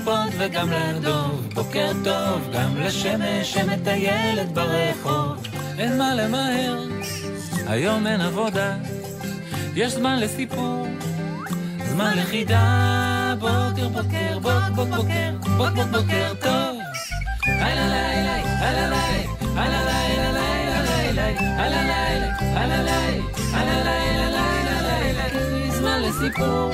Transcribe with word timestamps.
לקליפות 0.00 0.34
וגם 0.38 0.70
לדוב. 0.70 1.48
בוקר 1.54 1.92
טוב 2.04 2.50
גם 2.52 2.76
לשמש 2.76 3.54
שמטיילת 3.54 4.52
ברחוב. 4.52 5.46
אין 5.78 5.98
מה 5.98 6.14
למהר, 6.14 6.82
היום 7.66 8.06
אין 8.06 8.20
עבודה. 8.20 8.76
יש 9.74 9.92
זמן 9.92 10.18
לסיפור, 10.18 10.86
זמן 11.84 12.12
לחידה. 12.16 13.34
בוקר 13.38 13.88
בוקר 13.88 14.38
בוק 14.38 14.52
בוק 14.74 14.88
בוקר 14.88 15.30
בוק 15.56 15.70
בוק 15.70 15.86
בוקר 15.90 16.32
טוב. 16.40 16.78
הלא 17.46 17.86
לילה, 17.86 18.36
הלא 18.58 18.96
לילה, 18.96 19.62
הלא 19.62 19.80
לילה 19.86 20.32
לילה, 20.32 20.80
הלא 21.58 21.80
לילה, 21.80 22.38
הלא 22.40 22.76
לילה, 22.76 23.22
הלא 23.52 23.82
לילה, 23.82 24.30
לילה 24.30 24.80
לילה. 24.82 25.70
זמן 25.70 26.02
לסיפור, 26.02 26.70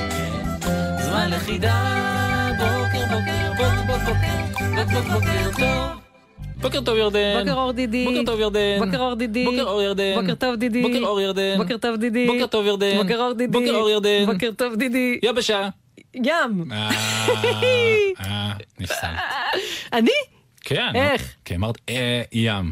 זמן 0.99 1.29
לחידה. 1.29 2.46
בוקר 2.57 3.05
בוקר 3.05 3.53
בוק 3.57 3.73
בוק 3.87 4.01
בוקר 4.05 4.37
בוק 4.75 4.91
בוק 4.91 5.13
בוקר 5.13 5.51
טוב. 5.57 5.97
בוקר 6.61 6.81
טוב 6.81 6.97
ירדן. 6.97 7.39
בוקר 7.39 7.53
אור 7.59 7.71
דידי. 7.71 8.05
בוקר 8.05 8.23
טוב 8.25 8.39
ירדן. 8.39 8.79
בוקר 8.85 8.99
אור 9.01 9.13
דידי. 9.15 9.45
בוקר 9.45 9.63
אור 9.63 9.81
ירדן. 9.81 10.15
בוקר 10.21 10.35
טוב 10.35 10.55
דידי. 10.55 10.81
בוקר 10.81 11.05
אור 11.07 11.21
ירדן. 11.21 11.57
בוקר 11.57 11.77
טוב 11.77 11.95
דידי. 11.95 12.27
בוקר 12.27 12.47
טוב 12.47 12.65
ירדן. 12.65 12.97
בוקר 12.97 13.19
אור 13.21 13.33
דידי. 13.33 13.51
בוקר 13.51 13.75
אור 13.75 13.89
ירדן. 13.89 14.25
בוקר 14.25 14.49
טוב 14.57 14.75
דידי. 14.75 15.19
יבשה. 15.23 15.69
ים. 16.15 16.71
אה, 16.71 16.89
אה, 18.19 18.51
נפסלת. 18.79 19.19
אני? 19.93 20.11
כן. 20.61 20.91
איך? 20.95 21.33
כי 21.45 21.55
אמרת 21.55 21.77
אה, 21.89 22.21
ים. 22.33 22.71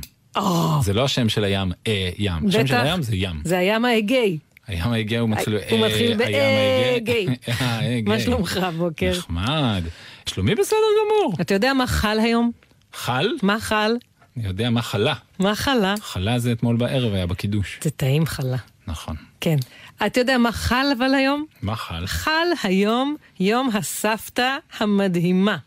זה 0.81 0.93
לא 0.93 1.03
השם 1.03 1.29
של 1.29 1.43
הים, 1.43 1.71
אה, 1.87 2.09
ים. 2.17 2.47
השם 2.47 2.67
של. 2.67 2.75
הים 2.75 3.01
זה 3.01 3.15
ים. 3.15 3.41
זה 3.43 3.57
הים 3.57 3.85
האגאי. 3.85 4.37
הים 4.67 4.91
ההגה 4.91 5.19
הוא 5.19 5.29
מתחיל... 5.29 5.53
הוא 5.53 5.79
אה, 5.79 5.87
מתחיל 5.87 6.11
ההגה. 6.11 6.25
באגאי. 6.25 7.27
אה, 7.61 7.95
הגה. 7.97 8.11
מה 8.13 8.19
שלומך 8.19 8.59
בוקר? 8.77 9.11
נחמד. 9.17 9.83
שלומי 10.25 10.55
בסדר 10.55 10.77
גמור. 11.05 11.33
אתה 11.41 11.53
יודע 11.53 11.73
מה 11.73 11.87
חל 11.87 12.19
היום? 12.19 12.51
חל? 12.93 13.27
מה 13.43 13.59
חל? 13.59 13.95
אני 14.37 14.47
יודע 14.47 14.69
מה 14.69 14.81
חלה. 14.81 15.13
מה 15.39 15.55
חלה? 15.55 15.95
חלה 16.01 16.39
זה 16.39 16.51
אתמול 16.51 16.75
בערב 16.75 17.13
היה 17.13 17.27
בקידוש. 17.27 17.79
זה 17.83 17.89
טעים 17.89 18.25
חלה. 18.25 18.57
נכון. 18.87 19.15
כן. 19.41 19.55
אתה 20.05 20.19
יודע 20.19 20.37
מה 20.37 20.51
חל 20.51 20.85
אבל 20.97 21.13
היום? 21.13 21.45
מה 21.61 21.75
חל? 21.75 22.07
חל 22.07 22.47
היום 22.63 23.15
יום 23.39 23.69
הסבתא 23.73 24.57
המדהימה. 24.79 25.57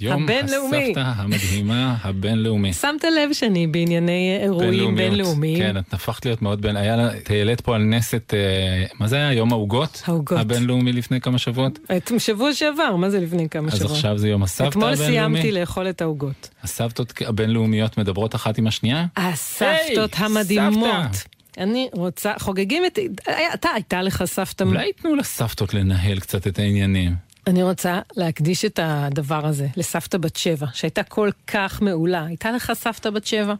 יום 0.00 0.22
הבינלאומי. 0.22 0.84
הסבתא 0.84 1.12
המדהימה 1.16 1.96
הבינלאומי. 2.02 2.72
שמת 2.72 3.04
לב 3.04 3.32
שאני 3.32 3.66
בענייני 3.66 4.38
אירועים. 4.42 4.96
בינלאומיים? 4.96 5.58
כן, 5.58 5.76
את 5.78 5.94
הפכת 5.94 6.26
להיות 6.26 6.42
מאוד 6.42 6.62
בין... 6.62 6.76
היה 6.76 7.10
העלית 7.28 7.60
פה 7.60 7.74
על 7.74 7.82
נס 7.82 8.14
את... 8.14 8.34
אה, 8.36 8.86
מה 9.00 9.08
זה 9.08 9.16
היה? 9.16 9.32
יום 9.32 9.52
העוגות? 9.52 10.02
העוגות. 10.06 10.38
הבינלאומי 10.38 10.92
לפני 10.92 11.20
כמה 11.20 11.38
שבועות? 11.38 11.78
את 11.96 12.12
שבוע 12.18 12.54
שעבר, 12.54 12.96
מה 12.96 13.10
זה 13.10 13.20
לפני 13.20 13.48
כמה 13.48 13.68
אז 13.68 13.78
שבוע? 13.78 13.92
עכשיו 13.92 14.18
זה 14.18 14.28
יום 14.28 14.42
הסבתא 14.42 14.68
אתמול 14.68 14.92
הבינלאומי? 14.92 15.38
סיימתי 15.40 15.52
לאכול 15.52 15.88
את 15.88 16.02
העוגות. 16.02 16.48
הסבתות 16.62 17.12
הבינלאומיות 17.26 17.98
מדברות 17.98 18.34
אחת 18.34 18.58
עם 18.58 18.66
השנייה? 18.66 19.06
הסבתות 19.16 20.14
היי, 20.14 20.24
המדהימות. 20.24 21.14
סבתא. 21.14 21.36
אני 21.58 21.88
רוצה, 21.92 22.32
חוגגים 22.38 22.82
את... 22.86 22.98
אתה, 23.54 23.68
הייתה 23.74 24.02
לך 24.02 24.24
סבתא... 24.24 24.64
אולי 24.64 24.86
ייתנו 24.86 25.16
לסבתות 25.16 25.74
לנהל 25.74 26.20
קצת 26.20 26.46
את 26.46 26.58
העניינים. 26.58 27.25
אני 27.46 27.62
רוצה 27.62 28.00
להקדיש 28.16 28.64
את 28.64 28.80
הדבר 28.82 29.46
הזה 29.46 29.68
לסבתא 29.76 30.18
בת 30.18 30.36
שבע, 30.36 30.66
שהייתה 30.72 31.02
כל 31.02 31.30
כך 31.46 31.82
מעולה. 31.82 32.24
הייתה 32.24 32.50
לך 32.50 32.72
סבתא 32.74 33.10
בת 33.10 33.26
שבע? 33.26 33.54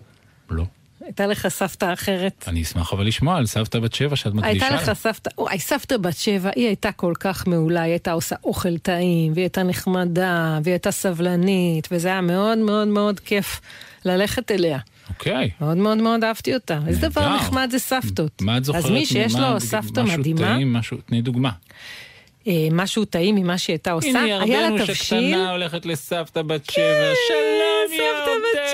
לא. 0.51 0.65
הייתה 1.05 1.27
לך 1.27 1.49
סבתא 1.49 1.93
אחרת? 1.93 2.45
אני 2.49 2.63
אשמח 2.63 2.93
אבל 2.93 3.07
לשמוע 3.07 3.37
על 3.37 3.47
סבתא 3.47 3.79
בת 3.79 3.95
שבע 3.95 4.17
שאת 4.17 4.35
מקדישה. 4.35 4.67
הייתה 4.67 4.77
לך 4.77 4.93
סבתא, 4.93 5.31
אוי, 5.39 5.59
סבתא 5.59 5.97
בת 5.97 6.17
שבע, 6.17 6.51
היא 6.57 6.67
הייתה 6.67 6.93
כל 6.93 7.13
כך 7.21 7.47
מעולה, 7.47 7.83
היא 7.83 7.91
הייתה 7.91 8.13
עושה 8.13 8.37
אוכל 8.45 8.79
טעים, 8.79 9.33
והיא 9.33 9.43
הייתה 9.43 9.63
נחמדה, 9.63 10.59
והיא 10.65 10.73
הייתה 10.73 10.91
סבלנית, 10.91 11.89
וזה 11.91 12.09
היה 12.09 12.21
מאוד 12.21 12.59
מאוד 12.59 12.89
מאוד 12.89 13.21
כיף 13.21 13.61
ללכת 14.05 14.51
אליה. 14.51 14.79
אוקיי. 15.09 15.51
מאוד 15.61 15.77
מאוד 15.77 15.99
מאוד 15.99 16.25
אהבתי 16.25 16.55
אותה. 16.55 16.81
איזה 16.87 17.09
דבר. 17.09 17.37
נחמד 17.37 17.69
זה 17.71 17.79
סבתות. 17.79 18.43
מה 18.43 18.57
את 18.57 18.65
זוכרת? 18.65 18.85
אז 18.85 18.91
מי 18.91 19.07
שיש 19.07 19.35
לו 19.35 19.61
סבתא 19.61 20.01
משהו 20.01 20.19
מדהימה, 20.19 20.55
טעים, 20.55 20.73
משהו, 20.73 20.97
תני 21.07 21.23
דוגמה. 21.23 21.51
אה, 22.47 22.69
משהו 22.73 23.05
טעים 23.05 23.35
ממה 23.35 23.59
שהיא 23.59 23.75
הייתה 23.75 23.93
עושה, 23.93 24.09
הנה 24.09 24.29
ירדנו. 24.29 24.87
שקטנה 24.87 25.51
הולכת 25.51 25.87
לסבתא 25.87 26.43
בת 26.43 26.71
שבע. 26.71 27.13
שלום 27.29 27.99
סבתא 27.99 28.31
בת 28.31 28.73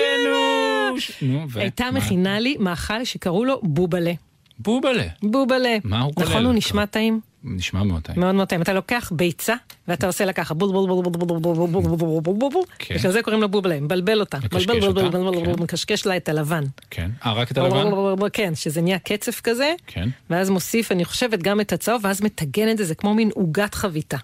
ירדנו. 1.21 1.53
הייתה? 1.55 1.91
מכינה 1.91 2.39
לי 2.39 2.55
מאכל 2.59 3.03
שקראו 3.03 3.45
לו 3.45 3.59
בובלה. 3.63 4.13
בובלה. 4.59 5.07
בובלה. 5.23 5.77
מה 5.83 6.01
הוא 6.01 6.13
כולל? 6.15 6.27
נכון, 6.27 6.45
הוא 6.45 6.53
נשמע 6.53 6.85
טעים? 6.85 7.19
נשמע 7.43 7.83
מאוד 7.83 8.01
טעים. 8.01 8.19
מאוד 8.19 8.35
מאוד 8.35 8.47
טעים. 8.47 8.61
אתה 8.61 8.73
לוקח 8.73 9.11
ביצה, 9.15 9.55
ואתה 9.87 10.07
עושה 10.07 10.25
לה 10.25 10.33
ככה 10.33 10.53
בול 10.53 10.71
בול 10.71 10.87
בול 10.87 11.03
בול 11.03 11.27
בול 11.27 11.39
בול 11.39 11.55
בול 11.55 11.67
בול 11.67 11.81
בול 11.81 11.97
בול 11.97 12.21
בול 12.21 12.33
בול 12.39 12.49
בול 12.51 12.63
כן. 12.79 12.95
בגלל 12.95 13.11
זה 13.11 13.21
קוראים 13.21 13.41
לה 13.41 13.47
בובלה, 13.47 13.79
מבלבל 13.79 14.19
אותה. 14.19 14.37
מקשקש 14.43 14.83
אותה, 14.83 15.01
כן. 15.11 15.63
מקשקש 15.63 16.05
לה 16.05 16.17
את 16.17 16.29
הלבן. 16.29 16.63
כן. 16.89 17.11
אה, 17.25 17.33
רק 17.33 17.51
את 17.51 17.57
הלבן? 17.57 18.27
כן, 18.33 18.55
שזה 18.55 18.81
נהיה 18.81 18.99
קצף 18.99 19.41
כזה, 19.43 19.73
כן. 19.87 20.09
ואז 20.29 20.49
מוסיף, 20.49 20.91
אני 20.91 21.05
חושבת, 21.05 21.39
גם 21.43 21.61
את 21.61 21.73
הצהוב, 21.73 22.01
ואז 22.05 22.21
מטגן 22.21 22.69
את 22.71 22.77
זה, 22.77 22.83
זה 22.83 22.95
כמו 22.95 23.13
מין 23.13 23.29
עוגת 23.33 23.75
חביתה. 23.75 24.17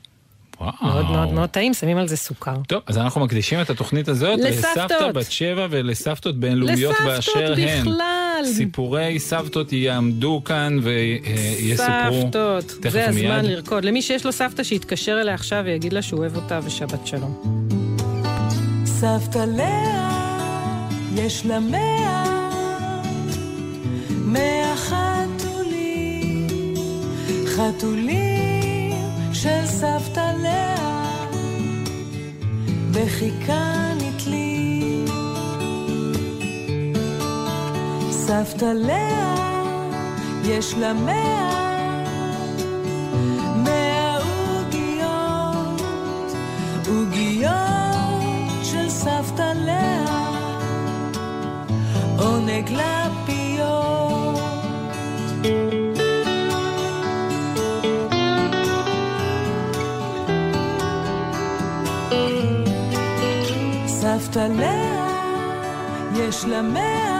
וואו. 0.62 0.72
מאוד 0.82 1.06
מאוד 1.06 1.34
מאוד 1.34 1.50
טעים, 1.50 1.74
שמים 1.74 1.98
על 1.98 2.08
זה 2.08 2.18
סוכר. 2.18 2.56
טוב, 2.68 2.82
אז 2.88 2.98
אנחנו 2.98 3.22
מקדישים 3.22 3.62
את 3.62 3.70
התוכנית 3.70 4.08
הזאת 4.08 4.40
לסבתות. 4.40 4.76
לסבתא 4.76 5.12
בת 5.12 5.32
שבע 5.32 5.68
ולסבתות 5.70 6.40
בינלאומיות 6.40 6.96
באשר 7.06 7.54
הן. 7.58 7.82
בכלל. 7.82 8.44
סיפורי 8.46 9.20
סבתות 9.20 9.74
יעמדו 9.74 10.42
כאן 10.46 10.80
ויסופרו. 10.84 12.22
סבתות, 12.22 12.74
זה 12.92 13.08
הזמן 13.08 13.22
ומיד. 13.22 13.46
לרקוד. 13.46 13.86
למי 13.86 14.02
שיש 14.02 14.26
לו 14.26 14.32
סבתא 14.32 14.64
שיתקשר 14.64 15.22
אליה 15.22 15.34
עכשיו 15.34 15.62
ויגיד 15.66 15.94
לה 15.94 16.02
שהוא 16.02 16.20
אוהב 16.20 16.36
אותה 16.36 16.60
ושבת 16.64 17.08
שלום. 17.08 17.64
סבתא 18.86 19.46
לאה, 19.58 20.90
יש 21.16 21.46
לה 21.46 21.60
מאה, 21.60 23.02
מאה 24.10 24.76
חתולים, 24.78 26.48
חתולים 27.46 28.39
של 29.42 29.66
סבתא 29.66 30.32
לאה 30.44 31.26
בחיכה 32.92 33.92
נתלי. 33.96 35.06
סבתא 38.12 38.66
לאה 38.66 39.36
יש 40.44 40.74
לה 40.74 40.94
מאה 40.94 42.04
מאה 43.56 44.18
עוגיות 44.18 45.82
עוגיות 46.88 48.64
של 48.64 48.90
סבתא 48.90 49.54
לאה 49.56 50.30
עונג 52.18 52.70
לה 52.70 53.19
משתלח, 64.30 65.60
יש 66.14 66.46
לה 66.46 66.62
מאה. 66.62 67.19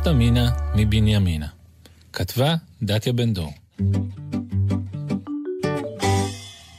סבתא 0.00 0.12
מינה 0.12 0.50
מבנימינה. 0.74 1.46
כתבה 2.12 2.54
דתיה 2.82 3.12
בן 3.12 3.34
דור. 3.34 3.52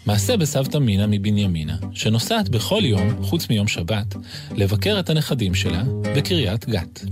מעשה 0.05 0.37
בסבתא 0.37 0.77
מינה 0.77 1.07
מבנימינה, 1.07 1.77
שנוסעת 1.93 2.49
בכל 2.49 2.81
יום, 2.83 3.23
חוץ 3.23 3.49
מיום 3.49 3.67
שבת, 3.67 4.15
לבקר 4.51 4.99
את 4.99 5.09
הנכדים 5.09 5.55
שלה 5.55 5.83
בקריית 6.15 6.69
גת. 6.69 7.05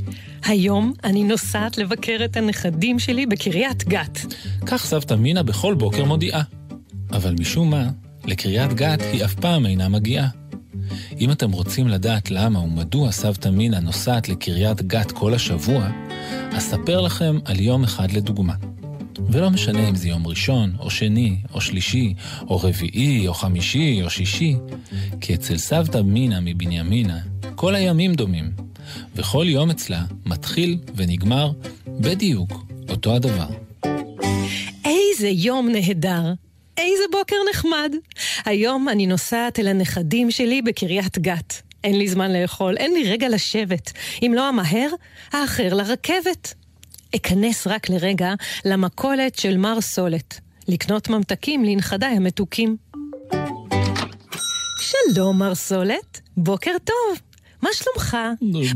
היום 0.44 0.94
אני 1.04 1.24
נוסעת 1.24 1.78
לבקר 1.78 2.18
את 2.26 2.38
הנכדים 2.38 3.00
שלי 3.00 3.26
בקריית 3.26 3.88
גת. 3.88 4.20
כך 4.66 4.86
סבתא 4.86 5.14
מינה 5.14 5.44
בכל 5.44 5.74
בוקר 5.74 6.06
מודיעה. 6.06 6.42
אבל 7.12 7.36
משום 7.40 7.70
מה, 7.70 7.90
לקריית 8.26 8.74
גת 8.74 9.02
היא 9.02 9.26
אף 9.26 9.34
פעם 9.34 9.66
אינה 9.66 9.90
מגיעה. 9.90 10.28
אם 11.20 11.32
אתם 11.32 11.52
רוצים 11.52 11.88
לדעת 11.88 12.32
למה 12.32 12.60
ומדוע 12.60 13.12
סבתא 13.12 13.50
מינה 13.50 13.80
נוסעת 13.80 14.30
לקריית 14.30 14.82
גת 14.82 15.12
כל 15.12 15.34
השבוע, 15.34 15.90
אספר 16.58 17.02
לכם 17.02 17.40
על 17.46 17.60
יום 17.60 17.84
אחד 17.84 18.12
לדוגמה. 18.12 18.54
ולא 19.30 19.50
משנה 19.50 19.90
אם 19.90 19.96
זה 19.96 20.10
יום 20.10 20.28
ראשון, 20.28 20.76
או 20.80 20.90
שני, 20.90 21.36
או 21.54 21.62
שלישי, 21.62 22.14
או 22.48 22.58
רביעי, 22.58 23.28
או 23.28 23.34
חמישי, 23.34 24.02
או 24.04 24.10
שישי, 24.10 24.56
כי 25.22 25.34
אצל 25.34 25.58
סבתא 25.58 25.98
מינה 25.98 26.40
מבנימינה, 26.40 27.20
כל 27.56 27.76
הימים 27.76 28.14
דומים, 28.14 28.52
וכל 29.16 29.46
יום 29.50 29.70
אצלה 29.70 30.04
מתחיל 30.26 30.78
ונגמר 30.96 31.52
בדיוק 31.88 32.66
אותו 32.90 33.16
הדבר. 33.16 33.48
איזה 34.86 35.28
יום 35.28 35.70
נהדר! 35.70 36.34
איזה 36.80 37.04
בוקר 37.12 37.36
נחמד! 37.50 37.96
היום 38.46 38.90
אני 38.90 39.08
נוסעת 39.08 39.60
אל 39.60 39.68
הנכדים 39.68 40.32
שלי 40.32 40.62
בקריית 40.62 41.18
גת. 41.18 41.62
אין 41.84 41.98
לי 41.98 42.08
זמן 42.08 42.32
לאכול, 42.34 42.78
אין 42.78 42.94
לי 42.94 43.12
רגע 43.12 43.30
לשבת. 43.30 43.92
אם 44.22 44.32
לא 44.36 44.48
המהר, 44.48 44.90
האחר 45.32 45.74
לרכבת. 45.74 46.54
אכנס 47.16 47.68
רק 47.68 47.90
לרגע 47.90 48.34
למכולת 48.66 49.40
של 49.40 49.58
מר 49.58 49.82
סולת, 49.82 50.40
לקנות 50.68 51.10
ממתקים 51.10 51.66
לנכדיי 51.66 52.16
המתוקים. 52.16 52.78
שלום, 54.82 55.40
מר 55.40 55.56
סולת, 55.56 56.22
בוקר 56.38 56.76
טוב. 56.84 57.29
מה 57.62 57.70
שלומך? 57.74 58.18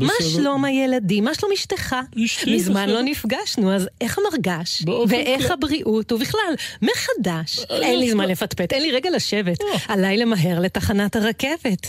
מה. 0.00 0.12
שלום 0.20 0.64
הילדים? 0.64 1.24
מה 1.24 1.34
שלום 1.34 1.52
אשתך? 1.52 1.96
אשתי 2.24 2.56
מזמן. 2.56 2.88
לא 2.88 3.02
נפגשנו, 3.02 3.72
אז 3.74 3.88
איך 4.00 4.18
המרגש? 4.18 4.84
ואיך 5.08 5.50
הבריאות? 5.50 6.12
ובכלל, 6.12 6.54
מחדש. 6.82 7.58
אה, 7.70 7.76
אין 7.76 7.98
לי 7.98 8.06
אה, 8.06 8.12
זמן 8.12 8.28
לפטפט, 8.28 8.72
אין 8.72 8.82
לי 8.82 8.92
רגע 8.92 9.10
לשבת. 9.10 9.60
אה. 9.60 9.66
עליי 9.88 10.16
למהר 10.16 10.60
לתחנת 10.60 11.16
הרכבת. 11.16 11.86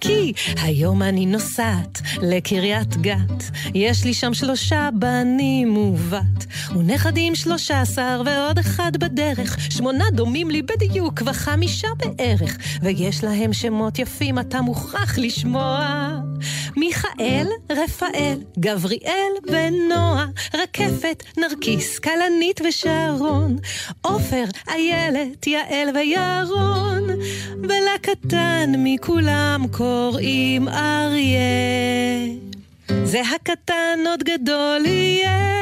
כי 0.00 0.32
היום 0.62 1.02
אני 1.02 1.26
נוסעת 1.26 2.00
לקריית 2.22 2.96
גת. 2.96 3.44
יש 3.74 4.04
לי 4.04 4.14
שם 4.14 4.34
שלושה 4.34 4.88
בנים 4.92 5.76
ובת, 5.76 6.46
ונכדים 6.76 7.34
שלושה 7.34 7.80
עשר 7.80 8.22
ועוד 8.26 8.58
אחד 8.58 8.96
בדרך. 8.96 9.56
שמונה 9.70 10.04
דומים 10.12 10.50
לי 10.50 10.62
בדיוק 10.62 11.22
וחמישה 11.26 11.88
בערך, 11.96 12.58
ויש 12.82 13.24
להם 13.24 13.52
שמות 13.52 13.98
יפים, 13.98 14.38
אתה 14.38 14.60
מוכרח 14.60 15.18
לשמוע. 15.18 16.13
מיכאל, 16.76 17.46
רפאל, 17.72 18.38
גבריאל 18.58 19.32
ונועה, 19.46 20.26
רקפת, 20.54 21.22
נרקיס, 21.38 21.98
כלנית 21.98 22.60
ושרון, 22.68 23.56
עופר, 24.02 24.44
איילת, 24.68 25.46
יעל 25.46 25.96
וירון, 25.96 27.02
ולקטן 27.62 28.72
מכולם 28.78 29.66
קוראים 29.70 30.68
אריה. 30.68 31.34
זה 33.04 33.22
הקטן 33.34 33.98
עוד 34.06 34.22
גדול 34.22 34.86
יהיה. 34.86 35.54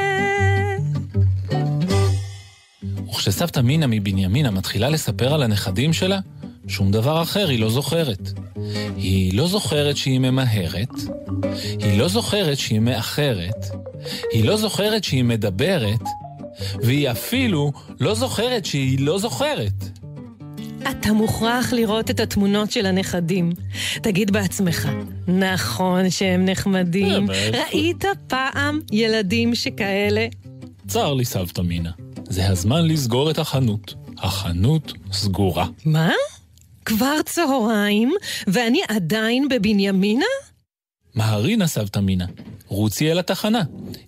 וכשסבתא 3.10 3.60
מינה 3.60 3.86
מבנימינה 3.86 4.50
מתחילה 4.50 4.88
לספר 4.88 5.34
על 5.34 5.42
הנכדים 5.42 5.92
שלה, 5.92 6.18
שום 6.68 6.90
דבר 6.90 7.22
אחר 7.22 7.48
היא 7.48 7.60
לא 7.60 7.70
זוכרת. 7.70 8.41
היא 8.96 9.36
לא 9.36 9.48
זוכרת 9.48 9.96
שהיא 9.96 10.18
ממהרת, 10.18 10.94
היא 11.78 11.98
לא 11.98 12.08
זוכרת 12.08 12.58
שהיא 12.58 12.80
מאחרת, 12.80 13.66
היא 14.32 14.44
לא 14.44 14.56
זוכרת 14.56 15.04
שהיא 15.04 15.24
מדברת, 15.24 16.00
והיא 16.82 17.10
אפילו 17.10 17.72
לא 18.00 18.14
זוכרת 18.14 18.66
שהיא 18.66 18.98
לא 19.00 19.18
זוכרת. 19.18 19.98
אתה 20.90 21.12
מוכרח 21.12 21.72
לראות 21.72 22.10
את 22.10 22.20
התמונות 22.20 22.70
של 22.70 22.86
הנכדים. 22.86 23.52
תגיד 24.02 24.30
בעצמך, 24.30 24.88
נכון 25.28 26.10
שהם 26.10 26.44
נחמדים? 26.44 27.26
ראית 27.52 28.04
פעם 28.26 28.80
ילדים 28.92 29.54
שכאלה? 29.54 30.26
צר 30.88 31.14
לי, 31.14 31.24
סבתא 31.24 31.60
מינה. 31.60 31.90
זה 32.28 32.48
הזמן 32.48 32.86
לסגור 32.86 33.30
את 33.30 33.38
החנות. 33.38 33.94
החנות 34.18 34.92
סגורה. 35.12 35.66
מה? 35.84 36.10
כבר 36.84 37.22
צהריים, 37.26 38.12
ואני 38.46 38.80
עדיין 38.88 39.48
בבנימינה? 39.48 40.24
מהרי 41.14 41.56
נא 41.56 41.66
סבתא 41.66 41.98
מינה. 41.98 42.26
רוצי 42.66 43.12
אל 43.12 43.18
התחנה. 43.18 43.62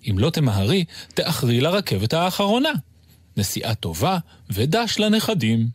אם 0.09 0.19
לא 0.19 0.29
תמהרי, 0.29 0.85
תאחרי 1.13 1.61
לרכבת 1.61 2.13
האחרונה. 2.13 2.71
נסיעה 3.37 3.75
טובה 3.75 4.17
ודש 4.49 4.99
לנכדים. 4.99 5.67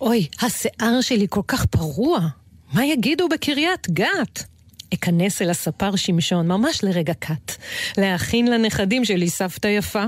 אוי, 0.00 0.26
השיער 0.40 1.00
שלי 1.00 1.26
כל 1.30 1.40
כך 1.48 1.66
פרוע. 1.66 2.18
מה 2.72 2.84
יגידו 2.86 3.28
בקריית 3.28 3.90
גת? 3.90 4.44
אכנס 4.94 5.42
אל 5.42 5.50
הספר 5.50 5.96
שמשון, 5.96 6.48
ממש 6.48 6.84
לרגע 6.84 7.14
קט. 7.14 7.52
להכין 7.98 8.46
לנכדים 8.46 9.04
שלי 9.04 9.30
סבתא 9.30 9.68
יפה, 9.68 10.04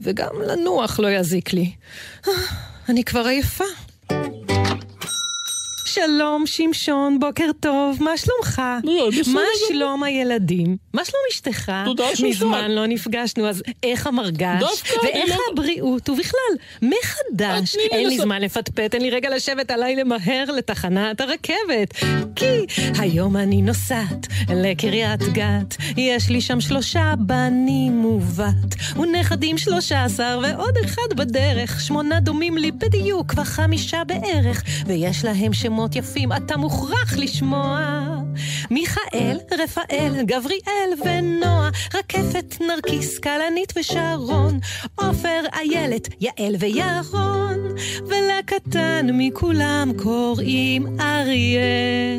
וגם 0.00 0.42
לנוח 0.46 1.00
לא 1.00 1.10
יזיק 1.10 1.52
לי. 1.52 1.72
אה, 2.28 2.32
אני 2.88 3.04
כבר 3.04 3.26
עייפה. 3.26 3.64
שלום, 5.94 6.46
שמשון, 6.46 7.18
בוקר 7.20 7.50
טוב, 7.60 8.02
מה 8.02 8.10
שלומך? 8.16 8.62
לא, 8.84 9.08
מה. 9.34 9.40
שלום 9.68 10.02
הילדים? 10.02 10.76
מה 10.94 11.04
שלום 11.04 11.20
אשתך? 11.32 11.72
תודה 11.84 12.04
ששאלת. 12.14 12.30
מזמן 12.30 12.70
לא 12.70 12.86
נפגשנו, 12.86 13.48
אז 13.48 13.62
איך 13.82 14.06
המרגש? 14.06 14.62
ואיך 15.02 15.28
לא- 15.30 15.36
הבריאות? 15.52 16.08
ובכלל, 16.08 16.54
מחדש. 16.82 17.76
אין 17.90 18.08
לי 18.08 18.16
לס- 18.16 18.22
זמן 18.22 18.42
לפטפט, 18.42 18.94
אין 18.94 19.02
לי 19.02 19.10
רגע 19.10 19.36
לשבת 19.36 19.70
עליי 19.70 19.96
למהר 19.96 20.44
לתחנת 20.56 21.20
הרכבת. 21.20 21.94
כי 22.36 22.66
היום 22.98 23.36
אני 23.36 23.62
נוסעת 23.62 24.26
לקריית 24.54 25.22
גת, 25.22 25.76
יש 25.96 26.28
לי 26.30 26.40
שם 26.40 26.60
שלושה 26.60 27.14
בנים 27.18 28.04
ובת, 28.04 28.74
ונכדים 28.96 29.58
שלושה 29.58 30.04
עשר 30.04 30.40
ועוד 30.42 30.76
אחד 30.84 31.16
בדרך, 31.16 31.80
שמונה 31.80 32.20
דומים 32.20 32.58
לי 32.58 32.70
בדיוק 32.72 33.34
וחמישה 33.36 34.02
בערך, 34.04 34.62
ויש 34.86 35.24
להם 35.24 35.52
שמות 35.52 35.83
יפים, 35.96 36.32
אתה 36.32 36.56
מוכרח 36.56 37.16
לשמוע. 37.16 37.80
מיכאל, 38.70 39.38
רפאל, 39.64 40.22
גבריאל 40.24 40.90
ונועה, 41.04 41.70
רקפת, 41.94 42.54
נרקיס, 42.60 43.18
כלנית 43.18 43.72
ושרון, 43.76 44.58
עופר, 44.94 45.40
איילת, 45.52 46.08
יעל 46.20 46.56
וירון, 46.58 47.58
ולקטן 48.06 49.06
מכולם 49.12 49.92
קוראים 50.02 51.00
אריה. 51.00 52.18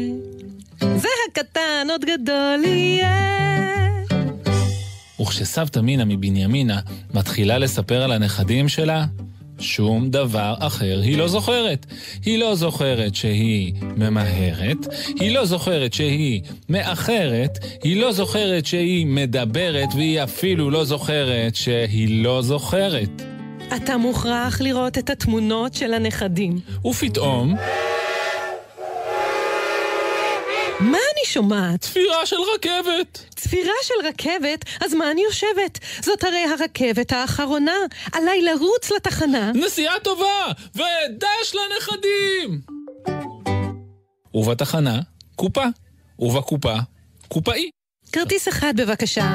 זה 0.80 1.08
הקטן 1.30 1.88
עוד 1.90 2.02
גדול 2.06 2.64
יהיה. 2.66 3.36
וכשסבתא 5.22 5.80
מינה 5.80 6.06
מבנימינה 6.06 6.80
מתחילה 7.14 7.58
לספר 7.58 8.04
על 8.04 8.12
הנכדים 8.12 8.70
שלה, 8.70 9.06
שום 9.60 10.10
דבר 10.10 10.54
אחר 10.60 11.00
היא 11.04 11.18
לא 11.18 11.28
זוכרת. 11.28 11.86
היא 12.26 12.40
לא 12.40 12.56
זוכרת 12.56 13.16
שהיא 13.16 13.74
ממהרת, 13.82 14.78
היא 15.20 15.36
לא 15.36 15.46
זוכרת 15.46 15.94
שהיא 15.94 16.42
מאחרת, 16.70 17.58
היא 17.84 18.02
לא 18.02 18.12
זוכרת 18.12 18.66
שהיא 18.66 19.06
מדברת, 19.06 19.90
והיא 19.96 20.24
אפילו 20.24 20.70
לא 20.70 20.84
זוכרת 20.84 21.56
שהיא 21.56 22.24
לא 22.24 22.42
זוכרת. 22.42 23.22
אתה 23.76 23.98
מוכרח 23.98 24.62
לראות 24.62 24.98
את 24.98 25.10
התמונות 25.10 25.74
של 25.74 25.94
הנכדים. 25.94 26.60
ופתאום, 26.86 27.56
מה 30.80 30.98
אני 31.14 31.15
שומעת? 31.26 31.82
צפירה 31.82 32.26
של 32.26 32.36
רכבת. 32.56 33.26
צפירה 33.36 33.74
של 33.84 34.08
רכבת? 34.08 34.66
אז 34.82 34.94
מה 34.94 35.12
אני 35.12 35.24
יושבת? 35.24 35.80
זאת 36.02 36.24
הרי 36.24 36.44
הרכבת 36.44 37.12
האחרונה. 37.12 37.76
עליי 38.14 38.42
לרוץ 38.42 38.92
לתחנה. 38.92 39.52
נסיעה 39.56 40.00
טובה! 40.00 40.52
ודש 40.76 41.56
לנכדים! 41.56 42.62
ובתחנה, 44.34 45.00
קופה. 45.36 45.66
ובקופה, 46.20 46.76
קופאי. 47.28 47.70
כרטיס 48.12 48.48
אחד 48.48 48.74
בבקשה. 48.78 49.34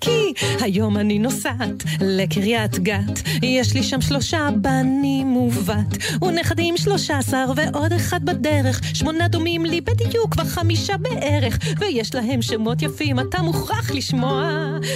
כי 0.00 0.32
היום 0.60 0.96
אני 0.96 1.18
נוסעת 1.18 1.84
לקריית 2.00 2.78
גת. 2.78 3.22
יש 3.42 3.74
לי 3.74 3.82
שם 3.82 4.00
שלושה 4.00 4.48
בנים 4.60 5.36
ובת, 5.36 6.22
ונכדים 6.22 6.76
שלושה 6.76 7.18
עשר 7.18 7.52
ועוד 7.56 7.92
אחד 7.92 8.24
בדרך. 8.24 8.80
שמונה 8.94 9.28
דומים 9.28 9.64
לי 9.64 9.80
בדיוק, 9.80 10.32
כבר 10.32 10.44
חמישה 10.44 10.96
בערך, 10.96 11.58
ויש 11.78 12.14
להם 12.14 12.42
שמות 12.42 12.82
יפים, 12.82 13.20
אתה 13.20 13.42
מוכרח 13.42 13.90
לשמוע. 13.90 14.50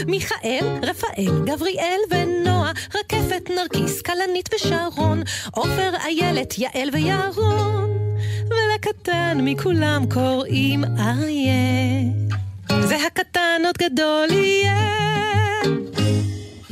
מיכאל, 0.07 0.67
רפאל, 0.83 1.45
גבריאל 1.45 2.01
ונועה, 2.11 2.73
רקפת, 2.95 3.51
נרקיס, 3.57 4.03
כלנית 4.03 4.49
ושרון, 4.55 5.23
עופר, 5.53 5.91
איילת, 6.07 6.59
יעל 6.59 6.89
וירון. 6.93 7.91
ולקטן 8.51 9.39
מכולם 9.41 10.05
קוראים 10.11 10.85
אריה. 10.85 12.42
זה 12.81 12.97
הקטן 13.07 13.63
עוד 13.67 13.79
גדול 13.79 14.29
יהיה. 14.31 14.93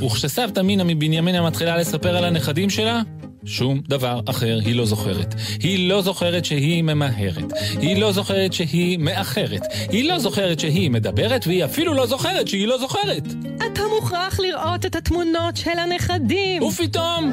וכשסבתא 0.07 0.61
מינה 0.61 0.85
מבנימינה 0.85 1.43
מתחילה 1.43 1.77
לספר 1.77 2.17
על 2.17 2.25
הנכדים 2.25 2.71
שלה, 2.71 3.03
שום 3.45 3.81
דבר 3.89 4.21
אחר 4.27 4.59
היא 4.65 4.75
לא 4.75 4.87
זוכרת. 4.87 5.35
היא 5.61 5.89
לא 5.89 6.03
זוכרת 6.03 6.45
שהיא 6.45 6.83
ממהרת. 6.83 7.53
היא 7.81 8.01
לא 8.01 8.13
זוכרת 8.13 8.53
שהיא 8.53 8.99
מאחרת. 8.99 9.63
היא 9.91 10.09
לא 10.09 10.19
זוכרת 10.19 10.61
שהיא 10.61 10.91
מדברת, 10.91 11.47
והיא 11.47 11.65
אפילו 11.65 11.95
לא 11.95 12.07
זוכרת 12.07 12.49
שהיא 12.49 12.67
לא 12.67 12.79
זוכרת. 12.79 13.27
אתה 13.57 13.83
מוכרח 13.97 14.41
לראות 14.41 14.87
את 14.87 14.97
התמונות 14.97 15.57
של 15.57 15.79
הנכדים. 15.79 16.63
ופתאום... 16.63 17.33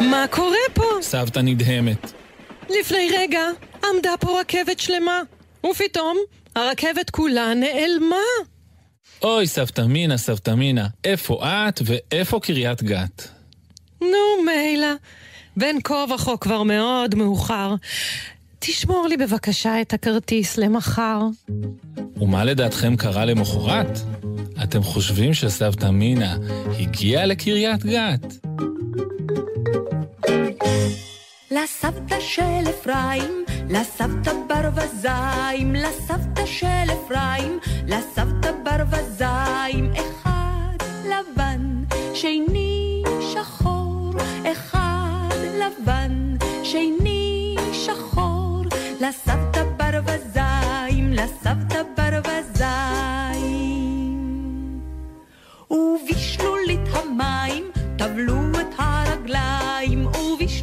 מה 0.00 0.24
קורה 0.30 0.56
פה? 0.74 0.84
סבתא 1.02 1.38
נדהמת. 1.38 2.12
לפני 2.80 3.10
רגע 3.18 3.42
עמדה 3.84 4.10
פה 4.20 4.40
רכבת 4.40 4.80
שלמה, 4.80 5.20
ופתאום 5.70 6.18
הרכבת 6.56 7.10
כולה 7.10 7.54
נעלמה. 7.54 8.16
אוי, 9.22 9.46
סבתא 9.46 9.80
מינה, 9.80 10.18
סבתא 10.18 10.50
מינה, 10.50 10.86
איפה 11.04 11.40
את 11.42 11.82
ואיפה 11.84 12.40
קריית 12.40 12.82
גת? 12.82 13.28
נו, 14.00 14.44
מילא. 14.46 14.94
בין 15.56 15.78
כה 15.84 16.04
וכה 16.14 16.36
כבר 16.36 16.62
מאוד 16.62 17.14
מאוחר. 17.14 17.74
תשמור 18.58 19.06
לי 19.08 19.16
בבקשה 19.16 19.80
את 19.80 19.92
הכרטיס 19.92 20.58
למחר. 20.58 21.20
ומה 22.16 22.44
לדעתכם 22.44 22.96
קרה 22.96 23.24
למחרת? 23.24 23.98
אתם 24.62 24.82
חושבים 24.82 25.34
שסבתא 25.34 25.86
מינה 25.86 26.36
הגיעה 26.78 27.26
לקריית 27.26 27.84
גת? 27.84 28.46
לסבתא 31.52 32.20
של 32.20 32.70
אפרים, 32.70 33.44
לסבתא 33.68 34.32
ברווזיים, 34.48 35.74
לסבתא 35.74 36.46
של 36.46 36.66
אפרים, 36.66 37.58
לסבתא 37.86 38.52
ברווזיים, 38.64 39.92
אחד 39.92 40.76
לבן, 41.04 41.84
שני 42.14 43.02
שחור, 43.32 44.12
אחד 44.52 45.36
לבן, 45.58 46.36
שני 46.62 47.56
שחור, 47.72 48.64
לסבתא 49.00 49.64
ברווזיים, 49.76 51.12
לסבתא 51.12 51.82
ברווזיים. 51.96 53.30
ובשלולית 55.70 56.88
המים 56.92 57.64
טבלו 57.98 58.40
את 58.60 58.74
הרגליים, 58.78 60.06
ובשלולית 60.06 60.59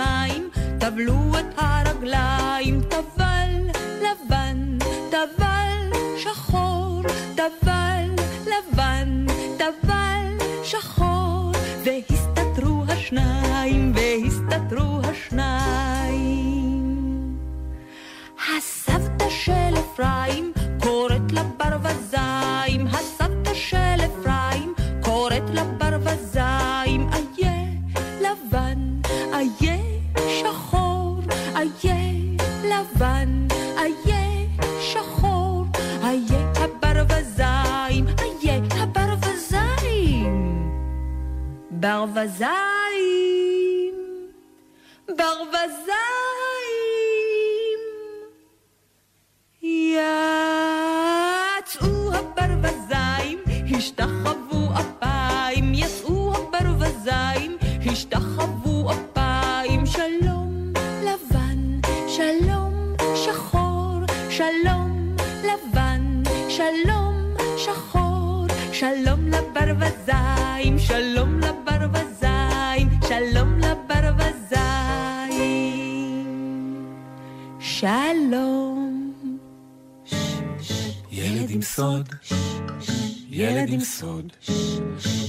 המים 0.00 0.50
טבלו 0.78 1.38
את 1.38 1.46
הרגליים, 1.56 2.80
טבל 2.88 3.52
לבן, 4.00 4.78
טבל 5.10 5.98
שחור, 6.18 7.02
טבל 7.34 8.08
לבן, 8.46 9.26
טבל 9.58 10.46
שחור, 10.64 11.52
והסתתרו 11.84 12.84
השניים, 12.88 13.92
והסתתרו 13.94 15.00
השניים. 15.04 16.50
הסבתא 18.56 19.30
של 19.30 19.74
אפרים 19.78 20.52
קוראת 20.80 21.32
לברווזיים, 21.32 21.49
ברווזיים, 41.80 42.50
ברווזיים. 45.08 46.49
סוד, 81.80 82.08
ילד 83.30 83.68
עם 83.68 83.80
סוד, 83.80 84.32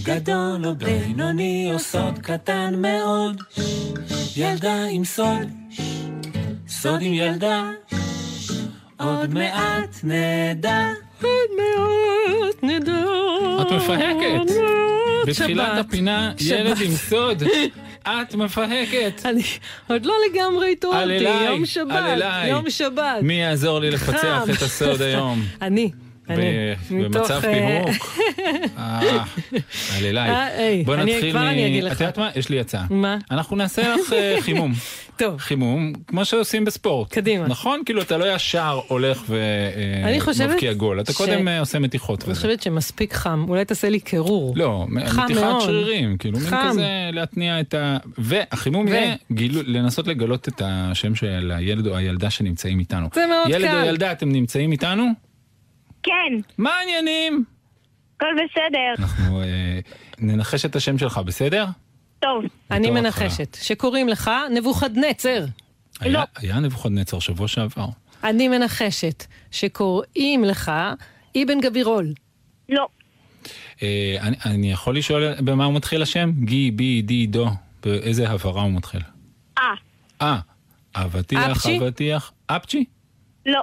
גדול 0.03 0.65
או 0.65 0.75
בינוני 0.75 1.69
או 1.73 1.79
סוד 1.79 2.19
קטן 2.19 2.73
מאוד, 2.77 3.41
ילדה 4.37 4.85
עם 4.91 5.05
סוד, 5.05 5.47
סוד 6.67 7.01
עם 7.01 7.13
ילדה, 7.13 7.69
עוד 8.99 9.33
מעט 9.33 9.99
נדע. 10.03 10.87
עוד 11.21 11.49
מעט 11.55 12.63
נדע. 12.63 13.03
את 13.61 13.71
מפהקת. 13.71 14.53
בתחילת. 15.27 15.77
הפינה. 15.77 16.31
ילד 16.39 16.81
עם 16.81 16.91
סוד, 16.91 17.43
את 18.03 18.35
מפהקת. 18.35 19.25
אני 19.25 19.43
עוד 19.87 20.05
לא 20.05 20.13
לגמרי 20.29 20.71
התעוררתי, 20.71 21.45
יום 21.45 21.65
שבת. 21.65 22.23
יום 22.47 22.69
שבת. 22.69 23.21
מי 23.21 23.33
יעזור 23.33 23.79
לי 23.79 23.91
לפצח. 23.91 24.43
את 24.57 24.61
הסוד 24.61 25.01
היום? 25.01 25.41
אני, 25.61 25.91
במצב 26.29 27.31
אה, 27.31 27.41
פיהוק. 27.41 28.19
אה, 28.77 29.23
על 29.97 30.05
אליי. 30.05 30.29
אה, 30.29 30.81
בוא 30.85 30.95
נתחיל 30.95 31.37
מ... 31.37 31.87
את 31.91 31.99
יודעת 32.01 32.17
מה? 32.17 32.29
יש 32.35 32.49
לי 32.49 32.59
הצעה. 32.59 32.85
מה? 32.89 33.17
אנחנו 33.31 33.55
נעשה 33.55 33.95
לך 33.95 34.13
אה, 34.13 34.35
חימום. 34.45 34.73
טוב. 35.17 35.37
חימום, 35.37 35.93
כמו 36.07 36.25
שעושים 36.25 36.65
בספורט. 36.65 37.11
קדימה. 37.11 37.47
נכון? 37.47 37.81
כאילו, 37.85 38.01
אתה 38.01 38.17
לא 38.17 38.35
ישר 38.35 38.79
הולך 38.87 39.23
ומבקיע 39.29 40.73
גול. 40.73 41.01
אתה 41.01 41.13
קודם 41.13 41.47
אה, 41.47 41.59
עושה 41.59 41.79
מתיחות 41.79 42.23
אני. 42.25 42.35
חושבת 42.35 42.61
שמספיק 42.61 43.13
חם, 43.13 43.45
אולי 43.47 43.65
תעשה 43.65 43.89
לי 43.89 43.99
קירור. 43.99 44.53
לא, 44.57 44.85
מתיחת. 44.89 45.27
שרירים, 45.61 46.17
כאילו 46.17 46.39
מין. 46.39 46.49
כזה 46.69 47.09
להתניע 47.13 47.59
את 47.59 47.73
ה... 47.73 47.97
והחימום 48.17 48.87
יהיה 48.87 49.15
לנסות 49.65 50.07
לגלות 50.07 50.47
את 50.47 50.61
השם 50.65 51.15
של 51.15 51.51
הילד 51.55 51.87
או 51.87 51.95
הילדה 51.97 52.29
שנמצאים 52.29 52.79
איתנו. 52.79 53.07
זה 53.13 53.25
מאוד 53.27 53.49
ילד 53.49 53.67
קל. 53.67 53.81
או 53.81 53.85
ילדה, 53.85 54.11
אתם 54.11 54.31
נמצאים 54.31 54.71
איתנו? 54.71 55.30
כן, 56.03 56.33
מה 56.57 56.69
העניינים? 56.73 57.43
הכל 58.15 58.25
בסדר. 58.35 59.03
אנחנו 59.05 59.41
אה, 59.41 59.79
ננחש 60.19 60.65
את 60.65 60.75
השם 60.75 60.97
שלך, 60.97 61.17
בסדר? 61.17 61.65
טוב, 62.19 62.43
אני 62.71 62.79
בתור 62.87 62.93
מנחשת, 63.01 63.57
שקוראים 63.61 64.09
לך 64.09 64.31
נבוכדנצר. 64.55 65.45
היה- 65.99 66.23
היה 66.35 66.59
נבוכדנצר 66.59 67.19
שבוע 67.19 67.47
שעבר. 67.47 67.85
אני 68.23 68.47
מנחשת, 68.47 69.23
שקוראים 69.51 70.43
לך 70.43 70.71
אבן 71.43 71.59
גבירול. 71.61 72.13
לא, 72.69 72.87
אה, 73.83 74.15
אני- 74.21 74.37
אני 74.45 74.71
יכול 74.71 74.97
לשאול 74.97 75.33
במה 75.41 75.65
הוא 75.65 75.73
מתחיל 75.73 76.01
השם? 76.01 76.31
גי, 76.43 76.71
בי, 76.71 77.01
די, 77.01 77.27
דו. 77.27 77.47
באיזה 77.83 78.29
הברה 78.29 78.61
הוא 78.61 78.71
מתחיל? 78.71 79.01
אה, 79.57 79.63
אה, 80.21 80.39
אבטיח? 80.95 81.65
אבטיח. 81.81 82.31
אפצ'י? 82.47 82.85
לא, 83.45 83.61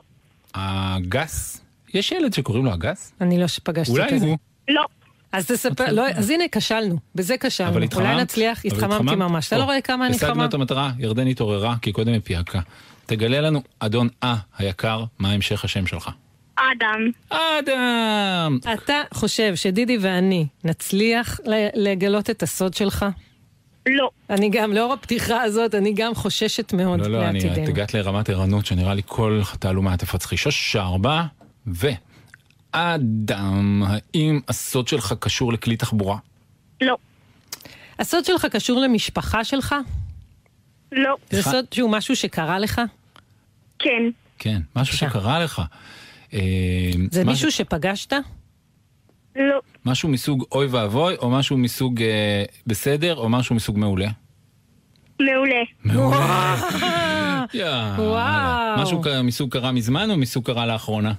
הגס? 0.55 1.61
יש 1.95 2.13
ילד 2.13 2.33
שקוראים 2.33 2.65
לו 2.65 2.73
הגס? 2.73 3.13
אני 3.21 3.39
לא 3.39 3.47
פגשתי 3.63 3.93
אולי 3.93 4.11
כזה. 4.11 4.27
הוא. 4.27 4.39
לא, 4.69 4.85
אז 5.33 5.47
תספר, 5.47 5.93
לא, 5.93 6.09
אז 6.15 6.31
הנה, 6.31 6.45
כשלנו, 6.53 6.97
בזה 7.15 7.35
כשלנו. 7.41 7.71
אבל 7.71 7.83
התחממת? 7.83 8.07
אולי 8.07 8.23
נצליח, 8.23 8.65
התחממתי 8.65 8.95
התחממת? 8.95 9.19
ממש. 9.19 9.47
אתה 9.49 9.59
לא 9.59 9.65
רואה 9.65 9.81
כמה 9.81 10.07
אני 10.07 10.15
השגנו 10.17 10.35
חמה? 10.35 10.45
את 10.45 10.55
המטרה, 10.55 10.91
ירדן 10.99 11.27
התעוררה, 11.27 11.75
כי 11.83 11.93
קודם 11.93 12.13
היא 12.13 12.21
פיהקה. 12.25 12.61
תגלה 13.07 13.41
לנו, 13.41 13.63
אדון 13.81 14.09
אה 14.23 14.37
היקר, 14.59 15.05
מה 15.19 15.33
המשך 15.33 15.65
השם 15.65 15.87
שלך. 15.87 16.11
אדם. 16.57 17.11
אדם! 17.31 18.59
אתה 18.75 18.95
חושב 19.15 19.55
שדידי 19.55 19.99
ואני 20.01 20.47
נצליח 20.65 21.41
ל- 21.47 21.69
לגלות 21.91 22.31
את 22.31 22.43
הסוד 22.43 22.75
שלך? 22.75 23.07
לא. 23.89 24.11
אני 24.31 24.51
גם, 24.51 24.73
לאור 24.73 24.93
הפתיחה 24.93 25.43
הזאת, 25.43 25.75
אני 25.75 25.93
גם 25.95 26.15
חוששת 26.15 26.73
מאוד 26.73 27.01
לא, 27.01 27.09
לא, 27.09 27.25
אני, 27.29 27.39
את 27.39 27.45
לעתידנו. 27.45 27.69
הגעת 27.69 27.95
לרמת 27.95 28.31
ערנות 28.31 28.67
שנראה 28.67 28.95
לי 28.95 29.03
כל 29.07 29.41
תעלומה 29.59 29.97
תפצחי. 29.97 30.37
שוש 30.37 30.77
ארבע, 30.77 31.23
ו... 31.75 31.89
אדם, 32.73 33.83
האם 33.87 34.41
הסוד 34.49 34.89
שלך 34.89 35.15
קשור 35.21 35.53
לכלי 35.53 35.77
תחבורה? 35.77 36.19
לא. 36.81 36.97
הסוד 37.99 38.25
שלך 38.25 38.47
קשור 38.47 38.81
למשפחה 38.81 39.45
שלך? 39.45 39.75
לא. 40.93 41.17
זה 41.31 41.43
סוד 41.43 41.65
שהוא 41.73 41.91
משהו 41.91 42.17
שקרה 42.17 42.59
לך? 42.59 42.81
כן. 43.79 44.03
כן, 44.39 44.61
משהו. 44.77 44.97
שקרה 44.97 45.39
לך. 45.39 45.63
אה, 46.35 46.41
זה 47.11 47.25
מה 47.25 47.31
מישהו 47.33 47.51
שפגשת? 47.51 48.13
לא. 49.37 49.61
משהו 49.85 50.09
מסוג 50.09 50.45
אוי 50.53 50.67
ואבוי, 50.67 51.17
או 51.17 51.31
משהו 51.31 51.57
מסוג 51.57 52.03
אה, 52.03 52.45
בסדר, 52.67 53.17
או 53.17 53.29
משהו 53.29 53.55
מסוג 53.55 53.79
מעולה? 53.79 54.09
מעולה. 55.21 55.63
מעולה. 55.85 56.57
וואו. 57.99 58.83
משהו 58.83 59.03
מסוג 59.25 59.53
קרה 59.53 59.73
מזמן 59.73 60.11
או 60.11 60.17
מסוג 60.17 60.47
קרה 60.47 60.67
לאחרונה? 60.67 61.13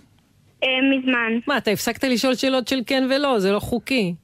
אה, 0.63 0.69
מזמן. 0.97 1.39
מה, 1.47 1.57
אתה 1.57 1.71
הפסקת 1.71 2.03
לשאול 2.03 2.35
שאלות 2.35 2.67
של 2.67 2.79
כן 2.85 3.07
ולא, 3.09 3.39
זה 3.39 3.51
לא 3.51 3.59
חוקי. 3.59 4.15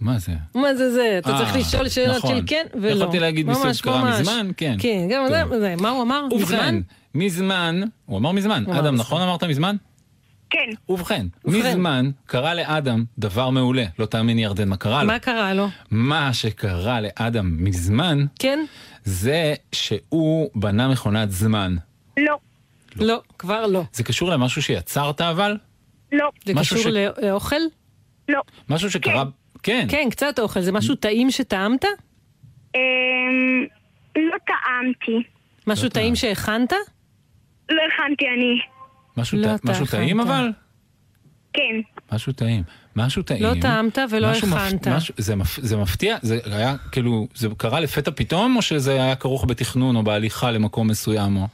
מה 0.00 0.18
זה? 0.18 0.32
מה 0.54 0.74
זה 0.74 0.92
זה? 0.92 1.18
אתה 1.18 1.30
אה, 1.30 1.38
צריך 1.38 1.56
לשאול 1.56 1.88
שאלות 1.88 2.16
נכון. 2.16 2.36
של 2.36 2.42
כן 2.46 2.66
ולא. 2.74 2.90
יכולתי 3.02 3.18
להגיד 3.20 3.46
מסוג 3.46 3.70
קרה. 3.82 4.20
מזמן, 4.20 4.50
כן. 4.56 4.76
כן, 4.78 5.06
גם. 5.10 5.24
זה, 5.60 5.74
מה 5.80 5.88
הוא 5.88 6.02
אמר? 6.02 6.26
ובכן, 6.30 6.54
מזמן? 6.54 6.80
מזמן, 7.14 7.80
הוא 8.06 8.18
אמר 8.18 8.32
מזמן, 8.32 8.64
אדם. 8.70 8.94
נכון 8.94 9.22
אמרת 9.22 9.44
מזמן? 9.44 9.76
כן. 10.50 10.58
ובכן, 10.88 11.26
ובכן. 11.44 11.58
מזמן 11.58 12.10
קרה 12.26 12.54
לאדם 12.54 13.04
דבר 13.18 13.50
מעולה. 13.50 13.84
לא 13.98 14.06
תאמיני 14.06 14.42
ירדן 14.44 14.68
מה 14.68 14.76
קרה 14.76 15.02
לו. 15.02 15.06
מה 15.06 15.18
קרה 15.18 15.54
לו? 15.54 15.68
מה 15.90 16.32
שקרה 16.32 17.00
לאדם 17.00 17.56
מזמן, 17.64 18.24
כן? 18.38 18.58
זה 19.04 19.54
שהוא 19.72 20.50
בנה 20.54 20.88
מכונת 20.88 21.30
זמן. 21.30 21.76
לא. 22.16 22.36
לא, 22.96 23.20
כבר 23.38 23.66
לא. 23.66 23.82
זה 23.92 24.02
קשור 24.02 24.30
למשהו 24.30 24.62
שיצרת 24.62 25.20
אבל? 25.20 25.56
לא. 26.12 26.28
זה 26.44 26.52
קשור 26.60 26.78
ש- 26.78 26.86
לא- 26.86 27.00
לאוכל? 27.22 27.56
לא. 28.28 28.40
משהו 28.68 28.90
שקרה... 28.90 29.24
כן. 29.62 29.86
כן, 29.90 30.08
קצת 30.10 30.38
אוכל. 30.38 30.60
זה 30.60 30.72
משהו 30.72 30.94
טעים 30.94 31.30
שטעמת? 31.30 31.84
אה, 32.76 32.80
לא 34.16 34.36
טעמתי. 34.46 35.28
משהו 35.66 35.84
לא 35.84 35.90
טעים. 35.90 36.16
שהכנת? 36.16 36.72
לא 37.70 37.82
הכנתי 37.94 38.24
אני. 38.36 38.54
משהו 39.16 39.38
לא, 39.38 39.54
אתה 39.54 39.70
משהו 39.72 39.86
טעים. 39.86 40.20
אבל? 40.20 40.50
כן. 41.52 41.80
משהו 42.12 42.32
טעים. 42.32 42.62
משהו 42.96 43.22
טעים. 43.22 43.42
לא 43.42 43.52
טעמת 43.60 43.98
ולא 44.10 44.26
הכנת. 44.26 44.88
משהו- 44.88 45.14
זה 45.18 45.36
מפ- 45.36 45.60
זה 45.62 45.76
מפתיע? 45.76 46.16
זה 46.22 46.38
היה 46.44 46.76
כאילו, 46.92 47.26
זה 47.34 47.48
קרה 47.56 47.80
לפתע 47.80 48.10
פתאום, 48.14 48.56
או 48.56 48.62
שזה 48.62 48.92
היה 49.02 49.16
כרוך 49.16 49.44
בתכנון 49.48 49.96
או 49.96 50.02
בהליכה 50.02 50.50
למקום 50.50 50.88
מסוים? 50.88 51.36
או... 51.36 51.46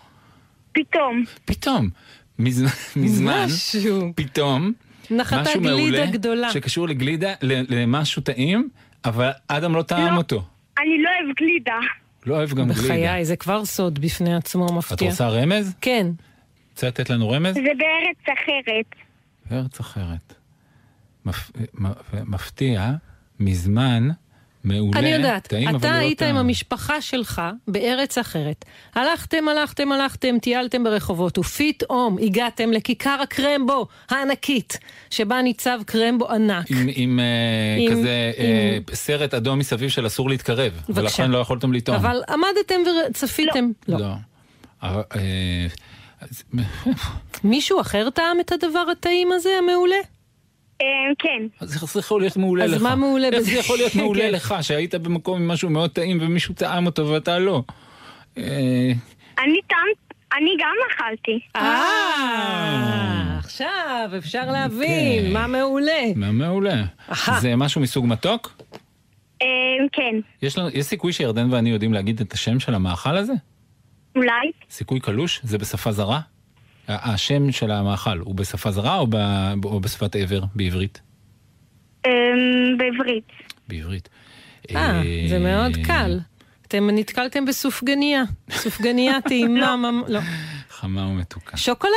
פתאום. 0.72 1.24
פתאום. 1.44 1.90
מזמן, 2.38 2.68
מזמן, 2.96 3.44
משהו. 3.46 4.12
פתאום, 4.16 4.72
נחתה 5.10 5.42
משהו 5.42 5.60
גלידה 5.60 5.76
מעולה, 5.76 6.06
גדולה. 6.06 6.50
שקשור 6.52 6.88
לגלידה, 6.88 7.32
למשהו 7.42 8.22
טעים, 8.22 8.68
אבל 9.04 9.30
אדם 9.48 9.74
לא 9.74 9.82
טעם 9.82 10.12
לא. 10.14 10.16
אותו. 10.16 10.42
אני 10.78 11.02
לא 11.02 11.10
אוהב 11.10 11.36
גלידה. 11.36 11.78
לא 12.26 12.34
אוהב 12.36 12.50
גם 12.50 12.68
גלידה. 12.68 12.82
בחיי, 12.82 13.24
זה 13.24 13.36
כבר 13.36 13.64
סוד 13.64 13.98
בפני 13.98 14.34
עצמו 14.34 14.66
את 14.66 14.72
מפתיע. 14.72 15.10
רוצה 15.10 15.28
רמז? 15.28 15.74
כן. 15.80 16.06
רוצה 16.72 16.86
לתת 16.86 17.10
לנו 17.10 17.30
רמז? 17.30 17.54
זה 17.54 17.60
בארץ 17.60 18.38
אחרת. 18.38 18.94
בארץ 19.50 19.80
אחרת. 19.80 20.34
מפ... 21.24 21.50
מפתיע, 22.26 22.90
מזמן, 23.40 24.08
מעולה, 24.64 24.98
אני 24.98 25.08
יודעת, 25.08 25.46
טעים, 25.46 25.76
אתה 25.76 25.90
לא 25.90 25.94
היית 25.94 26.18
טעם. 26.18 26.28
עם 26.28 26.36
המשפחה 26.36 27.00
שלך 27.00 27.42
בארץ 27.68 28.18
אחרת. 28.18 28.64
הלכתם, 28.94 29.48
הלכתם, 29.48 29.92
הלכתם, 29.92 30.38
טיילתם 30.38 30.84
ברחובות, 30.84 31.38
ופתאום 31.38 32.16
הגעתם 32.22 32.72
לכיכר 32.72 33.18
הקרמבו 33.22 33.86
הענקית, 34.10 34.78
שבה 35.10 35.42
ניצב 35.42 35.80
קרמבו 35.86 36.28
ענק. 36.30 36.70
עם, 36.70 36.88
עם, 36.94 37.20
אה, 37.20 37.24
עם- 37.78 37.90
כזה 37.92 38.32
אה, 38.38 38.78
סרט 38.94 39.34
אדום 39.34 39.58
מסביב 39.58 39.90
של 39.90 40.06
אסור 40.06 40.28
להתקרב, 40.30 40.72
בבקשה. 40.88 41.00
ולכן 41.00 41.30
לא 41.30 41.38
יכולתם 41.38 41.72
לטעום. 41.72 41.96
אבל 41.96 42.22
עמדתם 42.28 42.80
וצפיתם. 43.10 43.70
לא. 43.88 43.98
לא. 43.98 44.06
אה, 44.82 45.66
אז- 46.20 46.42
מישהו 47.44 47.80
אחר 47.80 48.10
טעם 48.10 48.40
את 48.40 48.52
הדבר 48.52 48.84
הטעים 48.92 49.32
הזה, 49.32 49.50
המעולה? 49.58 49.96
אה, 50.80 50.86
כן. 51.18 51.46
אז 51.60 51.74
איך 51.74 51.84
זה 51.92 52.00
יכול 52.00 52.20
להיות 52.20 52.36
מעולה 52.36 52.64
אז 52.64 52.72
לך? 52.72 52.82
מה 52.82 52.94
מעולה 52.94 53.26
איך 53.26 53.34
בזה? 53.34 53.44
זה 53.44 53.58
יכול 53.58 53.76
להיות 53.76 53.94
מעולה 53.94 54.20
כן. 54.20 54.32
לך, 54.32 54.54
שהיית 54.62 54.94
במקום 54.94 55.42
עם 55.42 55.48
משהו 55.48 55.70
מאוד 55.70 55.90
טעים 55.90 56.18
ומישהו 56.20 56.54
טעם 56.54 56.86
אותו 56.86 57.08
ואתה 57.08 57.38
לא? 57.38 57.62
אה, 58.38 58.92
אני 59.38 59.60
טעם... 59.68 59.86
אני 60.38 60.50
גם 60.60 60.74
אכלתי. 60.90 61.40
אה, 61.56 63.36
עכשיו 63.38 64.10
אפשר 64.18 64.50
להבין, 64.50 65.18
אוקיי. 65.18 65.32
מה 65.32 65.46
מעולה. 65.46 66.02
מה 66.16 66.32
מעולה. 66.32 66.84
זה 67.40 67.56
משהו 67.56 67.80
מסוג 67.80 68.06
מתוק? 68.06 68.56
אה, 69.42 69.46
כן. 69.92 70.14
יש, 70.42 70.58
לנו, 70.58 70.68
יש 70.68 70.86
סיכוי 70.86 71.12
שירדן 71.12 71.52
ואני 71.52 71.70
יודעים 71.70 71.92
להגיד 71.92 72.20
את 72.20 72.32
השם 72.32 72.60
של 72.60 72.74
המאכל 72.74 73.16
הזה? 73.16 73.32
אולי. 74.16 74.50
סיכוי 74.70 75.00
קלוש? 75.00 75.40
זה 75.42 75.58
בשפה 75.58 75.92
זרה? 75.92 76.20
השם 76.90 77.52
של 77.52 77.70
המאכל 77.70 78.18
הוא 78.18 78.34
בשפה 78.34 78.70
זרה 78.70 78.98
או, 78.98 79.06
ב, 79.10 79.16
או 79.64 79.80
בשפת 79.80 80.16
עבר 80.16 80.40
בעברית? 80.54 81.00
אה, 82.06 82.10
בעברית. 82.78 83.24
בעברית. 83.68 84.08
אה, 84.76 85.02
זה 85.28 85.38
מאוד 85.38 85.72
קל. 85.86 86.20
אתם 86.66 86.88
נתקלתם 86.92 87.44
בסופגניה. 87.44 88.22
סופגניה 88.50 89.20
טעימה, 89.28 89.76
ממ- 89.76 90.02
לא. 90.08 90.20
חמה 90.70 91.06
ומתוקה. 91.06 91.56
שוקולד? 91.56 91.92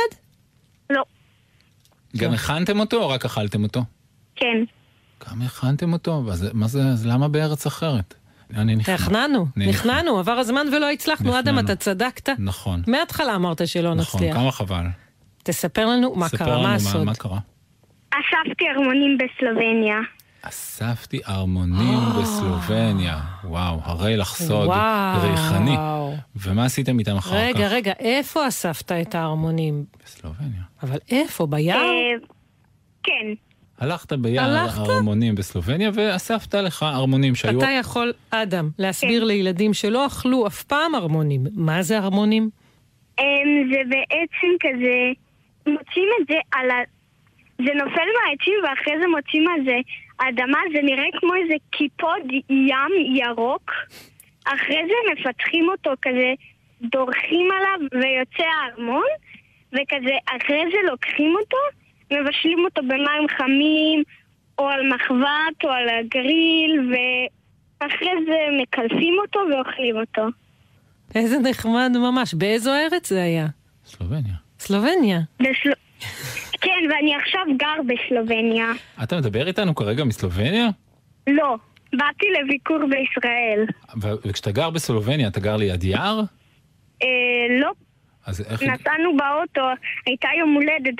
לא. 0.90 1.02
גם 2.16 2.32
הכנתם 2.32 2.80
אותו 2.80 3.02
או 3.02 3.08
רק 3.08 3.24
אכלתם 3.24 3.62
אותו? 3.62 3.84
כן. 4.36 4.64
גם 5.30 5.42
הכנתם 5.42 5.92
אותו? 5.92 6.24
אז 6.32 6.46
מה 6.52 6.66
זה, 6.68 6.82
אז 6.82 7.06
למה 7.06 7.28
בארץ 7.28 7.66
אחרת? 7.66 8.14
אני 8.56 8.76
נכנע. 8.76 9.26
נכנענו, 9.56 10.18
עבר 10.18 10.32
הזמן 10.32 10.66
ולא 10.76 10.90
הצלחנו. 10.90 11.38
אדם. 11.38 11.58
אתה 11.58 11.76
צדקת. 11.76 12.28
נכון. 12.38 12.82
מההתחלה 12.86 13.34
אמרת 13.34 13.68
שלא 13.68 13.94
נכון, 13.94 14.20
נצליח. 14.20 14.36
כמה 14.36 14.52
חבל. 14.52 14.84
תספר 15.42 15.86
לנו 15.86 16.14
מה 16.14 16.28
קרה, 16.28 16.62
מה 16.62 16.74
הסוד. 16.74 17.04
מה 17.04 17.14
קרה? 17.14 17.38
אספתי 18.10 18.64
ארמונים 18.68 19.18
בסלובניה. 19.18 19.96
אספתי 20.42 21.20
ארמונים 21.28 21.98
בסלובניה. 22.20 23.20
וואו, 23.44 23.80
הרי 23.82 24.16
לך 24.16 24.34
סוד 24.34 24.66
וואו. 24.66 25.20
ריחני. 25.30 25.76
ומה 26.36 26.64
עשיתם 26.64 26.98
איתם 26.98 27.16
אחר 27.16 27.30
כך? 27.30 27.36
רגע, 27.36 27.68
רגע, 27.68 27.92
איפה 27.98 28.48
אספת 28.48 28.92
את 28.92 29.14
ההרמונים? 29.14 29.84
בסלובניה. 30.04 30.62
אבל 30.82 30.98
איפה? 31.10 31.46
ביער? 31.46 31.78
אה, 31.78 32.26
כן. 33.02 33.26
הלכת 33.84 34.12
ביער? 34.12 34.66
ארמונים 34.88 35.34
בסלובניה 35.34 35.90
ואספת 35.94 36.54
לך 36.54 36.82
ארמונים 36.82 37.34
שהיו... 37.34 37.58
אתה 37.58 37.70
יכול, 37.80 38.12
אדם, 38.30 38.70
להסביר 38.78 39.24
לילדים 39.24 39.74
שלא 39.74 40.06
אכלו 40.06 40.46
אף 40.46 40.62
פעם 40.62 40.94
הרמונים. 40.94 41.40
מה 41.56 41.82
זה 41.82 41.98
הרמונים? 41.98 42.50
אמ, 43.18 43.24
זה 43.72 43.80
בעצם 43.88 44.50
כזה, 44.60 44.96
מוצאים 45.66 46.08
את 46.20 46.26
זה 46.28 46.38
על 46.52 46.70
ה... 46.70 46.74
זה 47.58 47.74
נופל 47.74 48.08
מהעצים 48.16 48.54
ואחרי 48.64 48.94
זה 49.00 49.06
מוצאים 49.16 49.48
על 49.48 49.64
זה 49.64 49.76
אדמה, 50.18 50.58
זה 50.72 50.82
נראה 50.82 51.08
כמו 51.20 51.34
איזה 51.34 51.54
קיפוד 51.70 52.22
ים 52.50 53.16
ירוק. 53.16 53.70
אחרי 54.44 54.82
זה 54.86 55.12
מפתחים 55.12 55.68
אותו 55.68 55.90
כזה, 56.02 56.32
דורכים 56.82 57.48
עליו 57.56 57.88
ויוצא 57.92 58.42
הארמון, 58.42 59.10
וכזה 59.72 60.14
אחרי 60.26 60.64
זה 60.72 60.78
לוקחים 60.90 61.34
אותו, 61.40 61.56
מבשלים 62.10 62.58
אותו 62.64 62.82
במים 62.82 63.28
חמים, 63.38 64.02
או 64.58 64.68
על 64.68 64.80
מחבת, 64.94 65.64
או 65.64 65.68
על 65.68 65.88
הגריל, 65.88 66.92
ואחרי 67.80 68.10
זה 68.26 68.36
מקלפים 68.62 69.14
אותו 69.26 69.40
ואוכלים 69.50 69.96
אותו. 69.96 70.22
איזה 71.14 71.38
נחמד 71.38 71.90
ממש. 71.94 72.34
באיזו 72.34 72.70
ארץ 72.74 73.08
זה 73.08 73.22
היה? 73.22 73.46
סלובניה. 73.84 74.34
סלובניה. 74.58 75.20
בסל... 75.40 75.72
כן, 76.64 76.90
ואני 76.90 77.14
עכשיו 77.14 77.40
גר 77.56 77.82
בסלובניה. 77.86 78.66
אתה 79.02 79.16
מדבר 79.16 79.46
איתנו 79.46 79.74
כרגע 79.74 80.04
מסלובניה? 80.04 80.68
לא, 81.26 81.56
באתי 81.92 82.26
לביקור 82.40 82.78
בישראל. 82.78 83.64
ו- 84.02 84.28
וכשאתה 84.28 84.52
גר 84.52 84.70
בסלובניה, 84.70 85.28
אתה 85.28 85.40
גר 85.40 85.56
ליד 85.56 85.84
יער? 85.84 86.20
אה, 87.02 87.08
לא, 87.60 87.72
אז 88.26 88.40
איך... 88.40 88.62
נסענו 88.62 89.16
באוטו, 89.16 89.68
הייתה 90.06 90.28
יום 90.38 90.54
הולדת, 90.54 90.94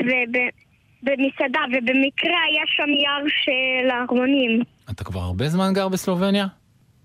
במסעדה, 1.05 1.61
ובמקרה 1.69 2.39
היה 2.51 2.63
שם 2.67 2.91
יער 3.03 3.25
של 3.45 3.91
ארמונים. 3.91 4.63
אתה 4.91 5.05
כבר 5.05 5.21
הרבה 5.21 5.49
זמן 5.49 5.73
גר 5.75 5.89
בסלובניה? 5.89 6.47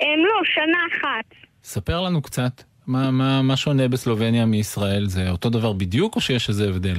הם 0.02 0.20
לא, 0.20 0.42
שנה 0.44 0.78
אחת. 0.92 1.36
ספר 1.64 2.02
לנו 2.02 2.22
קצת. 2.22 2.64
מה, 2.88 3.12
מה, 3.12 3.42
מה 3.42 3.58
שונה 3.58 3.88
בסלובניה 3.88 4.46
מישראל? 4.46 5.06
זה 5.06 5.30
אותו 5.30 5.50
דבר 5.50 5.74
בדיוק 5.74 6.16
או 6.16 6.22
שיש 6.22 6.50
איזה 6.50 6.70
הבדל? 6.70 6.98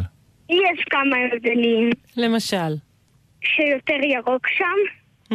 יש 0.49 0.85
כמה 0.91 1.17
הבדלים. 1.33 1.91
למשל. 2.17 2.75
שיותר 3.45 4.05
ירוק 4.05 4.47
שם. 4.49 4.77
Mm. 5.33 5.35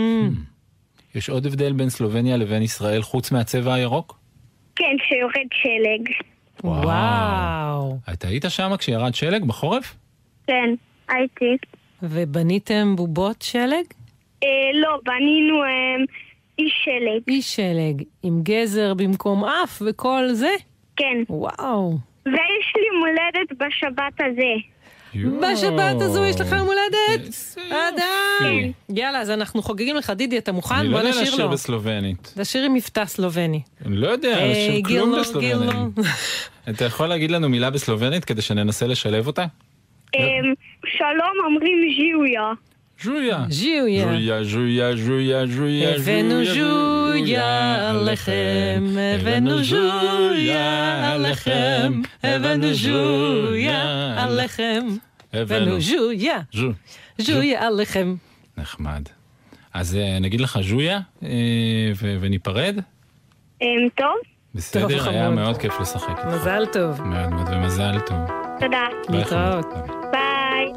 יש 1.16 1.30
עוד 1.30 1.46
הבדל 1.46 1.74
בין 1.74 1.90
סלובניה 1.90 2.38
לבין 2.38 2.62
ישראל 2.62 3.02
חוץ 3.02 3.32
מהצבע 3.32 3.74
הירוק? 3.74 4.18
כן, 4.76 4.96
שיורד 5.08 5.48
שלג. 5.52 6.10
וואו. 6.64 7.98
אתה 8.14 8.28
היית 8.28 8.46
שם 8.50 8.72
כשירד 8.78 9.16
שלג 9.16 9.44
בחורף? 9.44 9.96
כן, 10.48 10.70
הייתי. 11.10 11.58
ובניתם 12.04 12.96
בובות 12.96 13.42
שלג? 13.42 13.86
אה, 14.44 14.48
לא, 14.74 15.00
בנינו 15.06 15.64
אה, 15.64 16.04
אי 16.60 16.70
שלג. 16.70 17.22
אי 17.28 17.42
שלג, 17.42 18.04
עם 18.24 18.42
גזר 18.44 18.94
במקום 18.94 19.46
אף 19.46 19.82
וכל 19.86 20.30
זה? 20.34 20.52
כן. 20.96 21.24
וואו. 21.30 21.98
ויש 22.26 22.74
לי 22.76 23.00
מולדת 23.00 23.52
בשבת 23.52 24.14
הזה. 24.20 24.76
בשבת 25.42 26.02
הזו 26.02 26.26
יש 26.26 26.42
לך 26.42 26.52
יום 26.52 26.68
הולדת? 26.68 27.36
אדם! 27.70 28.72
יאללה, 28.90 29.22
אז 29.22 29.30
אנחנו 29.30 29.62
חוגגים 29.62 29.96
לך, 29.96 30.10
דידי, 30.10 30.38
אתה 30.38 30.52
מוכן? 30.52 30.76
אני 30.76 30.88
לא 30.88 30.92
בוא 30.92 31.00
יודע 31.00 31.10
נשאיר 31.10 31.34
לשיר 31.34 31.46
לו. 31.46 31.52
בסלובנית. 31.52 32.34
לשיר 32.38 32.64
עם 32.64 32.74
מבטא 32.74 33.06
סלובני. 33.06 33.62
אני 33.86 33.96
לא 33.96 34.08
יודע 34.08 34.48
לשיר 34.52 34.82
כלום 34.86 34.88
גירלו, 34.88 35.20
בסלובנית. 35.20 36.08
אתה 36.70 36.86
יכול 36.86 37.08
להגיד 37.08 37.32
לנו 37.32 37.50
מילה 37.50 37.70
בסלובנית 37.70 38.26
כדי 38.26 38.42
שננסה 38.42 38.88
לשלב 38.88 39.28
אותה? 39.28 39.46
אה, 40.16 40.54
שלום 40.86 41.46
אומרים 41.46 41.78
ז'יויה. 41.96 42.54
ז'ויה. 43.04 43.46
ז'יויה. 43.50 44.06
ז'ויה, 44.06 44.44
ז'ויה, 44.44 44.96
ז'ויה, 44.96 45.48
ז'ויה, 45.48 45.96
הבאנו 45.96 46.46
ז'ויה, 46.46 46.96
ז'ויה 47.26 47.90
עליכם, 47.90 48.84
הבאנו 49.16 49.64
ז'ויה 49.64 51.14
עליכם, 51.14 52.02
הבאנו 52.24 52.74
ז'ויה 52.74 54.14
עליכם, 54.24 54.88
הבאנו 55.34 55.82
ז'ויה, 55.82 56.40
ז'ו. 56.54 56.70
ז'ויה 57.18 57.68
עליכם. 57.68 58.16
נחמד. 58.58 59.10
אז 59.74 59.96
אה, 59.96 60.20
נגיד 60.20 60.42
לך 60.42 60.60
ז'ויה 60.62 61.00
אה, 61.24 61.30
וניפרד? 62.20 62.80
אה, 63.62 63.68
טוב, 63.96 64.16
בסדר, 64.56 65.10
היה 65.10 65.26
חמוד. 65.26 65.34
מאוד 65.34 65.58
כיף 65.58 65.80
לשחק 65.80 66.10
איתך. 66.10 66.26
מזל 66.26 66.66
טוב. 66.66 67.02
מאוד 67.02 67.30
מאוד 67.30 67.48
ומזל 67.50 68.00
טוב. 68.00 68.18
תודה. 68.60 68.86
להתראות. 69.10 69.66
ביי. 70.12 70.72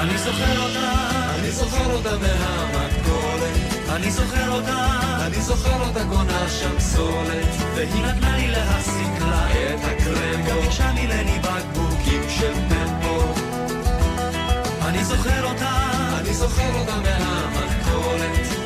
אני 0.00 0.18
זוכר 0.18 0.62
אותה, 0.62 0.92
אני 1.38 1.50
זוכר 1.50 1.92
אותה 1.92 2.10
מהמכולת. 2.10 3.56
אני 3.96 4.10
זוכר 4.10 4.50
אותה, 4.52 4.86
אני 5.26 5.40
זוכר 5.40 5.88
אותה 5.88 6.00
קונה 6.10 6.48
שם 6.48 6.80
סולת. 6.80 7.46
והיא 7.74 8.04
נתנה 8.04 8.36
לי 8.36 8.48
להסיק 8.48 9.22
לה 9.30 9.46
את 9.50 9.80
הקרמבו. 9.84 10.50
גם 10.50 10.60
ביקשה 10.60 10.92
ממני 10.92 11.38
בקבוקים 11.38 12.22
של 12.28 12.52
טמפו. 12.68 13.32
אני 14.82 15.04
זוכר 15.04 15.44
אותה, 15.44 15.70
אני 16.20 16.34
זוכר 16.34 16.80
אותה 16.80 16.96
מהמכולת. 16.96 17.89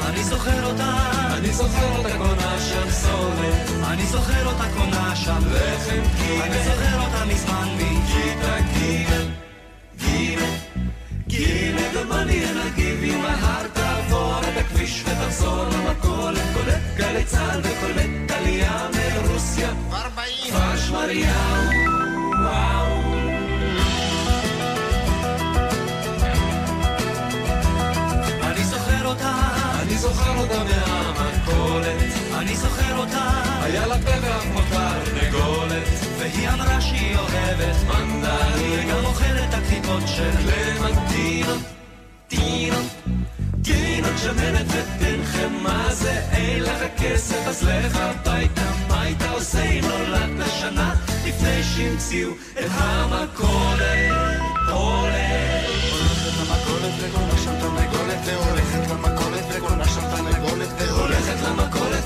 אני 0.08 0.24
זוכר 0.24 0.66
אותה, 0.66 0.96
אני 1.38 1.52
זוכר 1.52 1.96
אותה 1.98 2.18
קונה 2.18 2.58
שם 2.60 2.90
סולת. 2.90 3.84
אני 3.90 4.06
זוכר 4.06 4.46
אותה 4.46 4.64
קונה 4.76 5.16
שם 5.16 5.40
לחם 5.50 6.02
גימל. 6.16 6.42
אני 6.42 6.64
זוכר 6.64 7.00
אותה 7.00 7.24
מזמן 7.24 7.68
מכיתה 7.76 8.56
גימל. 8.78 9.28
גימל. 9.98 10.54
גימל 11.28 11.94
I'll 12.64 12.70
give 12.76 13.02
you 13.04 13.16
my 13.18 13.36
heart 13.44 13.68
תעבור 13.74 14.40
את 14.40 14.56
הכביש 14.56 15.04
ותחזור 15.06 15.64
למכולת 15.64 16.42
קולט 16.54 16.80
גלי 16.96 17.24
צה"ל 17.24 17.60
וקולט 17.60 18.30
עלייה 18.30 18.88
מרוסיה 18.94 19.70
כפר 19.90 20.76
שמריהו 20.76 21.64
וואו 22.42 22.83
זוכר 30.34 30.42
אותה 30.42 30.64
מהמכולת. 30.64 31.96
אני 32.38 32.56
זוכר 32.56 32.98
אותה, 32.98 33.30
היה 33.62 33.86
לה 33.86 33.94
פה 33.98 34.10
ואף 34.22 34.46
מותר 34.52 35.26
נגולת 35.26 35.88
והיא 36.18 36.48
אמרה 36.48 36.80
שהיא 36.80 37.16
אוהבת 37.16 37.76
מנדרים 37.86 38.88
וגם 38.88 39.04
אוכלת 39.04 39.54
הקליפות 39.54 40.02
של 40.06 40.30
קלמנטינות 40.30 41.60
טינות, 42.28 42.86
טינות 43.62 44.18
שמנת 44.22 44.66
ותנחם 44.68 45.52
מה 45.62 45.94
זה? 45.94 46.20
אין 46.32 46.62
לך 46.62 46.80
כסף 46.98 47.46
אז 47.46 47.62
לך 47.62 47.96
הביתה. 47.96 48.72
מה 48.88 49.02
היית 49.02 49.22
עושה 49.32 49.62
אם 49.62 49.84
נולדת 49.84 50.50
שנה 50.60 50.94
לפני 51.26 51.62
שהמציאו 51.62 52.30
את 52.52 52.70
המכולת. 52.70 54.10
הולך 54.70 55.74
הולכת 55.92 56.38
למכולת 56.40 57.33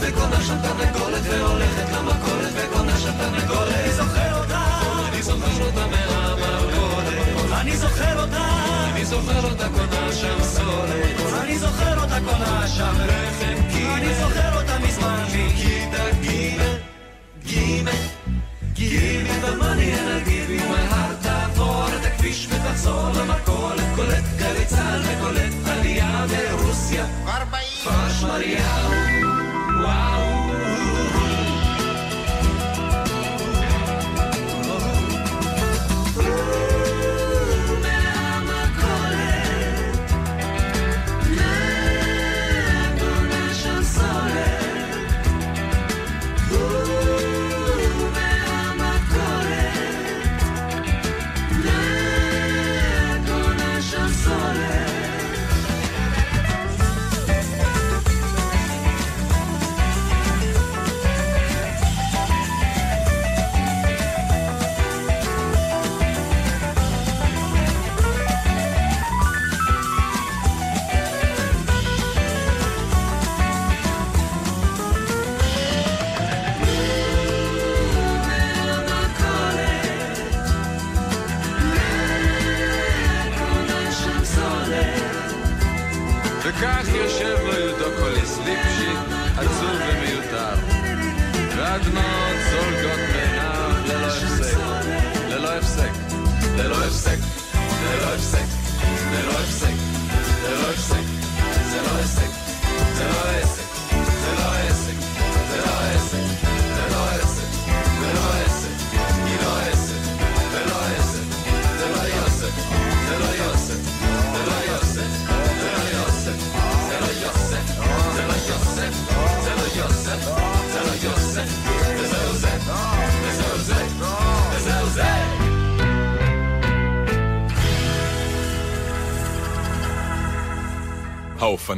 וקונה 0.01 0.41
שם 0.43 0.57
תרנגולת 0.63 1.23
והולכת 1.25 1.89
למכולת 1.93 2.53
וקונה 2.55 2.99
שם 2.99 3.13
תרנגולת 3.19 3.75
אני 3.75 3.93
זוכר 3.93 4.39
אותה 4.39 4.63
אני 5.09 5.23
זוכר 5.23 5.65
אותה 5.67 5.87
מהמכולת 5.87 7.53
אני 7.61 7.77
זוכר 7.77 8.21
אותה 8.23 8.45
אני 8.93 9.05
זוכר 9.05 9.45
אותה 9.51 9.69
קונה 9.69 10.13
שם 10.13 10.43
סולת 10.43 11.43
אני 11.43 11.59
זוכר 11.59 12.01
אותה 12.03 12.19
קונה 12.25 12.69
שם 12.69 12.95
לחם 13.07 13.69
גימל 13.73 13.93
אני 13.93 14.15
זוכר 14.15 14.61
אותה 14.61 14.79
מזמן 14.79 15.25
מכיתה 15.27 16.05
גימל 16.21 16.77
גימל 17.45 17.93
גימל 18.73 19.39
במאני 19.43 19.95
you 20.49 20.59
my 20.61 20.95
heart 20.95 21.23
תעבור 21.23 21.89
את 21.89 22.05
הכביש 22.07 22.49
ותחזור 22.51 23.09
למכולת 23.09 23.85
קולט 23.95 24.25
גלי 24.39 24.65
צה"ל 24.67 25.01
וקולט 25.05 25.53
עלייה 25.67 26.27
מרוסיה 26.27 27.07
כפר 27.83 28.09
שמריהו 28.21 28.91
וואו 29.23 29.38
wow. 29.79 30.38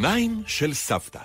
האופניים 0.01 0.43
של 0.47 0.75
סבתא. 0.75 1.21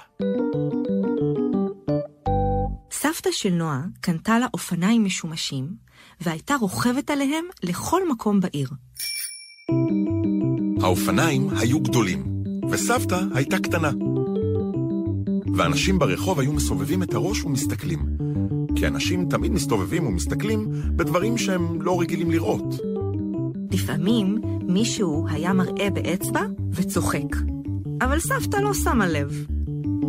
סבתא 2.91 3.29
של 3.31 3.49
נועה 3.49 3.81
קנתה 4.01 4.39
לה 4.39 4.47
אופניים 4.53 5.05
משומשים, 5.05 5.67
והייתה 6.21 6.55
רוכבת 6.55 7.09
עליהם 7.09 7.45
לכל 7.63 8.09
מקום 8.09 8.39
בעיר. 8.39 8.69
האופניים 10.81 11.49
היו 11.57 11.79
גדולים, 11.79 12.43
וסבתא 12.71 13.21
הייתה 13.35 13.59
קטנה. 13.59 13.91
ואנשים 15.57 15.99
ברחוב 15.99 16.39
היו 16.39 16.53
מסובבים 16.53 17.03
את 17.03 17.13
הראש 17.13 17.43
ומסתכלים. 17.43 17.99
כי 18.75 18.87
אנשים 18.87 19.29
תמיד 19.29 19.51
מסתובבים 19.51 20.07
ומסתכלים 20.07 20.67
בדברים 20.95 21.37
שהם 21.37 21.81
לא 21.81 22.01
רגילים 22.01 22.31
לראות. 22.31 22.75
לפעמים 23.71 24.41
מישהו 24.67 25.27
היה 25.29 25.53
מראה 25.53 25.89
באצבע 25.89 26.41
וצוחק, 26.71 27.54
אבל 28.01 28.19
סבתא 28.19 28.57
לא 28.57 28.73
שמה 28.73 29.07
לב. 29.07 29.45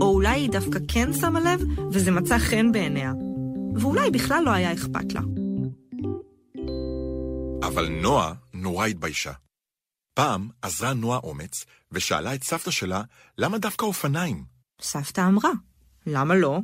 או 0.01 0.15
אולי 0.15 0.41
היא 0.41 0.51
דווקא 0.51 0.79
כן 0.89 1.13
שמה 1.13 1.41
לב 1.41 1.61
וזה 1.93 2.11
מצא 2.11 2.39
חן 2.39 2.73
בעיניה. 2.73 3.13
ואולי 3.81 4.11
בכלל 4.11 4.43
לא 4.45 4.51
היה 4.51 4.73
אכפת 4.73 5.13
לה. 5.13 5.21
אבל 7.67 7.89
נועה 7.89 8.35
נורא 8.55 8.87
התביישה. 8.87 9.33
פעם 10.15 10.49
עזרה 10.63 10.95
נועה 10.95 11.19
אומץ 11.19 11.65
ושאלה 11.93 12.35
את 12.35 12.43
סבתא 12.43 12.71
שלה 12.71 13.03
למה 13.39 13.59
דווקא 13.59 13.85
אופניים. 13.85 14.45
סבתא 14.81 15.21
אמרה, 15.21 15.51
למה 16.07 16.35
לא? 16.35 16.59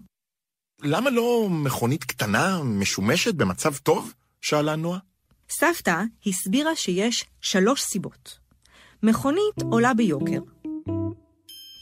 למה 0.82 1.10
לא 1.10 1.48
מכונית 1.50 2.04
קטנה, 2.04 2.62
משומשת, 2.62 3.34
במצב 3.34 3.76
טוב? 3.76 4.12
שאלה 4.40 4.76
נועה. 4.76 4.98
סבתא 5.50 6.02
הסבירה 6.26 6.76
שיש 6.76 7.24
שלוש 7.40 7.82
סיבות. 7.82 8.38
מכונית 9.02 9.62
עולה 9.70 9.94
ביוקר. 9.94 10.51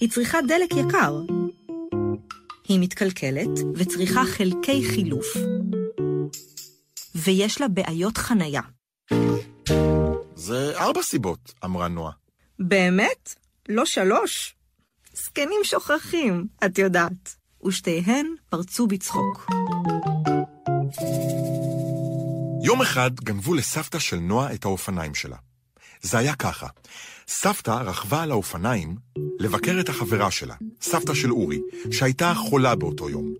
היא 0.01 0.11
צריכה 0.11 0.39
דלק 0.49 0.71
יקר. 0.77 1.21
היא 2.69 2.81
מתקלקלת 2.81 3.49
וצריכה 3.75 4.25
חלקי 4.25 4.85
חילוף. 4.91 5.27
ויש 7.15 7.61
לה 7.61 7.69
בעיות 7.69 8.19
חנייה. 8.19 8.63
זה 10.35 10.73
ארבע 10.79 11.03
סיבות, 11.03 11.55
אמרה 11.65 11.89
נועה. 11.89 12.13
באמת? 12.59 13.35
לא 13.69 13.85
שלוש? 13.85 14.55
זקנים 15.13 15.61
שוכחים, 15.65 16.47
את 16.65 16.79
יודעת. 16.79 17.37
ושתיהן 17.67 18.27
פרצו 18.49 18.87
בצחוק. 18.87 19.51
יום 22.63 22.83
אחד 22.83 23.11
גנבו 23.15 23.55
לסבתא 23.55 23.99
של 23.99 24.17
נועה 24.17 24.55
את 24.55 24.65
האופניים 24.65 25.15
שלה. 25.15 25.37
זה 26.03 26.19
היה 26.19 26.35
ככה, 26.35 26.67
סבתא 27.33 27.71
רכבה 27.71 28.23
על 28.23 28.31
האופניים 28.31 28.97
לבקר 29.38 29.81
את 29.81 29.88
החברה 29.88 30.31
שלה, 30.31 30.55
סבתא 30.81 31.14
של 31.14 31.33
אורי, 31.33 31.61
שהייתה 31.90 32.35
חולה 32.35 32.75
באותו 32.75 33.11
יום. 33.11 33.35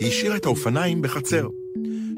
היא 0.00 0.08
השאירה 0.08 0.36
את 0.36 0.46
האופניים 0.46 1.02
בחצר. 1.02 1.48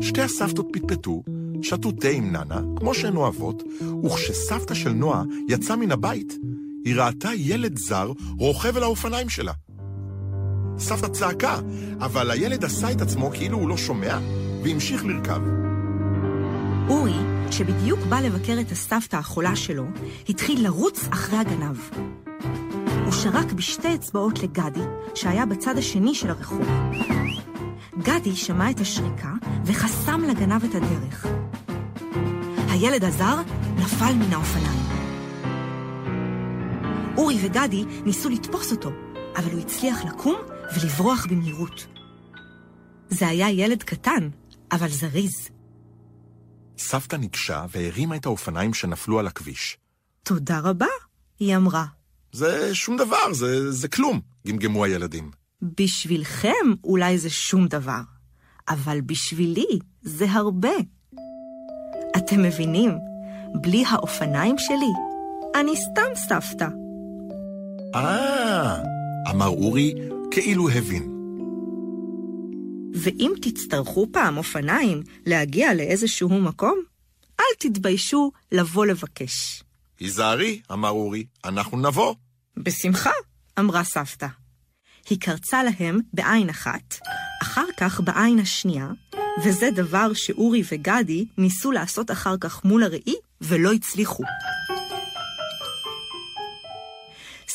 שתי 0.00 0.22
הסבתות 0.22 0.66
פטפטו, 0.72 1.22
שתו 1.62 1.92
תה 1.92 2.08
עם 2.08 2.32
ננה, 2.32 2.60
כמו 2.76 2.94
שהן 2.94 3.16
אוהבות, 3.16 3.62
וכשסבתא 4.04 4.74
של 4.74 4.90
נועה 4.90 5.22
יצאה 5.48 5.76
מן 5.76 5.92
הבית, 5.92 6.38
היא 6.84 6.96
ראתה 6.96 7.30
ילד 7.36 7.78
זר 7.78 8.12
רוכב 8.38 8.76
על 8.76 8.82
האופניים 8.82 9.28
שלה. 9.28 9.52
סבתא 10.78 11.08
צעקה, 11.08 11.58
אבל 11.98 12.30
הילד 12.30 12.64
עשה 12.64 12.92
את 12.92 13.00
עצמו 13.00 13.30
כאילו 13.30 13.58
הוא 13.58 13.68
לא 13.68 13.76
שומע, 13.76 14.18
והמשיך 14.62 15.04
לרכב. 15.04 15.40
אורי, 16.88 17.33
שבדיוק 17.58 18.00
בא 18.00 18.20
לבקר 18.20 18.56
את 18.60 18.72
הסבתא 18.72 19.16
החולה 19.16 19.56
שלו, 19.56 19.84
התחיל 20.28 20.64
לרוץ 20.64 21.08
אחרי 21.10 21.38
הגנב. 21.38 21.76
הוא 23.04 23.12
שרק 23.12 23.52
בשתי 23.52 23.94
אצבעות 23.94 24.42
לגדי, 24.42 24.80
שהיה 25.14 25.46
בצד 25.46 25.78
השני 25.78 26.14
של 26.14 26.30
הרחוב. 26.30 26.68
גדי 27.98 28.36
שמע 28.36 28.70
את 28.70 28.80
השריקה 28.80 29.32
וחסם 29.64 30.20
לגנב 30.20 30.64
את 30.64 30.74
הדרך. 30.74 31.26
הילד 32.68 33.04
הזר 33.04 33.40
נפל 33.76 34.14
מן 34.14 34.32
האופניים. 34.32 34.82
אורי 37.16 37.38
וגדי 37.42 37.84
ניסו 38.04 38.28
לתפוס 38.28 38.72
אותו, 38.72 38.90
אבל 39.36 39.52
הוא 39.52 39.60
הצליח 39.60 40.04
לקום 40.04 40.36
ולברוח 40.74 41.26
במהירות. 41.26 41.86
זה 43.08 43.28
היה 43.28 43.50
ילד 43.50 43.82
קטן, 43.82 44.28
אבל 44.72 44.88
זריז. 44.88 45.53
סבתא 46.78 47.16
ניגשה 47.16 47.64
והרימה 47.70 48.16
את 48.16 48.26
האופניים 48.26 48.74
שנפלו 48.74 49.18
על 49.18 49.26
הכביש. 49.26 49.78
תודה 50.22 50.58
רבה, 50.58 50.86
היא 51.40 51.56
אמרה. 51.56 51.84
זה 52.32 52.74
שום 52.74 52.96
דבר, 52.96 53.32
זה, 53.32 53.72
זה 53.72 53.88
כלום, 53.88 54.20
גמגמו 54.46 54.84
הילדים. 54.84 55.30
בשבילכם 55.62 56.74
אולי 56.84 57.18
זה 57.18 57.30
שום 57.30 57.66
דבר, 57.66 58.00
אבל 58.68 59.00
בשבילי 59.00 59.78
זה 60.02 60.30
הרבה. 60.30 60.72
אתם 62.16 62.42
מבינים? 62.42 62.90
בלי 63.62 63.84
האופניים 63.88 64.58
שלי, 64.58 64.92
אני 65.60 65.76
סתם 65.76 66.14
סבתא. 66.28 66.68
אה, 67.94 68.82
אמר 69.30 69.48
אורי, 69.48 69.94
כאילו 70.30 70.68
הבין. 70.68 71.13
ואם 72.94 73.32
תצטרכו 73.42 74.06
פעם 74.12 74.36
אופניים 74.36 75.02
להגיע 75.26 75.74
לאיזשהו 75.74 76.40
מקום, 76.40 76.82
אל 77.40 77.54
תתביישו 77.58 78.32
לבוא 78.52 78.86
לבקש. 78.86 79.62
היזהרי, 80.00 80.60
אמר 80.72 80.90
אורי, 80.90 81.24
אנחנו 81.44 81.78
נבוא. 81.78 82.14
בשמחה, 82.56 83.10
אמרה 83.58 83.84
סבתא. 83.84 84.26
היא 85.10 85.20
קרצה 85.20 85.62
להם 85.62 86.00
בעין 86.12 86.48
אחת, 86.48 86.98
אחר 87.42 87.66
כך 87.76 88.00
בעין 88.00 88.38
השנייה, 88.38 88.88
וזה 89.44 89.70
דבר 89.70 90.12
שאורי 90.12 90.62
וגדי 90.72 91.26
ניסו 91.38 91.72
לעשות 91.72 92.10
אחר 92.10 92.36
כך 92.40 92.64
מול 92.64 92.82
הראי, 92.82 93.14
ולא 93.40 93.72
הצליחו. 93.72 94.22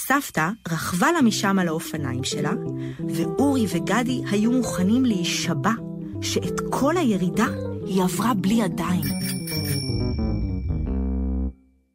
סבתא 0.09 0.49
רכבה 0.67 1.11
לה 1.11 1.21
משם 1.21 1.59
על 1.59 1.67
האופניים 1.67 2.23
שלה, 2.23 2.51
ואורי 3.15 3.65
וגדי 3.69 4.21
היו 4.31 4.51
מוכנים 4.51 5.05
להישבע 5.05 5.71
שאת 6.21 6.61
כל 6.69 6.97
הירידה 6.97 7.45
היא 7.85 8.03
עברה 8.03 8.33
בלי 8.33 8.53
ידיים. 8.53 9.03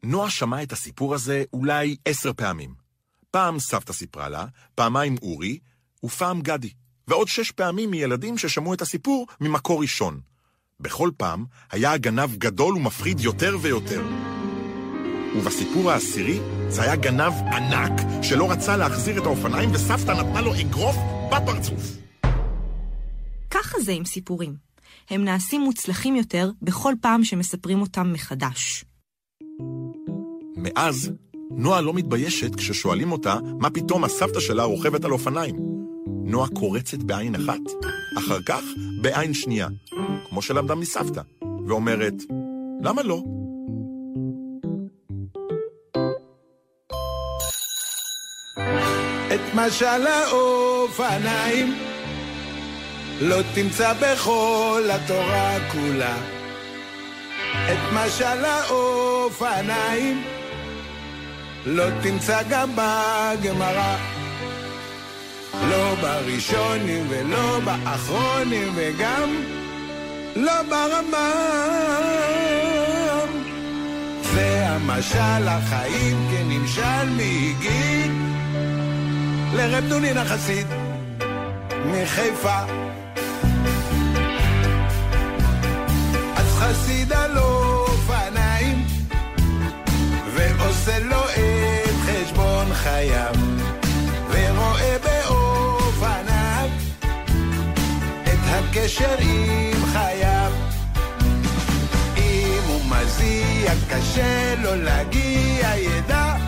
נועה 0.03 0.31
שמעה 0.31 0.63
את 0.63 0.73
הסיפור 0.73 1.15
הזה 1.15 1.45
אולי 1.53 1.97
עשר 2.05 2.33
פעמים. 2.33 2.75
פעם 3.31 3.59
סבתא 3.59 3.93
סיפרה 3.93 4.29
לה, 4.29 4.47
פעמיים 4.75 5.17
אורי, 5.23 5.59
ופעם 6.05 6.41
גדי. 6.41 6.71
ועוד 7.09 7.29
שש 7.29 7.51
פעמים 7.51 7.91
מילדים 7.91 8.39
ששמעו 8.39 8.75
את 8.75 8.83
הסיפור 8.83 9.27
ממקור 9.41 9.81
ראשון. 9.81 10.21
בכל 10.81 11.11
פעם 11.17 11.45
היה 11.73 11.93
הגנב 11.93 12.37
גדול 12.37 12.77
ומפחיד 12.77 13.21
יותר 13.21 13.57
ויותר. 13.63 14.03
ובסיפור 15.37 15.91
העשירי 15.91 16.41
זה 16.69 16.83
היה 16.83 16.97
גנב 16.97 17.33
ענק 17.33 17.93
שלא 18.23 18.51
רצה 18.51 18.77
להחזיר 18.77 19.21
את 19.21 19.27
האופניים 19.27 19.71
וסבתא 19.73 20.11
נתנה 20.11 20.41
לו 20.41 20.55
אגרוף 20.61 20.97
בפרצוף. 21.33 21.83
ככה 23.51 23.81
זה 23.81 23.93
עם 23.93 24.05
סיפורים. 24.05 24.55
הם 25.11 25.25
נעשים 25.25 25.61
מוצלחים 25.61 26.17
יותר 26.17 26.51
בכל 26.63 26.95
פעם 27.01 27.25
שמספרים 27.25 27.81
אותם 27.81 28.13
מחדש. 28.13 28.85
מאז, 30.57 31.13
נועה 31.51 31.81
לא 31.81 31.95
מתביישת 31.95 32.55
כששואלים 32.55 33.13
אותה 33.13 33.39
מה 33.59 33.71
פתאום 33.71 34.05
הסבתא 34.05 34.41
שלה 34.41 34.65
רוכבת 34.65 35.05
על 35.05 35.13
אופניים. 35.13 35.57
נועה 36.07 36.49
קורצת 36.49 36.99
בעין 36.99 37.35
אחת, 37.35 37.61
אחר 38.19 38.43
כך 38.47 38.63
בעין 39.03 39.35
שנייה, 39.35 39.69
כמו 40.29 40.43
שלמדה 40.43 40.75
מסבתא, 40.75 41.21
ואומרת, 41.67 42.15
למה 42.83 43.03
לא? 43.03 43.23
משל 49.55 50.07
האופניים 50.07 51.79
לא 53.21 53.37
תמצא 53.55 53.93
בכל 53.93 54.83
התורה 54.91 55.57
כולה. 55.73 56.17
את 57.73 57.79
משל 57.93 58.45
האופניים 58.45 60.25
לא 61.67 61.85
תמצא 62.03 62.43
גם 62.51 62.71
בגמרא. 62.75 63.97
לא 65.71 65.95
בראשונים 65.95 67.07
ולא 67.09 67.61
באחרונים 67.65 68.73
וגם 68.75 69.45
לא 70.37 70.63
ברמב"ם. 70.63 71.15
זה 74.23 74.67
המשל 74.69 75.49
החיים 75.49 76.29
כנמשל 76.31 77.09
מהגיד 77.17 78.24
לרב 79.57 79.85
דונין 79.89 80.19
החסיד 80.19 80.67
מחיפה. 81.87 82.59
אז 86.37 86.47
חסיד 86.59 87.13
על 87.13 87.39
אופניים, 87.39 88.87
ועושה 90.35 90.99
לו 90.99 91.25
את 91.25 91.95
חשבון 92.07 92.75
חייו, 92.75 93.35
ורואה 94.31 94.97
באופניו 95.05 96.69
את 98.23 98.39
הקשר 98.47 99.15
עם 99.19 99.87
חייו. 99.93 100.53
אם 102.17 102.61
הוא 102.67 102.81
מזיע, 102.85 103.73
קשה 103.89 104.55
לו 104.63 104.75
להגיע, 104.75 105.77
ידע 105.77 106.44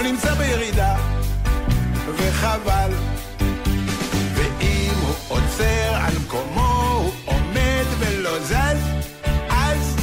הוא 0.00 0.08
נמצא 0.08 0.34
בירידה, 0.34 0.96
וחבל. 2.16 2.90
ואם 4.34 4.94
הוא 5.00 5.14
עוצר 5.28 5.94
על 5.94 6.12
מקומו, 6.24 7.02
הוא 7.02 7.12
עומד 7.24 7.84
ולא 7.98 8.38
זז, 8.40 8.78
אז 9.50 9.96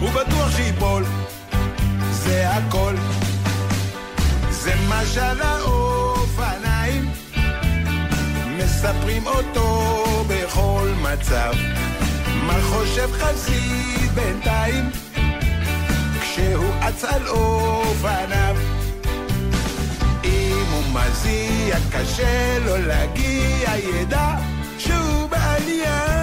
הוא 0.00 0.10
בטוח 0.10 0.56
שיפול, 0.56 1.04
זה 2.10 2.50
הכל. 2.50 2.94
זה 4.50 4.74
משל 4.88 5.42
האופניים, 5.42 7.10
מספרים 8.58 9.26
אותו 9.26 9.94
בכל 10.28 10.88
מצב. 11.02 11.52
מה 12.46 12.58
חושב 12.62 13.08
חסיד 13.12 14.10
בינתיים, 14.14 14.90
כשהוא 16.38 16.74
אץ 16.88 17.04
על 17.04 17.28
אופניו? 17.28 18.56
אם 20.24 20.64
הוא 20.70 20.82
מזיע, 20.92 21.76
קשה 21.92 22.58
לו 22.58 22.76
להגיע, 22.76 23.76
ידע 23.76 24.34
שהוא 24.78 25.28
בעלייה. 25.30 26.17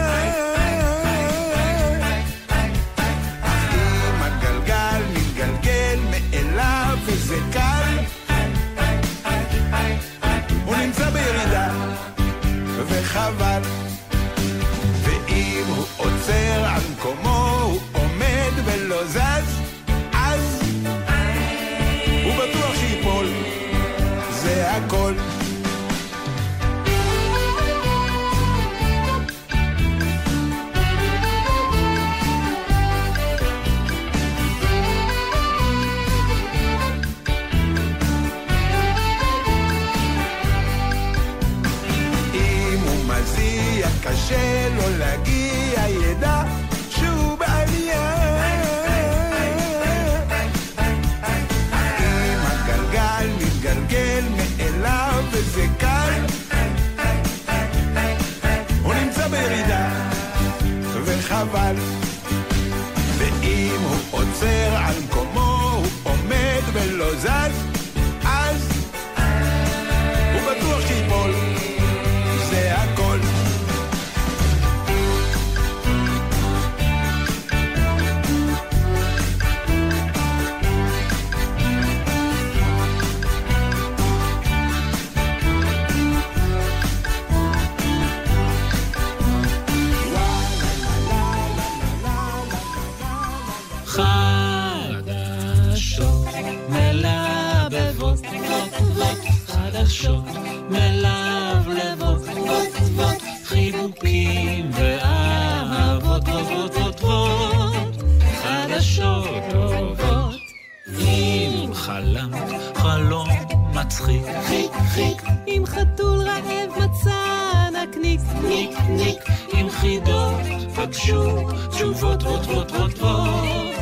פגשו 121.06 121.48
תשובות 121.70 122.24
וות 122.24 122.42
וות 122.46 122.72
וות 122.72 123.00
וות, 123.00 123.76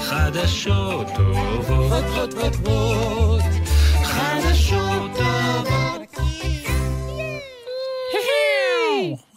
חדשות 0.00 1.06
טובות 1.16 1.64
וות 2.14 2.34
וות 2.34 2.54
וות, 2.54 3.42
חדשות 4.04 5.10
טובות. 5.16 6.00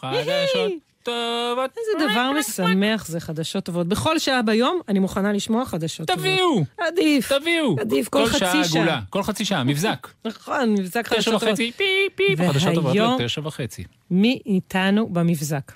חדשות 0.02 0.72
טובות. 1.04 1.72
איזה 1.78 2.12
דבר 2.14 2.32
משמח 2.40 3.06
זה 3.08 3.20
חדשות 3.20 3.64
טובות. 3.64 3.88
בכל 3.88 4.20
שעה 4.20 4.42
ביום 4.42 4.80
אני 4.88 5.00
מוכנה 5.00 5.34
לשמוע 5.34 5.66
חדשות 5.66 6.08
טובות. 6.08 6.22
תביאו! 6.24 6.64
עדיף. 6.78 7.32
תביאו! 7.34 7.76
עדיף 7.80 8.10
כל 8.10 8.26
חצי 8.26 8.40
שעה 8.40 8.64
שעה. 8.64 8.82
עגולה, 8.82 9.00
כל 9.10 9.24
חצי 9.24 9.46
שעה, 9.46 9.64
מבזק. 9.64 10.08
נכון, 10.26 10.70
מבזק 10.74 11.06
תשע 11.08 11.16
חדשות 11.16 11.34
טובות. 11.34 11.50
וחצי, 11.50 11.72
פי 11.78 11.84
פי, 12.16 12.38
חדשות 12.48 12.74
טובות 12.74 12.92
והיום- 12.96 13.22
לתשע 13.22 13.42
וחצי. 13.48 13.84
מי 14.12 14.40
איתנו 14.46 15.10
במבזק? 15.10 15.72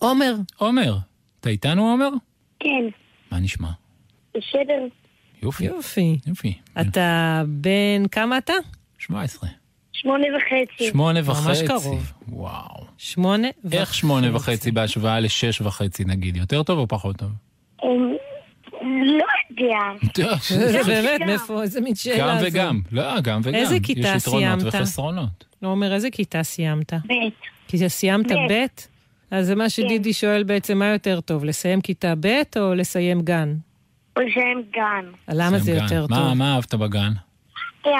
עומר. 0.00 0.34
עומר. 0.56 0.96
אתה 1.40 1.48
איתנו 1.50 1.90
עומר? 1.90 2.08
כן, 2.60 2.84
מה 3.30 3.40
נשמע? 3.40 3.68
בסדר. 4.30 4.86
יופי. 5.42 5.64
יופי. 5.64 6.18
יופי. 6.26 6.54
אתה 6.80 7.42
בן 7.46 8.08
כמה 8.12 8.38
אתה? 8.38 8.52
17. 8.98 9.50
שמונה 9.92 10.24
וחצי. 10.36 10.90
שמונה 10.90 11.22
ממש 11.22 11.28
וחצי. 11.38 11.66
קרוב. 11.66 12.12
וואו. 12.28 12.84
שמונה 12.98 13.48
וחצי. 13.64 13.78
איך 13.78 13.94
שמונה 13.94 14.36
וחצי 14.36 14.70
בהשוואה 14.70 15.20
לשש 15.20 15.60
וחצי 15.60 16.04
נגיד? 16.04 16.36
יותר 16.36 16.62
טוב 16.62 16.78
או 16.78 16.88
פחות 16.88 17.16
טוב? 17.16 17.30
אמ, 17.84 17.88
לא 19.18 19.24
יודע. 19.50 19.78
זה 20.72 20.80
באמת, 20.86 21.20
מאיפה, 21.26 21.62
איזה 21.62 21.80
מין 21.80 21.94
שאלה 21.94 22.34
גם. 22.34 22.42
וגם. 22.46 22.80
לא, 22.92 23.20
גם 23.20 23.40
וגם. 23.44 23.54
איזה 23.54 23.76
כיתה 23.82 24.00
יש 24.08 24.22
יתרונות 24.22 24.60
סיימת? 24.60 24.74
וחסרונות. 24.74 25.44
לא 25.62 25.68
אומר, 25.68 25.94
איזה 25.94 26.10
כיתה 26.10 26.42
סיימת? 26.42 26.92
ב'. 26.92 27.12
כי 27.68 27.88
סיימת 27.88 28.32
ב'. 28.32 28.64
אז 29.30 29.46
זה 29.46 29.54
מה 29.54 29.68
שדידי 29.70 30.12
שואל 30.12 30.42
בעצם, 30.42 30.78
מה 30.78 30.86
יותר 30.86 31.20
טוב, 31.20 31.44
לסיים 31.44 31.80
כיתה 31.80 32.14
ב' 32.20 32.26
או 32.56 32.74
לסיים 32.74 33.20
גן? 33.20 33.54
שהם 34.34 34.62
גן. 34.70 35.04
למה 35.28 35.58
זה. 35.58 35.72
יותר 35.72 36.06
מה- 36.10 36.16
טוב? 36.16 36.32
מה 36.32 36.54
אהבת 36.54 36.74
בגן? 36.74 37.12
כן, 37.82 37.90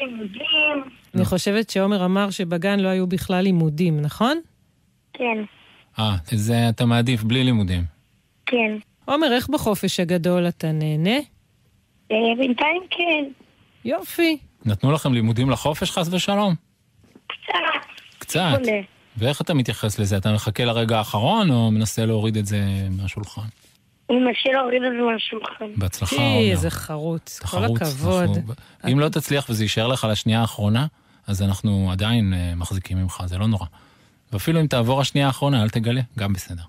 לימודים. 0.00 0.84
אני 1.14 1.24
חושבת 1.24 1.70
שעומר 1.70 2.04
אמר 2.04 2.30
שבגן 2.30 2.80
לא 2.80 2.88
היו 2.88 3.06
בכלל 3.06 3.40
לימודים, 3.44 4.00
נכון? 4.00 4.40
כן, 5.12 5.44
אה, 5.98 6.16
זה 6.30 6.68
אתה 6.68 6.86
מעדיף 6.86 7.22
בלי 7.22 7.44
לימודים. 7.44 7.84
כן. 8.46 8.76
עומר, 9.04 9.32
איך 9.32 9.48
בחופש 9.48 10.00
הגדול 10.00 10.48
אתה 10.48 10.72
נהנה? 10.72 11.16
אה, 12.12 12.16
בינתיים 12.38 12.82
כן. 12.90 13.24
יופי. 13.84 14.38
נתנו 14.64 14.92
לכם 14.92 15.14
לימודים 15.14 15.50
לחופש 15.50 15.90
חס 15.90 16.08
ושלום? 16.12 16.54
קצת. 17.38 17.52
קצת. 18.18 18.58
ואיך 19.16 19.40
אתה 19.40 19.54
מתייחס 19.54 19.98
לזה? 19.98 20.16
אתה 20.16 20.32
מחכה 20.32 20.64
לרגע 20.64 20.98
האחרון 20.98 21.50
או 21.50 21.70
מנסה 21.70 22.06
להוריד 22.06 22.36
את 22.36 22.46
זה 22.46 22.60
מהשולחן? 22.90 23.42
אני 24.10 24.18
מנסה 24.18 24.48
להוריד 24.52 24.82
את 24.82 24.92
זה 24.92 25.12
מהשולחן. 25.12 25.64
בהצלחה, 25.80 26.16
כי, 26.16 26.22
עומר. 26.22 26.50
איזה 26.50 26.70
חרוץ. 26.70 27.38
כל 27.38 27.64
הכבוד. 27.64 28.22
אנחנו- 28.36 28.52
אם 28.92 29.00
לא 29.00 29.08
תצליח 29.08 29.46
וזה 29.50 29.64
יישאר 29.64 29.86
לך 29.86 30.06
לשנייה 30.10 30.40
האחרונה, 30.40 30.86
אז 31.26 31.42
אנחנו 31.42 31.88
עדיין 31.92 32.34
אה, 32.34 32.54
מחזיקים 32.56 32.98
ממך, 32.98 33.22
זה 33.26 33.38
לא 33.38 33.46
נורא. 33.46 33.66
ואפילו 34.32 34.60
אם 34.60 34.66
תעבור 34.66 35.00
השנייה 35.00 35.26
האחרונה, 35.26 35.62
אל 35.62 35.68
תגלה, 35.68 36.00
גם 36.18 36.32
בסדר. 36.32 36.62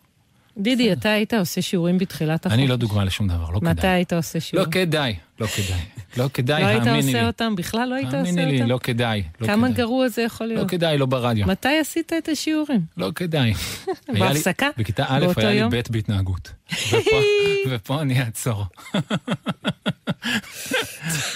דידי, 0.58 0.94
אתה 0.94 1.12
היית 1.12 1.34
עושה 1.34 1.62
שיעורים 1.62 1.98
בתחילת 1.98 2.46
החודש. 2.46 2.60
אני 2.60 2.68
לא 2.68 2.76
דוגמה 2.76 3.04
לשום 3.06 3.28
דבר, 3.28 3.50
לא 3.52 3.60
כדאי. 3.60 3.72
מתי 3.74 3.88
היית 3.88 4.14
עושה 4.14 4.40
לא 4.40 4.42
שיעורים? 4.44 4.72
כדאי, 4.72 5.16
לא 5.40 5.48
כדאי. 5.48 5.80
לא 6.18 6.30
כדאי, 6.34 6.62
לא 6.62 6.68
היית 6.68 6.88
האמיני 6.88 7.02
לי. 7.14 7.20
עושה 7.20 7.28
אותם? 7.28 7.56
בכלל 7.56 7.90
לא 7.90 7.96
היית 7.96 8.06
עושה 8.08 8.18
אותם? 8.20 8.30
האמיני 8.40 8.60
לי, 8.62 8.68
לא 8.68 8.80
כדאי. 8.84 9.24
לא 9.42 9.48
כמה 9.48 9.68
כדאי. 9.68 9.78
גרוע 9.78 10.08
זה 10.08 10.22
יכול 10.22 10.48
לא 10.48 10.54
להיות? 10.54 10.70
כדאי, 10.70 10.98
לא 10.98 11.06
ברדיו. 11.06 11.48
מתי 11.48 11.78
עשית 11.82 12.14
את 12.18 12.30
השיעורים? 12.30 12.82
לא 12.98 13.12
כדאי. 13.16 13.54
בהפסקה? 14.20 14.68
בכיתה 14.78 15.06
א' 15.08 15.26
היה 15.38 15.52
לי? 15.52 15.64
ב' 15.70 15.82
בהתנהגות. 15.90 16.52
ופה- 17.70 18.02
אני 18.02 18.22
אעצור. 18.22 18.66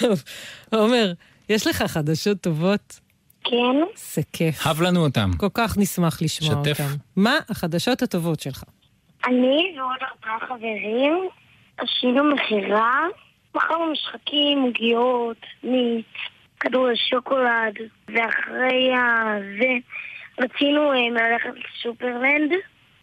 טוב, 0.00 0.22
עומר, 0.72 1.12
יש 1.48 1.66
לך 1.66 1.82
חדשות 1.82 2.40
טובות? 2.40 3.00
כן. 3.44 3.54
זה 4.14 4.22
כיף. 4.32 4.66
הב 4.66 4.80
לנו 4.82 5.04
אותם. 5.04 5.30
כל 5.36 5.48
כך 5.54 5.78
נשמח 5.78 6.22
לשמוע 6.22 6.62
שתף. 6.64 6.80
אותם. 6.80 6.94
מה 7.16 7.34
החדשות 7.48 8.02
הטובות 8.02 8.40
שלך? 8.40 8.62
אני 9.28 9.74
ועוד 9.76 9.96
ארבעה 10.02 10.48
חברים 10.48 11.28
עשינו 11.76 12.24
מכירה, 12.34 13.00
מכרנו 13.54 13.92
משחקים, 13.92 14.62
עוגיות, 14.62 15.46
מיץ, 15.62 16.06
כדורי 16.60 16.96
שוקולד, 16.96 17.74
ואחרי 18.08 18.90
זה 19.60 19.68
רצינו 20.38 20.92
אה, 20.92 21.10
ללכת 21.10 21.50
לסופרלנד 21.64 22.52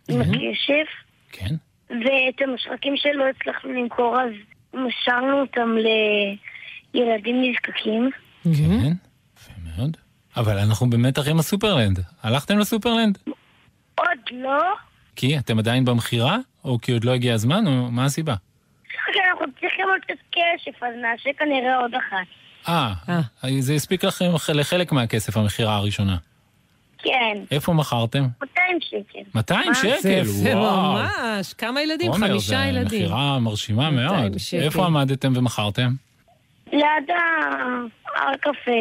עם 0.09 0.21
הכסף, 0.21 0.89
כן. 1.31 1.55
ואת 1.89 2.41
המשחקים 2.41 2.97
שלא 2.97 3.23
הצלחנו 3.27 3.71
למכור 3.71 4.21
אז 4.21 4.31
מסרנו 4.73 5.41
אותם 5.41 5.75
לילדים 6.93 7.43
נזקקים. 7.43 8.09
כן, 8.43 8.49
יפה 9.37 9.51
מאוד. 9.63 9.97
אבל 10.37 10.57
אנחנו 10.57 10.89
במתח 10.89 11.27
עם 11.27 11.39
הסופרלנד. 11.39 11.99
הלכתם 12.23 12.57
לסופרלנד? 12.57 13.17
עוד 13.95 14.19
לא, 14.31 14.73
כי 15.15 15.37
אתם 15.37 15.59
עדיין 15.59 15.85
במכירה? 15.85 16.37
או 16.65 16.81
כי 16.81 16.91
עוד 16.91 17.03
לא 17.03 17.11
הגיע 17.11 17.33
הזמן? 17.33 17.67
או 17.67 17.91
מה 17.91 18.05
הסיבה? 18.05 18.35
כי 19.13 19.19
אנחנו 19.31 19.45
צריכים 19.61 19.85
עוד 19.89 20.01
קצת 20.01 20.23
כסף, 20.31 20.83
אז 20.83 20.93
נעשה 21.01 21.29
כנראה 21.39 21.77
עוד 21.77 21.91
אחת. 21.95 22.27
אה, 22.69 22.93
זה 23.59 23.73
הספיק 23.73 24.03
לכם 24.03 24.25
לחלק 24.53 24.91
מהכסף, 24.91 25.37
המכירה 25.37 25.75
הראשונה. 25.75 26.17
כן, 26.97 27.37
איפה 27.51 27.73
מכרתם? 27.73 28.23
200 28.41 28.77
שקל. 28.81 29.19
200 29.35 29.67
מה? 29.67 29.75
שקל, 29.75 30.23
זה 30.23 30.57
וואו. 30.57 30.93
ממש. 30.93 31.53
כמה 31.53 31.81
ילדים? 31.81 32.13
חמישה 32.13 32.39
זה 32.39 32.55
ילדים. 32.55 32.85
מכירה 33.03 33.39
מרשימה 33.39 33.89
200 33.91 34.21
מאוד. 34.21 34.35
איפה 34.53 34.85
עמדתם 34.85 35.33
ומכרתם? 35.35 35.91
ליד 36.73 36.81
ה- 37.09 37.85
הקפה, 38.33 38.71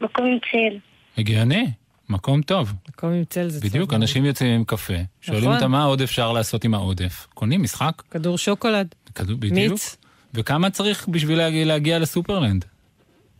מקום 0.00 0.26
עם 0.26 0.38
צל. 0.52 0.78
הגיוני, 1.18 1.66
מקום 2.12 2.42
טוב. 2.42 2.72
מקום 2.88 3.12
עם 3.12 3.24
צל 3.24 3.48
זה 3.48 3.68
בדיוק, 3.68 3.90
טוב. 3.90 4.00
אנשים 4.00 4.24
יוצאים 4.24 4.54
עם 4.54 4.64
קפה, 4.64 4.94
שואלים 5.20 5.44
נכון. 5.44 5.54
אותם 5.54 5.70
מה 5.70 5.84
עוד 5.84 6.00
אפשר 6.02 6.32
לעשות 6.32 6.64
עם 6.64 6.74
העודף. 6.74 7.26
קונים 7.34 7.62
משחק, 7.62 8.02
כדור 8.10 8.38
שוקולד. 8.38 8.94
כדור, 9.14 9.36
בדיוק. 9.36 9.72
מיץ. 9.72 9.96
וכמה 10.34 10.70
צריך 10.70 11.08
בשביל 11.08 11.38
להגיע, 11.38 11.64
להגיע 11.64 11.98
לסופרלנד? 11.98 12.64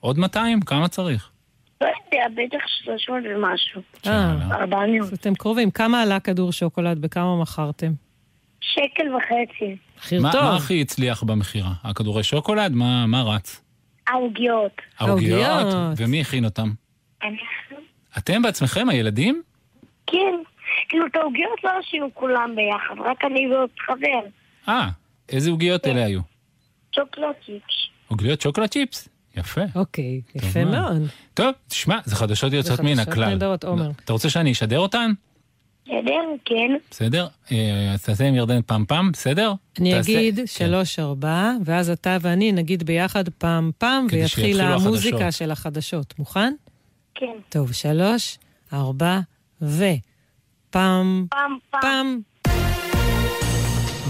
עוד 0.00 0.18
200? 0.18 0.60
כמה 0.60 0.88
צריך? 0.88 1.30
לא 1.80 1.86
יודע, 1.86 2.42
בטח 2.42 2.66
300 2.66 3.22
ומשהו. 3.36 3.82
אה, 4.06 4.32
400. 4.52 5.00
אז 5.02 5.12
אתם 5.12 5.34
קרובים. 5.34 5.70
כמה 5.70 6.02
עלה 6.02 6.20
כדור 6.20 6.52
שוקולד? 6.52 6.98
בכמה 6.98 7.42
מכרתם? 7.42 7.92
שקל 8.60 9.14
וחצי. 9.16 9.76
מחיר 9.98 10.22
מה, 10.22 10.32
טוב. 10.32 10.42
מה 10.42 10.56
הכי 10.56 10.80
הצליח 10.80 11.22
במכירה? 11.22 11.72
הכדורי 11.82 12.22
שוקולד? 12.22 12.72
מה, 12.72 13.06
מה 13.06 13.22
רץ? 13.22 13.60
העוגיות? 14.06 14.72
העוגיות. 14.98 15.66
ומי 15.96 16.20
הכין 16.20 16.44
אותם? 16.44 16.70
אנחנו? 17.22 17.91
אתם 18.18 18.42
בעצמכם, 18.42 18.88
הילדים? 18.88 19.42
כן. 20.06 20.34
כאילו, 20.88 21.06
את 21.06 21.16
העוגיות 21.16 21.64
לא 21.64 21.70
עשינו 21.86 22.10
כולם 22.14 22.54
ביחד, 22.56 22.94
רק 23.10 23.24
אני 23.24 23.54
ועוד 23.54 23.70
חבר. 23.86 24.28
אה, 24.68 24.88
איזה 25.28 25.50
עוגיות 25.50 25.86
אלה 25.86 26.04
היו? 26.04 26.20
שוקולד 26.96 27.26
צ'יפס. 27.46 27.74
עוגיות 28.08 28.40
שוקולד 28.40 28.68
צ'יפס? 28.68 29.08
יפה. 29.36 29.60
אוקיי, 29.74 30.20
יפה 30.34 30.64
מאוד. 30.64 30.96
טוב, 31.34 31.50
תשמע, 31.68 31.98
זה 32.04 32.16
חדשות 32.16 32.52
יוצאות 32.52 32.80
מן 32.80 32.94
חדשות 32.94 33.08
הכלל. 33.08 33.28
נהדרות, 33.28 33.64
עומר. 33.64 33.90
אתה 34.04 34.12
רוצה 34.12 34.30
שאני 34.30 34.52
אשדר 34.52 34.78
אותן? 34.78 35.12
בסדר? 35.86 36.12
כן. 36.44 36.76
בסדר? 36.90 37.26
אה, 37.52 37.90
אז 37.92 38.02
תעשה 38.04 38.24
עם 38.28 38.34
ירדן 38.34 38.60
פעם 38.66 38.84
פעם, 38.88 39.12
בסדר? 39.12 39.52
אני 39.80 39.92
תעשה- 39.94 40.12
אגיד 40.12 40.36
כן. 40.36 40.46
שלוש 40.46 40.98
ארבע, 40.98 41.50
ואז 41.64 41.90
אתה 41.90 42.16
ואני 42.20 42.52
נגיד 42.52 42.82
ביחד 42.82 43.28
פעם 43.28 43.70
פעם, 43.78 44.06
ויתחיל 44.10 44.60
המוזיקה 44.60 45.16
החדשות. 45.16 45.32
של 45.38 45.50
החדשות. 45.50 46.14
מוכן? 46.18 46.54
כן. 47.22 47.38
טוב, 47.48 47.72
שלוש, 47.72 48.38
ארבע, 48.72 49.20
ו... 49.62 49.84
פעם, 50.70 51.26
פעם, 51.30 51.58
פעם. 51.70 52.20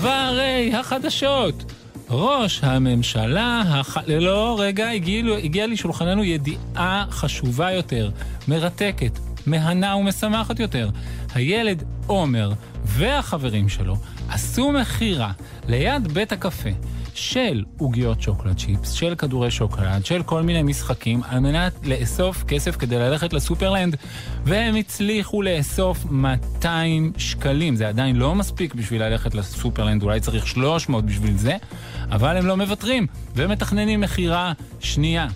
והרי 0.00 0.74
החדשות. 0.74 1.72
ראש 2.10 2.60
הממשלה, 2.64 3.62
הח... 3.66 3.98
לא, 4.08 4.56
רגע, 4.60 4.90
הגיע, 4.90 5.36
הגיע 5.36 5.66
לשולחננו 5.66 6.24
ידיעה 6.24 7.06
חשובה 7.10 7.72
יותר, 7.72 8.10
מרתקת, 8.48 9.18
מהנה 9.46 9.96
ומשמחת 9.96 10.60
יותר. 10.60 10.90
הילד 11.34 11.82
עומר 12.06 12.52
והחברים 12.84 13.68
שלו 13.68 13.96
עשו 14.28 14.72
מכירה 14.72 15.32
ליד 15.68 16.08
בית 16.12 16.32
הקפה 16.32 16.70
של 17.14 17.64
עוגיות 17.78 18.22
שוקולד 18.22 18.58
צ'יפס, 18.58 18.92
של 18.92 19.14
כדורי 19.14 19.50
שוקולד, 19.50 20.06
של 20.06 20.22
כל 20.22 20.42
מיני 20.42 20.62
משחקים, 20.62 21.20
על 21.28 21.38
מנת 21.38 21.72
לאסוף 21.84 22.44
כסף 22.48 22.76
כדי 22.76 22.98
ללכת 22.98 23.32
לסופרלנד, 23.32 23.96
והם 24.44 24.76
הצליחו 24.76 25.42
לאסוף 25.42 26.04
200 26.10 27.12
שקלים. 27.16 27.76
זה 27.76 27.88
עדיין 27.88 28.16
לא 28.16 28.34
מספיק 28.34 28.74
בשביל 28.74 29.02
ללכת 29.02 29.34
לסופרלנד, 29.34 30.02
אולי 30.02 30.20
צריך 30.20 30.46
300 30.46 31.04
בשביל 31.04 31.36
זה, 31.36 31.56
אבל 32.10 32.36
הם 32.36 32.46
לא 32.46 32.56
מוותרים, 32.56 33.06
ומתכננים 33.36 34.00
מכירה 34.00 34.52
שנייה. 34.80 35.28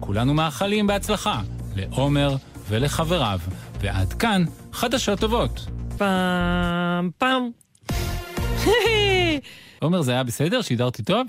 כולנו 0.00 0.34
מאחלים 0.34 0.86
בהצלחה 0.86 1.40
לעומר 1.76 2.36
ולחבריו, 2.68 3.40
ועד 3.80 4.12
כאן 4.12 4.44
חדשות 4.72 5.20
טובות. 5.20 5.66
פעם, 5.98 7.10
פעם. 7.18 7.50
עומר, 9.84 10.02
זה 10.02 10.12
היה 10.12 10.22
בסדר? 10.22 10.62
שידרתי 10.62 11.02
טוב? 11.02 11.26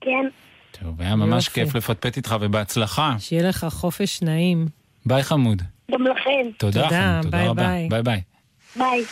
כן. 0.00 0.28
טוב, 0.70 1.02
היה 1.02 1.16
ממש 1.16 1.46
יופי. 1.46 1.60
כיף 1.60 1.74
לפטפט 1.74 2.16
איתך 2.16 2.36
ובהצלחה. 2.40 3.14
שיהיה 3.18 3.48
לך 3.48 3.66
חופש 3.70 4.22
נעים. 4.22 4.66
ביי, 5.06 5.22
חמוד. 5.22 5.62
גם 5.90 6.02
לכם. 6.02 6.50
תודה, 6.58 6.82
תודה, 6.82 7.20
חמוד, 7.22 7.24
תודה 7.24 7.38
ביי, 7.38 7.48
רבה. 7.48 7.62
ביי. 7.62 7.88
ביי 7.88 8.02
ביי. 8.02 8.20
ביי. 8.76 9.04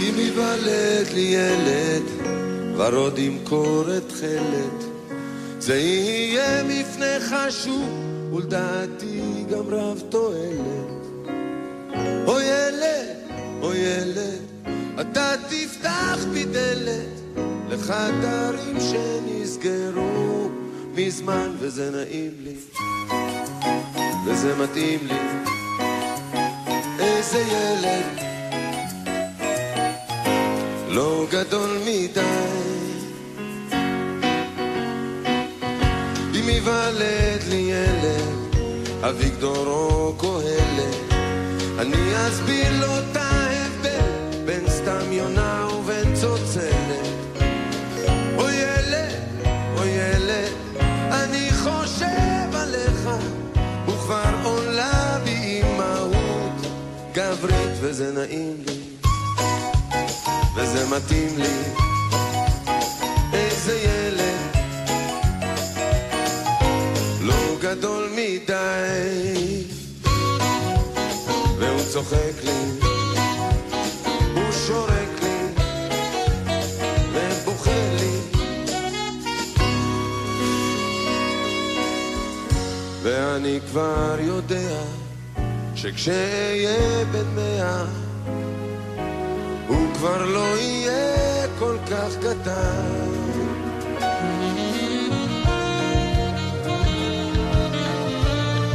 אם 0.00 0.14
ייוולד 0.18 1.06
לי 1.14 1.20
ילד, 1.20 2.02
ורוד 2.76 3.18
ימכור 3.18 3.84
את 3.96 4.12
חלד, 4.12 4.82
זה 5.58 5.76
יהיה 5.76 6.64
מפנה 6.64 7.20
חשוב, 7.20 7.88
ולדעתי 8.32 9.44
גם 9.50 9.64
רב 9.68 10.02
תועלת. 10.08 11.02
או 12.26 12.40
ילד, 12.40 13.16
או 13.62 13.74
ילד, 13.74 14.40
אתה 15.00 15.32
תפתח 15.48 16.18
בי 16.32 16.44
דלת 16.44 17.21
לחדרים 17.72 18.76
שנסגרו 18.80 20.50
מזמן, 20.94 21.50
וזה 21.58 21.90
נעים 21.90 22.30
לי, 22.42 22.54
וזה 24.26 24.54
מתאים 24.56 25.00
לי. 25.02 25.18
איזה 26.98 27.38
ילד 27.38 28.04
לא 30.88 31.26
גדול 31.30 31.78
מדי. 31.86 32.20
אם 36.34 36.48
ייוולד 36.48 37.42
לי 37.48 37.56
ילד, 37.56 38.56
אביגדור 39.00 39.66
או 39.66 40.14
קהלת, 40.18 41.12
אני 41.78 42.28
אסביר 42.28 42.80
לו 42.80 42.98
את 42.98 43.16
ההבדל 43.16 44.44
בין 44.44 44.68
סתם 44.68 45.12
יונה 45.12 45.51
וזה 57.92 58.12
נעים 58.12 58.56
לי. 58.66 58.80
וזה 60.56 60.96
מתאים 60.96 61.38
לי. 61.38 61.62
איזה 63.32 63.78
ילד, 63.78 64.56
לא 67.20 67.56
גדול 67.60 68.08
מדי, 68.12 69.64
והוא 71.58 71.82
צוחק 71.92 72.44
לי, 72.44 72.88
הוא 74.34 74.52
לי. 78.00 78.18
ואני 83.02 83.60
כבר 83.70 84.16
יודע 84.20 85.01
שכשאהיה 85.82 87.04
בן 87.12 87.34
מאה 87.34 87.84
הוא 89.68 89.94
כבר 89.94 90.24
לא 90.24 90.58
יהיה 90.58 91.46
כל 91.58 91.76
כך 91.90 92.16
קטן. 92.16 93.08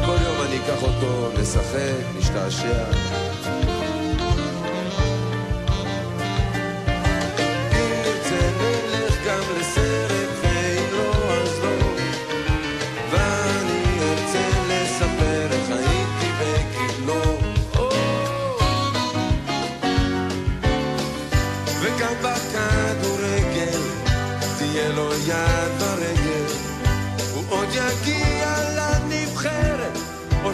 כל 0.06 0.18
יום 0.24 0.42
אני 0.48 0.58
אקח 0.58 0.84
אותו 0.84 1.30
לשחק, 1.40 2.16
להשתעשע. 2.16 3.27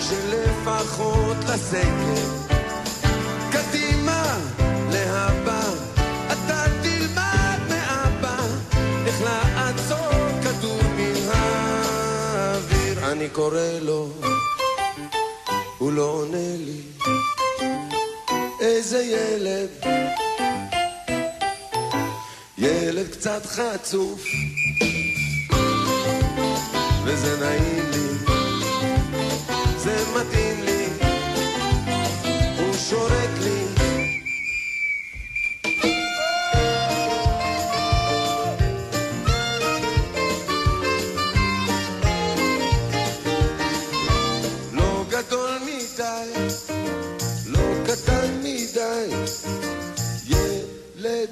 שלפחות 0.10 1.38
לסגל. 1.50 2.30
קדימה, 3.52 4.38
להבא, 4.92 5.64
אתה 6.28 6.66
תלמד 6.84 7.60
מאבא 7.70 8.38
איך 9.06 9.22
לעצור 9.22 10.42
כדור 10.44 10.82
מן 10.98 11.30
האוויר. 11.34 13.12
אני 13.12 13.30
קורא 13.30 13.80
לו, 13.82 14.10
הוא 15.78 15.92
לא 15.92 16.04
עונה 16.04 16.56
לי. 16.58 16.82
איזה 18.60 19.04
ילד, 19.04 19.70
ילד 22.58 23.08
קצת 23.12 23.46
חצוף, 23.46 24.24
וזה 27.06 27.46
נעים 27.46 27.92
לי, 27.92 28.13
מתאים 30.20 30.64
לי, 30.64 30.88
הוא 32.58 32.74
שורק 32.74 33.30
לי. 33.44 33.64
לא 44.74 45.06
גדול 45.10 45.58
מדי, 45.66 46.30
לא 47.48 47.60
קטן 47.86 48.30
מדי, 48.44 49.10
ילד 50.28 51.30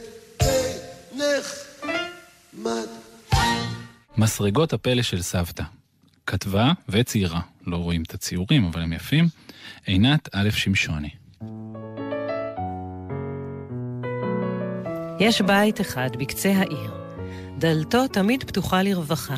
נחמד. 1.15 2.87
מסרגות 4.17 4.73
הפלא 4.73 5.01
של 5.01 5.21
סבתא. 5.21 5.63
כתבה 6.27 6.71
וציירה, 6.89 7.41
לא 7.71 7.77
רואים 7.77 8.01
את 8.01 8.13
הציורים, 8.13 8.65
אבל 8.65 8.81
הם 8.81 8.93
יפים, 8.93 9.27
עינת 9.85 10.29
א' 10.31 10.49
שמשוני. 10.49 11.09
יש 15.19 15.41
בית 15.41 15.81
אחד 15.81 16.09
בקצה 16.19 16.53
העיר, 16.55 16.91
דלתו 17.57 18.07
תמיד 18.07 18.43
פתוחה 18.43 18.83
לרווחה. 18.83 19.35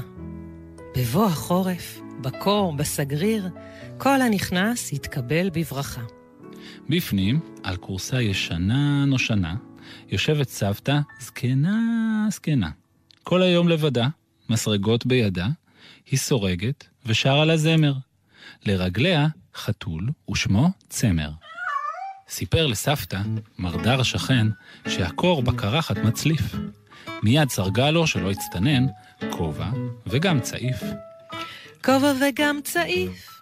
בבוא 0.98 1.26
החורף, 1.26 2.02
בקור, 2.22 2.74
בסגריר, 2.74 3.50
כל 3.98 4.22
הנכנס 4.22 4.94
יתקבל 4.94 5.50
בברכה. 5.50 6.02
בפנים, 6.90 7.40
על 7.64 7.76
כורסה 7.78 8.22
ישנה 8.22 9.06
נושנה, 9.06 9.56
יושבת 10.12 10.50
סבתא 10.50 11.00
זקנה 11.20 12.28
זקנה. 12.32 12.70
כל 13.24 13.42
היום 13.42 13.70
לבדה, 13.70 14.08
מסרגות 14.50 15.06
בידה, 15.06 15.48
היא 16.12 16.20
סורגת 16.20 16.88
ושרה 17.06 17.46
לה 17.46 17.58
זמר. 17.58 17.94
לרגליה 18.66 19.28
חתול 19.56 20.10
ושמו 20.32 20.70
צמר. 20.90 21.30
סיפר 22.30 22.68
לסבתא, 22.68 23.22
מרדר 23.58 24.02
השכן, 24.02 24.48
שהקור 24.88 25.42
בקרחת 25.42 25.98
מצליף. 25.98 26.56
מיד 27.24 27.50
סרגה 27.50 27.92
לו 27.92 28.08
שלא 28.08 28.32
יצטנן, 28.32 28.86
כובע 29.32 29.70
וגם 30.08 30.40
צעיף. 30.40 30.84
כובע 31.86 32.14
וגם 32.22 32.60
צעיף, 32.64 33.42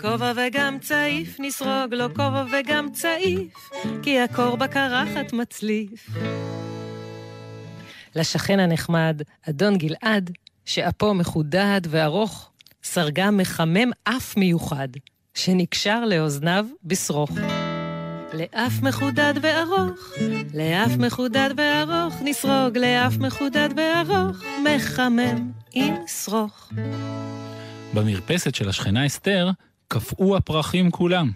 כובע 0.00 0.32
וגם 0.36 0.78
צעיף, 0.78 1.36
נסרוג 1.40 1.94
לו 1.94 2.08
כובע 2.14 2.44
וגם 2.52 2.92
צעיף, 2.92 3.70
כי 4.02 4.20
הקור 4.20 4.56
בקרחת 4.56 5.32
מצליף. 5.32 6.10
לשכן 8.14 8.60
הנחמד, 8.60 9.22
אדון 9.48 9.78
גלעד, 9.78 10.30
שאפו 10.64 11.14
מחודד 11.14 11.80
וארוך, 11.88 12.50
סרגה 12.82 13.30
מחמם 13.30 13.90
אף 14.04 14.36
מיוחד, 14.36 14.88
שנקשר 15.34 16.04
לאוזניו 16.04 16.66
בשרוך. 16.84 17.30
לאף 18.34 18.82
מחודד 18.82 19.34
וארוך, 19.42 20.12
לאף 20.54 20.96
מחודד 20.98 21.50
וארוך, 21.56 22.14
נסרוג 22.24 22.78
לאף 22.78 23.16
מחודד 23.16 23.68
וארוך, 23.76 24.36
מחמם 24.64 25.52
עם 25.72 25.94
שרוך. 26.06 26.72
במרפסת 27.94 28.54
של 28.54 28.68
השכנה 28.68 29.06
אסתר 29.06 29.50
קפאו 29.88 30.36
הפרחים 30.36 30.90
כולם. 30.90 31.30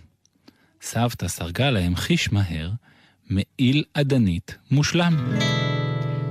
סבתא 0.82 1.28
סרגה 1.28 1.70
להם 1.70 1.96
חיש 1.96 2.32
מהר, 2.32 2.70
מעיל 3.30 3.84
עדנית 3.94 4.56
מושלם. 4.70 5.36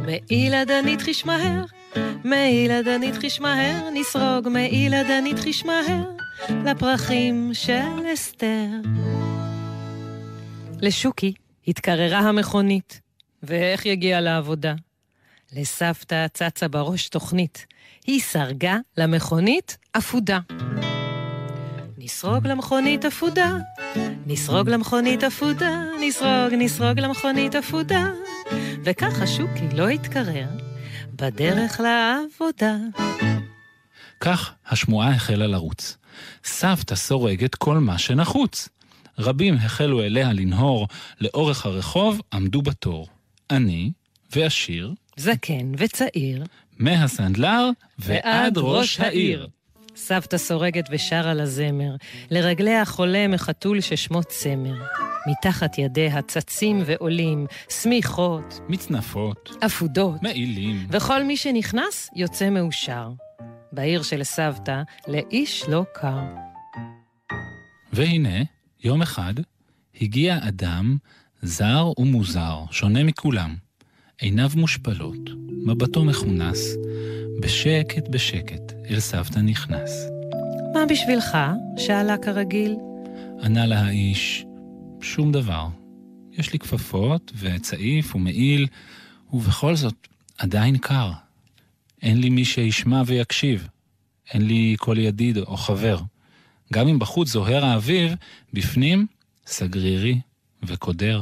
מעיל 0.06 0.54
עדנית 0.54 1.02
חיש 1.02 1.26
מהר, 1.26 1.64
מעיל 2.24 2.72
עדנית 2.72 3.16
חיש 3.16 3.42
מהר, 3.42 3.90
נסרוג 3.94 4.48
מעיל 4.50 4.94
עדנית 4.94 5.40
חיש 5.40 5.66
מהר, 5.66 6.04
לפרחים 6.66 7.50
של 7.54 8.14
אסתר. 8.14 8.68
לשוקי 10.82 11.34
התקררה 11.68 12.20
המכונית, 12.20 13.02
ואיך 13.44 13.86
יגיע 13.86 14.22
לעבודה? 14.22 14.74
לסבתא 15.54 16.28
צצה 16.34 16.68
בראש 16.68 17.10
תוכנית. 17.10 17.66
היא 18.08 18.22
סרגה 18.22 18.78
למכונית 18.98 19.78
אפודה. 19.92 20.40
נסרוג 21.98 22.48
למכונית 22.48 23.06
אפודה, 23.06 23.58
נסרוג 24.28 24.70
למכונית 24.70 25.24
אפודה, 25.24 25.84
נסרוג, 26.02 26.54
נסרוג 26.58 27.00
למכונית 27.00 27.56
אפודה. 27.56 28.06
וככה 28.84 29.28
שוקי 29.28 29.68
לא 29.76 29.90
התקרר 29.90 30.71
בדרך 31.16 31.80
לעבודה. 31.80 32.76
כך 34.20 34.54
השמועה 34.68 35.10
החלה 35.10 35.48
לרוץ. 35.48 35.98
סבתא 36.44 36.96
סורגת 36.96 37.56
כל 37.56 37.78
מה 37.78 37.98
שנחוץ. 37.98 38.70
רבים 39.20 39.54
החלו 39.56 40.04
אליה 40.04 40.34
לנהור, 40.34 40.88
לאורך 41.22 41.66
הרחוב 41.66 42.22
עמדו 42.34 42.62
בתור. 42.62 43.08
אני 43.50 43.92
ועשיר, 44.36 44.94
זקן 45.18 45.72
וצעיר, 45.78 46.44
מהסנדלר 46.78 47.70
ועד 48.00 48.58
ראש 48.58 49.00
העיר. 49.00 49.48
סבתא 49.96 50.38
סורגת 50.38 50.86
ושרה 50.92 51.34
לזמר, 51.34 51.96
לרגליה 52.32 52.86
חולה 52.86 53.28
מחתול 53.28 53.82
ששמו 53.82 54.24
צמר. 54.24 54.76
מתחת 55.28 55.78
ידיה 55.78 56.22
צצים 56.22 56.82
ועולים, 56.86 57.46
שמיכות, 57.70 58.60
מצנפות, 58.70 59.50
עפודות, 59.62 60.24
מעילים. 60.24 60.88
וכל 60.90 61.24
מי 61.24 61.38
שנכנס 61.38 62.10
יוצא 62.16 62.50
מאושר. 62.50 63.10
בעיר 63.72 64.04
של 64.04 64.24
סבתא 64.24 64.82
לאיש 65.08 65.64
לא 65.68 65.84
קר. 65.94 66.20
והנה, 67.94 68.44
יום 68.84 69.02
אחד, 69.02 69.34
הגיע 70.02 70.38
אדם 70.48 70.98
זר 71.42 71.92
ומוזר, 71.98 72.60
שונה 72.72 73.04
מכולם. 73.04 73.56
עיניו 74.22 74.50
מושפלות, 74.56 75.30
מבטו 75.66 76.06
מכונס, 76.06 76.76
בשקט 77.42 78.08
בשקט 78.08 78.74
אל 78.90 79.00
סבתא 79.00 79.40
נכנס. 79.40 79.92
מה 80.74 80.86
בשבילך? 80.90 81.38
שאלה 81.78 82.18
כרגיל. 82.18 82.76
ענה 83.44 83.66
לה 83.66 83.82
האיש, 83.82 84.46
שום 85.02 85.32
דבר. 85.32 85.68
יש 86.32 86.54
לי 86.54 86.60
כפפות 86.60 87.32
וצעיף 87.40 88.16
ומעיל, 88.16 88.68
ובכל 89.34 89.76
זאת 89.76 90.08
עדיין 90.38 90.78
קר. 90.78 91.12
אין 92.02 92.22
לי 92.22 92.30
מי 92.30 92.46
שישמע 92.46 93.02
ויקשיב. 93.06 93.68
אין 94.34 94.48
לי 94.48 94.76
כל 94.80 94.98
ידיד 94.98 95.38
או 95.38 95.58
חבר. 95.58 96.00
גם 96.74 96.88
אם 96.88 97.00
בחוץ 97.00 97.28
זוהר 97.28 97.66
האביב, 97.66 98.16
בפנים 98.54 99.08
סגרירי 99.46 100.20
וקודר. 100.64 101.22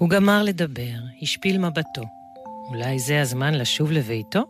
הוא 0.00 0.08
גמר 0.08 0.42
לדבר, 0.42 0.98
השפיל 1.22 1.58
מבטו. 1.58 2.02
אולי 2.68 2.98
זה 2.98 3.20
הזמן 3.20 3.54
לשוב 3.54 3.92
לביתו? 3.92 4.44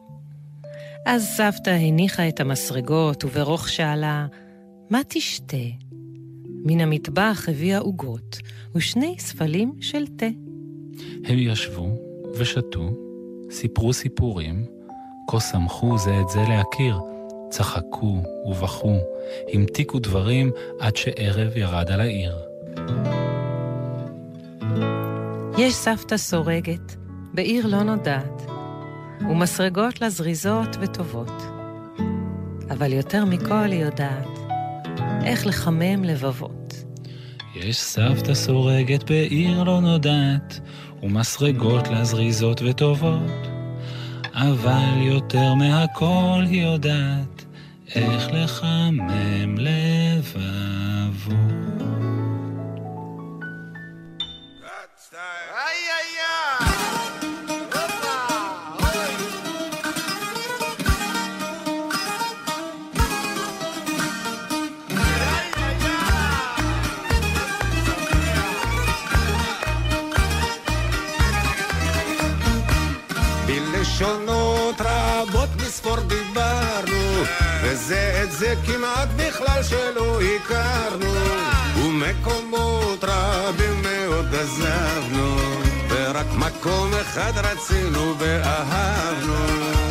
אז 1.06 1.24
סבתא 1.26 1.70
הניחה 1.70 2.28
את 2.28 2.40
המסרגות, 2.40 3.24
וברוך 3.24 3.68
שאלה, 3.68 4.26
מה 4.90 5.00
תשתה? 5.08 5.56
מן 6.64 6.80
המטבח 6.80 7.46
הביאה 7.48 7.78
עוגות 7.78 8.36
ושני 8.74 9.16
ספלים 9.18 9.72
של 9.80 10.06
תה. 10.06 10.26
הם 11.24 11.38
ישבו 11.38 11.88
ושתו, 12.34 12.90
סיפרו 13.50 13.92
סיפורים, 13.92 14.64
כה 15.30 15.40
שמחו 15.40 15.98
זה 15.98 16.20
את 16.20 16.28
זה 16.28 16.40
להכיר, 16.48 16.98
צחקו 17.50 18.22
ובכו, 18.44 18.96
המתיקו 19.52 19.98
דברים 19.98 20.50
עד 20.80 20.96
שערב 20.96 21.56
ירד 21.56 21.90
על 21.90 22.00
העיר. 22.00 22.34
יש 25.60 25.74
סבתא 25.74 26.16
סורגת 26.16 26.96
בעיר 27.34 27.66
לא 27.66 27.82
נודעת, 27.82 28.42
ומסרגות 29.20 30.00
לה 30.00 30.10
זריזות 30.10 30.76
וטובות. 30.80 31.42
אבל 32.70 32.92
יותר 32.92 33.24
מכל 33.24 33.70
היא 33.70 33.84
יודעת 33.84 34.38
איך 35.24 35.46
לחמם 35.46 36.04
לבבות. 36.04 36.84
יש 37.54 37.76
סבתא 37.76 38.34
סורגת 38.34 39.10
בעיר 39.10 39.62
לא 39.62 39.80
נודעת, 39.80 40.60
ומסרגות 41.02 41.88
לה 41.88 42.04
זריזות 42.04 42.62
וטובות. 42.62 43.30
אבל 44.34 45.02
יותר 45.02 45.54
מהכל 45.54 46.44
היא 46.50 46.62
יודעת 46.62 47.44
איך 47.94 48.28
לחמם 48.32 49.58
לבבות. 49.58 51.40
מספור 75.80 76.00
דיברנו 76.00 77.22
וזה 77.62 78.20
את 78.22 78.32
זה 78.32 78.54
כמעט 78.66 79.08
בכלל 79.16 79.62
שלא 79.62 80.20
הכרנו. 80.20 81.14
ומקומות 81.76 83.04
רבים 83.04 83.82
מאוד 83.82 84.34
עזבנו 84.34 85.36
ורק 85.88 86.26
מקום 86.36 86.90
אחד 87.00 87.32
רצינו 87.36 88.14
ואהבנו. 88.18 89.34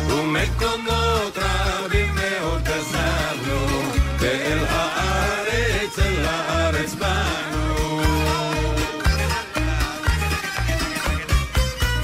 ומקומות 0.08 1.38
רבים 1.38 2.14
מאוד 2.14 2.68
עזבנו 2.68 3.82
ואל 4.18 4.58
הארץ, 4.68 5.98
אל 5.98 6.24
הארץ 6.24 6.94
באנו. 6.94 8.02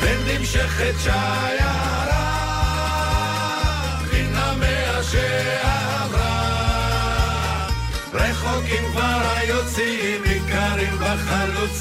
ונמשכת 0.01 0.95
שיירה 1.03 1.66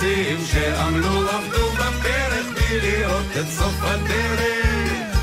בחלוצים 0.05 0.45
שעמלו 0.45 1.29
עבדו 1.29 1.69
בפרק 1.71 2.45
בלי 2.53 2.79
לראות 2.81 3.25
את 3.39 3.47
סוף 3.49 3.75
הדרך. 3.81 5.17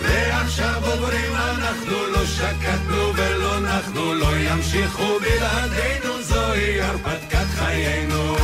ועכשיו 0.00 0.82
עוברים 0.86 1.34
אנחנו 1.34 2.06
לא 2.06 2.26
שקטנו 2.26 3.12
ולא 3.16 3.60
נחנו 3.60 4.14
לא 4.14 4.36
ימשיכו 4.38 5.18
בלעדינו 5.20 6.22
זוהי 6.22 6.80
הרפתקת 6.80 7.46
חיינו 7.54 8.35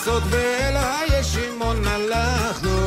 הביצות 0.00 0.22
ואל 0.30 0.76
הישימון 0.76 1.84
הלכנו 1.86 2.86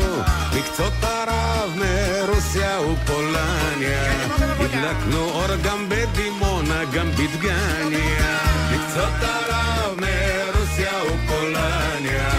מקצות 0.57 0.93
ערב 1.03 1.72
מרוסיה 1.76 2.82
ופולניה. 2.82 4.26
הדלקנו 4.59 5.30
אור 5.30 5.55
גם 5.64 5.89
בדימונה 5.89 6.84
גם 6.93 7.11
בדגניה. 7.11 8.38
מקצות 8.72 9.24
ערב 9.24 9.99
מרוסיה 9.99 10.93
ופולניה. 11.03 12.30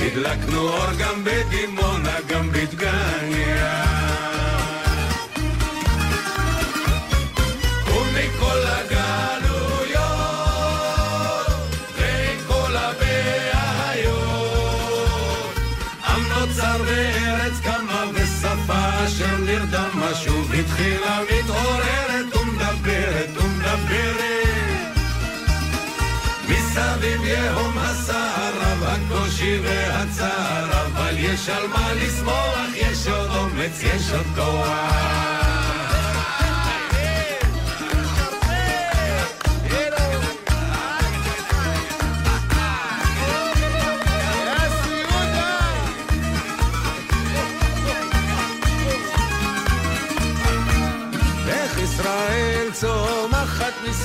הדלקנו 0.00 0.68
אור 0.68 0.92
גם 0.98 1.24
בדימונה 1.24 2.16
גם 2.28 2.50
בדגניה 2.52 4.29
נרדמה 19.50 20.14
שוב 20.14 20.52
התחילה 20.52 21.20
מתעוררת 21.22 22.36
ומדברת 22.36 23.28
ומדברת. 23.36 24.96
מסביב 26.48 27.24
יהום 27.24 27.78
הסער 27.78 28.52
רב 28.54 28.82
הקושי 28.82 29.58
והצער 29.62 30.86
אבל 30.86 31.14
יש 31.18 31.48
על 31.48 31.66
מה 31.66 31.92
לשמוח 31.94 32.68
יש 32.74 33.08
עוד 33.08 33.30
אומץ 33.36 33.82
יש 33.82 34.10
עוד 34.12 34.26
כוח 34.34 35.49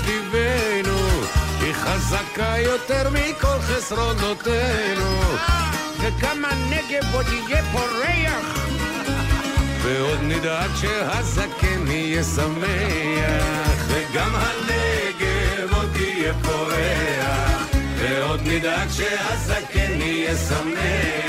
מסביבנו, 0.05 0.97
היא 1.61 1.73
חזקה 1.73 2.55
יותר 2.59 3.09
מכל 3.09 3.59
חסרונותינו. 3.61 5.19
וגם 5.99 6.45
הנגב 6.45 7.13
עוד 7.13 7.25
יהיה 7.27 7.63
פורח. 7.71 8.65
ועוד 9.81 10.19
נדאג 10.21 10.69
שהזקן 10.75 11.87
יהיה 11.87 12.23
שמח, 12.23 13.85
וגם 13.87 14.35
הנגב 14.35 15.73
עוד 15.73 15.95
יהיה 15.95 16.33
פורח, 16.33 17.67
ועוד 17.97 18.39
נדאג 18.43 18.89
שהזקן 18.89 20.01
יהיה 20.01 20.35
שמח. 20.35 21.24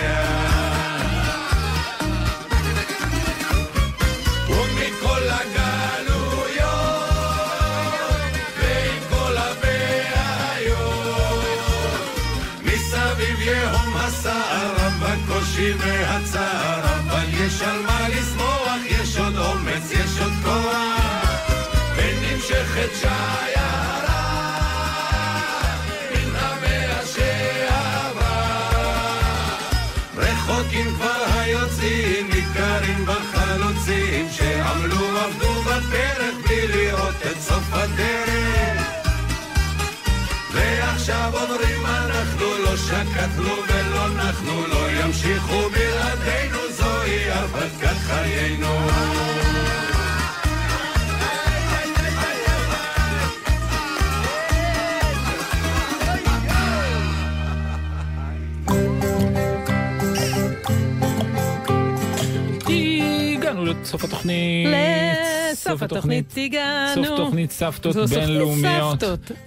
לא 42.76 42.76
שקטנו 42.76 43.54
ולא 43.68 44.08
נחנו 44.08 44.66
לא 44.66 44.90
ימשיכו 44.90 45.70
בלעדינו 45.70 46.58
זוהי 46.70 47.30
הרפתקת 47.30 47.96
חיינו 48.06 48.86
לסוף 63.96 64.04
התוכנית. 64.04 64.68
סוף 65.54 65.82
התוכנית 65.82 66.34
הגענו. 66.36 67.04
סוף 67.04 67.16
תוכנית 67.16 67.50
סבתות 67.50 67.92
סוף 67.92 68.10
בינלאומיות. 68.10 69.02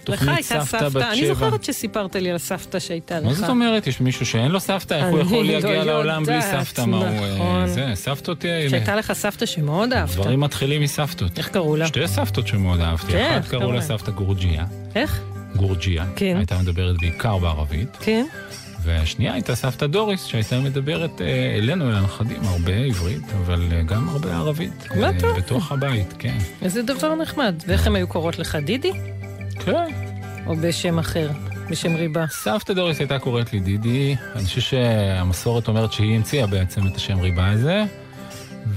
לך 0.07 0.27
הייתה 0.27 0.65
סבתא 0.65 0.89
בת 0.89 1.01
אני. 1.01 1.27
זוכרת 1.27 1.63
שסיפרת 1.63 2.15
לי 2.15 2.29
על 2.29 2.35
הסבתא 2.35 2.79
שהייתה 2.79 3.19
לך. 3.19 3.25
מה 3.25 3.33
זאת 3.33 3.49
אומרת? 3.49 3.87
יש 3.87 4.01
מישהו 4.01 4.25
שאין 4.25 4.51
לו 4.51 4.59
סבתא? 4.59 4.93
איך 4.93 5.05
הוא 5.05 5.19
יכול 5.19 5.45
לא 5.45 5.51
להגיע 5.53 5.83
לעולם 5.83 6.23
בלי 6.23 6.41
סבתא? 6.41 6.81
מה 6.81 6.97
הוא... 6.97 7.05
אה, 7.05 7.35
נכון. 7.35 7.67
זה, 7.67 7.91
סבתות... 7.93 8.45
אה, 8.45 8.65
שהייתה 8.69 8.95
לך 8.95 9.13
סבתא 9.13 9.45
שמאוד 9.45 9.93
אהבת. 9.93 10.15
דברים 10.15 10.39
מתחילים 10.39 10.81
מסבתות. 10.81 11.37
איך 11.37 11.49
קראו 11.49 11.75
לה? 11.75 11.87
שתי 11.87 12.07
סבתות 12.07 12.47
שמאוד 12.47 12.81
אהבתי. 12.81 13.11
כן, 13.11 13.37
אחת 13.39 13.49
קראו 13.49 13.71
לה? 13.71 13.81
סבתא 13.81 14.11
גורג'יה. 14.11 14.65
איך? 14.95 15.21
גורג'יה. 15.55 16.05
כן. 16.15 16.37
הייתה 16.37 16.57
מדברת 16.57 16.95
בעיקר 16.99 17.37
בערבית. 17.37 17.97
כן. 17.99 18.25
והשנייה 18.83 19.33
הייתה 19.33 19.55
סבתא 19.55 19.87
דוריס, 19.87 20.25
שהייתה 20.25 20.59
מדברת 20.59 21.21
אה, 21.21 21.55
אלינו, 21.57 21.89
אל 21.89 21.95
הנכדים, 21.95 22.41
הרבה 22.43 22.75
עברית, 22.75 23.23
אבל 23.45 23.67
אה, 23.71 23.81
גם 23.81 24.09
הרבה 24.09 24.35
ערבית. 24.35 24.87
מה 24.95 25.07
אה, 25.07 25.19
טוב. 25.19 25.37
בתוך 25.37 25.71
הבית, 25.71 26.13
כן. 26.19 26.37
איזה 26.61 26.81
דבר 26.81 27.15
נחמד. 27.15 27.55
ואיך 27.67 27.87
הם 27.87 27.95
היו 27.95 28.07
קוראות 28.07 28.39
לך, 28.39 28.55
דידי? 28.55 28.91
כן. 29.59 29.93
או 30.47 30.55
בשם 30.55 30.99
אחר? 30.99 31.29
בשם 31.69 31.95
ריבה? 31.95 32.25
סבתא 32.29 32.73
דוריס 32.73 32.99
הייתה 32.99 33.19
קוראת 33.19 33.53
לי 33.53 33.59
דידי. 33.59 34.15
אני 34.35 34.45
חושב 34.45 34.61
שהמסורת 34.61 35.67
אומרת 35.67 35.91
שהיא 35.91 36.15
המציאה 36.15 36.47
בעצם 36.47 36.87
את 36.87 36.95
השם 36.95 37.19
ריבה 37.19 37.47
הזה. 37.51 37.83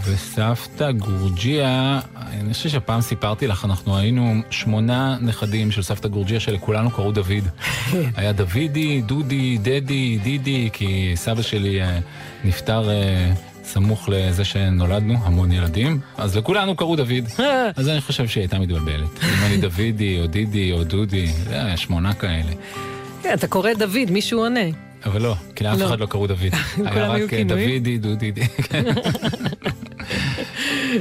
וסבתא 0.05 0.93
גורג'יה, 0.93 2.01
אני 2.17 2.55
חושב 2.55 2.69
שפעם 2.69 3.01
סיפרתי 3.01 3.47
לך, 3.47 3.65
אנחנו 3.65 3.97
היינו 3.97 4.35
שמונה 4.51 5.17
נכדים 5.21 5.71
של 5.71 5.83
סבתא 5.83 6.09
גורג'יה 6.09 6.41
שלכולנו 6.41 6.91
קראו 6.91 7.13
דוד. 7.13 7.49
היה 8.17 8.33
דוידי, 8.33 9.01
דודי, 9.01 9.59
דדי, 9.59 10.19
דידי, 10.23 10.71
כי 10.73 11.13
סבא 11.15 11.43
שלי 11.43 11.83
אה, 11.83 11.99
נפטר 12.45 12.91
אה, 12.91 13.33
סמוך 13.65 14.09
לזה 14.09 14.45
שנולדנו, 14.45 15.19
המון 15.25 15.53
ילדים, 15.53 16.01
אז 16.17 16.37
לכולנו 16.37 16.77
קראו 16.77 16.97
דוד. 16.97 17.25
אז 17.77 17.89
אני 17.89 18.01
חושב 18.01 18.29
שהיא 18.29 18.43
הייתה 18.43 18.59
מתבלבלת. 18.59 19.25
אם 19.25 19.47
אני 19.47 19.57
דוידי, 19.57 20.21
או 20.21 20.27
דידי, 20.27 20.73
או 20.73 20.85
דודי, 20.85 21.27
זה 21.27 21.65
היה 21.65 21.77
שמונה 21.77 22.15
כאלה. 22.15 22.53
כן, 23.23 23.35
אתה 23.35 23.47
קורא 23.47 23.73
דוד, 23.73 24.11
מישהו 24.11 24.41
עונה. 24.41 24.61
אבל 25.05 25.23
לא, 25.23 25.35
כי 25.57 25.65
לאף 25.65 25.79
לא. 25.79 25.87
אחד 25.87 26.01
לא 26.01 26.07
קראו 26.07 26.27
דוד. 26.27 26.41
היה 26.77 27.09
רק 27.09 27.21
אה, 27.23 27.29
כינויים? 27.29 27.83
דוידי, 27.83 27.99
דודי. 27.99 28.33
כן. 28.47 28.85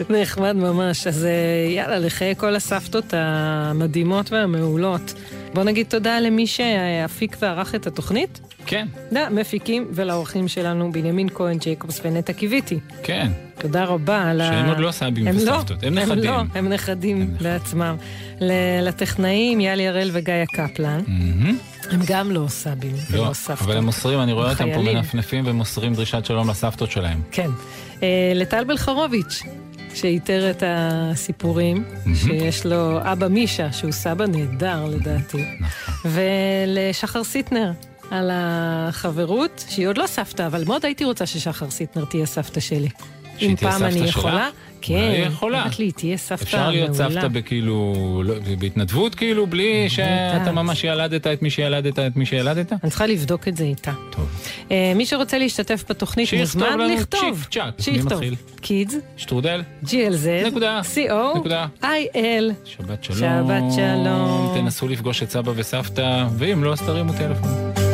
נחמד 0.22 0.55
ממש. 0.55 1.07
אז 1.07 1.26
אה, 1.26 1.32
יאללה, 1.76 1.99
לחיי 1.99 2.36
כל 2.36 2.55
הסבתות 2.55 3.13
המדהימות 3.17 4.32
והמעולות. 4.32 5.13
בוא 5.54 5.64
נגיד 5.64 5.86
תודה 5.89 6.20
למי 6.20 6.47
שהפיק 6.47 7.38
וערך 7.41 7.76
את 7.76 7.88
התוכנית. 7.88 8.39
כן. 8.66 8.88
למפיקים 9.12 9.88
ולאורחים 9.93 10.47
שלנו, 10.47 10.91
בנימין 10.91 11.30
כהן 11.30 11.58
ג'ייקובס 11.58 12.02
ונטע 12.04 12.34
קיוויתי. 12.34 12.80
כן. 13.04 13.32
תודה 13.60 13.84
רבה 13.84 14.30
על 14.30 14.41
ה... 14.41 14.45
שהם 14.47 14.70
עוד 14.70 14.80
לא 14.80 14.91
סבים 14.91 15.28
הם 15.28 15.36
וסבתות, 15.38 15.84
הם 15.84 15.93
נכדים. 15.95 16.18
הם 16.18 16.24
לא, 16.24 16.41
הם 16.56 16.70
נכדים 16.70 17.34
בעצמם. 17.41 17.95
ל- 18.41 18.82
לטכנאים, 18.88 19.60
יאלי 19.62 19.88
הראל 19.88 20.10
וגיא 20.14 20.34
קפלן. 20.56 20.99
הם 21.91 21.99
גם 22.08 22.32
לא 22.32 22.45
סבים 22.47 22.95
לא, 23.14 23.22
ולא 23.24 23.34
סבתות. 23.34 23.62
אבל 23.68 23.78
הם 23.78 23.86
מוסרים, 23.86 24.20
אני 24.22 24.34
רואה 24.34 24.49
אותם 24.52 24.70
פה. 24.74 24.82
מנפנפים 24.82 25.43
ומוסרים 25.47 25.93
דרישת 25.93 26.26
שלום 26.26 26.49
לסבתות 26.49 26.91
שלהם. 26.91 27.22
כן. 27.32 27.49
אה, 28.04 28.32
לטל 28.36 28.64
בלחרוביץ', 28.64 29.43
שאיתר 29.94 30.52
את 30.52 30.64
הסיפורים, 30.66 31.84
שיש 32.16 32.66
לו 32.66 33.00
אבא 33.02 33.28
מישה, 33.28 33.72
שהוא 33.72 33.92
סבא 33.92 34.26
נהדר 34.26 34.86
לדעתי, 34.86 35.46
נכון. 35.60 36.12
ולשחר 36.12 37.24
סיטנר. 37.24 37.72
על 38.12 38.30
החברות, 38.34 39.66
שהיא 39.70 39.88
עוד 39.88 39.98
לא 39.98 40.08
סבתא, 40.08 40.48
אבל 40.48 40.64
מאוד 40.66 40.86
הייתי 40.86 41.06
רוצה 41.06 41.26
ששחר 41.26 41.70
סיטנר 41.70 42.06
תהיה 42.06 42.26
סבתא 42.26 42.60
שלי. 42.60 42.89
אם 43.42 43.56
פעם 43.56 43.84
אני? 43.84 44.00
יכולה, 44.00 44.50
כן, 44.82 44.96
היא 44.96 45.26
יכולה. 45.26 45.62
אמרת 45.62 45.80
לי, 45.80 45.92
תהיה 45.92 46.18
סבתא 46.18 46.44
אפשר 46.44 46.70
להיות 46.70 46.90
מעולה. 46.90 47.10
סבתא 47.10 47.28
בכאילו, 47.28 47.94
לא, 48.26 48.34
בהתנדבות 48.60 49.16
כאילו, 49.16 49.48
בלי 49.48 49.90
שאתה 49.90 50.52
ממש 50.52 50.84
ילדת 50.84 51.28
את 51.28 51.42
מי 51.42 51.50
שילדת 51.50 52.00
את 52.00 52.16
מי 52.16 52.26
שילדת? 52.26 52.74
אני 52.74 52.90
צריכה 52.90 53.06
לבדוק 53.06 53.48
את 53.48 53.58
זה 53.58 53.64
איתה. 53.64 53.92
טוב. 54.12 54.26
אה, 54.72 54.94
מי 54.96 55.06
שרוצה 55.06 55.38
להשתתף 55.38 55.84
בתוכנית 55.90 56.28
שיכתוב 56.28 56.62
מוזמן 56.62 56.80
לנו 56.80 56.96
לכתוב. 56.96 57.46
צ'יק 57.52 57.64
צ'אק. 57.64 57.82
שיכתוב. 57.82 58.22
קידס, 58.62 58.96
שטרודל? 59.18 59.62
GLZ, 59.86 60.48
נקודה. 60.48 60.82
CO, 60.96 61.38
נקודה. 61.38 61.68
IL. 61.82 62.54
שבת 62.66 63.04
שלום. 63.04 63.20
שבת 63.20 63.64
שלום. 63.76 64.52
תנסו 64.56 64.88
לפגוש 64.88 65.24
את 65.24 65.30
סבא 65.30 65.52
וסבתא, 65.56 66.26
ואם 66.38 66.64
לא, 66.64 66.74
אז 66.74 66.82
תרימו 66.82 67.14
טלפון. 67.14 67.91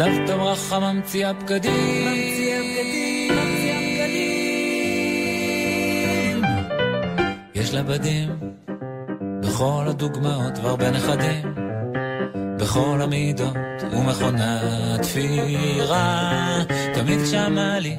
סבתא 0.00 0.36
ברכה 0.36 0.78
ממציאה 0.78 1.32
בגדים. 1.32 2.04
ממציאה 2.04 2.58
בגדים, 2.60 3.32
ממציאה 3.32 3.78
בגדים. 3.80 4.40
יש 7.54 7.74
לה 7.74 7.82
בדים 7.82 8.28
בכל 9.40 9.84
הדוגמאות 9.86 10.58
והרבה 10.62 10.90
נכדים. 10.90 11.54
בכל 12.58 13.00
המידות 13.02 13.56
ומכונת 13.92 15.00
תפירה. 15.02 16.58
תמיד 16.94 17.20
כשהמעלי 17.22 17.96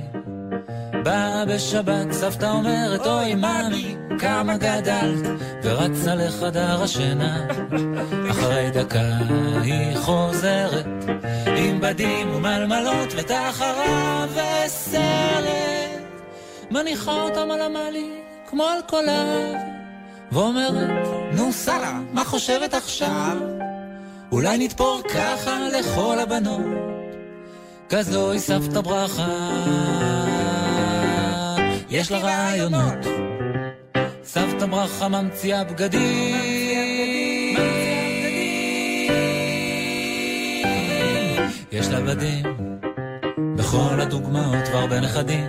באה 1.03 1.45
בשבת, 1.45 2.11
סבתא 2.11 2.45
אומרת, 2.45 3.07
אוי 3.07 3.35
ממי, 3.35 3.95
כמה 4.21 4.57
גדלת, 4.57 5.27
ורצה 5.63 6.15
לחדר 6.15 6.83
השינה. 6.83 7.47
אחרי 8.31 8.71
דקה 8.71 9.17
היא 9.63 9.97
חוזרת, 9.97 10.85
עם 11.57 11.81
בדים 11.81 12.35
ומלמלות 12.35 13.09
ותחרה 13.17 14.25
וסרט. 14.29 16.01
מניחה 16.71 17.21
אותם 17.21 17.51
על 17.51 17.61
המעלית, 17.61 18.25
כמו 18.49 18.63
על 18.63 18.79
קולב, 18.89 19.55
ואומרת, 20.31 21.07
נו 21.31 21.53
שרה, 21.53 21.99
מה 22.13 22.25
חושבת 22.25 22.73
עכשיו? 22.73 23.37
אולי 24.31 24.57
נתפור 24.57 25.01
ככה 25.13 25.59
לכל 25.79 26.19
הבנות, 26.19 26.65
כזו 27.89 28.31
היא 28.31 28.39
סבתא 28.39 28.81
ברכה. 28.81 29.27
יש 31.89 32.11
לה 32.11 32.17
רעיונות, 32.17 33.05
סבתא 34.33 34.65
ברכה 34.65 35.07
ממציאה 35.07 35.63
בגדים. 35.63 36.35
יש 41.71 41.87
לה 41.87 42.01
בדים 42.01 42.43
בכל 43.55 44.01
הדוגמאות 44.01 44.67
והרבה 44.73 44.99
נכדים. 44.99 45.45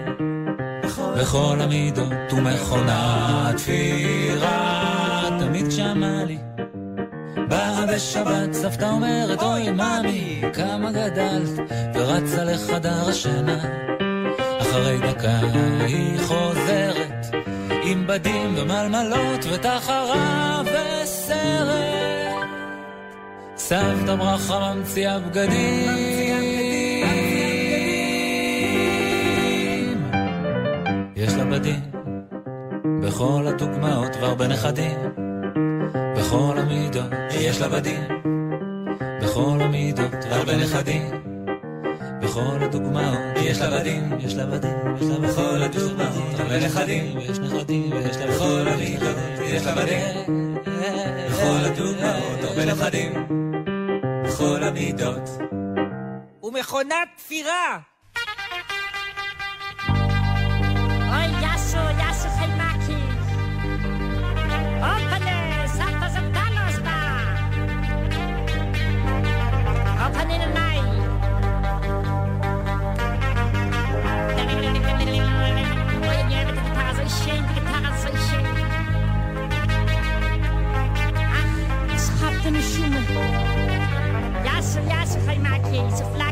בכל 1.17 1.57
המידות 1.61 2.33
ומכונת 2.33 3.57
תפירה. 3.57 5.29
תמיד 5.41 5.69
כשהמעלי 5.69 6.39
באה 7.49 7.87
בשבת, 7.87 8.53
סבתא 8.53 8.85
אומרת, 8.85 9.43
אוי 9.43 9.71
ממי, 9.71 10.43
כמה 10.53 10.93
גדלת, 10.93 11.71
ורצה 11.95 12.45
לחדר 12.45 13.09
השינה. 13.09 13.59
אחרי 14.61 14.99
דקה 14.99 15.39
היא 15.81 16.19
חוזרת, 16.19 17.12
עם 17.85 18.07
בדים 18.07 18.55
ומלמלות 18.57 19.45
ותחרה 19.53 20.63
וסרט. 20.65 22.49
סבתא 23.57 24.15
ברכה 24.17 24.75
ממציאה 24.75 25.19
בגדים. 25.19 25.91
יש 31.17 31.35
לה 31.35 31.45
בדים 31.45 31.81
בכל 33.03 33.45
הדוגמאות 33.47 34.17
והרבה 34.21 34.49
נכדים. 34.49 34.99
בכל 36.17 36.59
המידות 36.59 37.13
יש 37.31 37.61
לה 37.61 37.69
בדים. 37.69 38.09
בכל 39.23 39.59
המידות 39.61 40.25
והרבה 40.31 40.57
נכדים. 40.57 41.32
בכל 42.33 42.65
הדוגמאות 42.65 43.19
יש 43.37 43.59
לה 43.59 43.81
בדים, 43.81 44.19
יש 44.21 44.35
לה 44.35 44.47
בדים, 44.47 44.97
יש 44.97 45.03
לה 45.03 45.29
בכל 45.29 45.63
הדוגמאות 45.63 46.41
הרבה 46.41 46.67
נכדים, 46.67 47.17
ויש 47.17 47.39
נכדים, 47.39 47.93
ויש 47.93 48.17
לה 48.17 48.27
בכל 48.27 48.69
המידות, 48.69 49.17
יש 49.43 49.67
לה 49.67 49.75
בדים. 49.75 50.01
בכל 51.31 51.65
הדוגמאות 51.65 52.45
הרבה 52.45 52.65
נכדים. 52.65 53.13
בכל 54.25 54.63
המידות. 54.63 55.29
ומכונת 56.43 57.09
תפירה! 57.17 57.92
Ja, 82.45 82.51
schumen. 82.61 83.05
Jasje, 84.45 84.81
jasje, 84.89 85.19
ga 85.27 85.33
je 85.33 85.39
maken, 85.39 85.97
ze. 85.97 86.32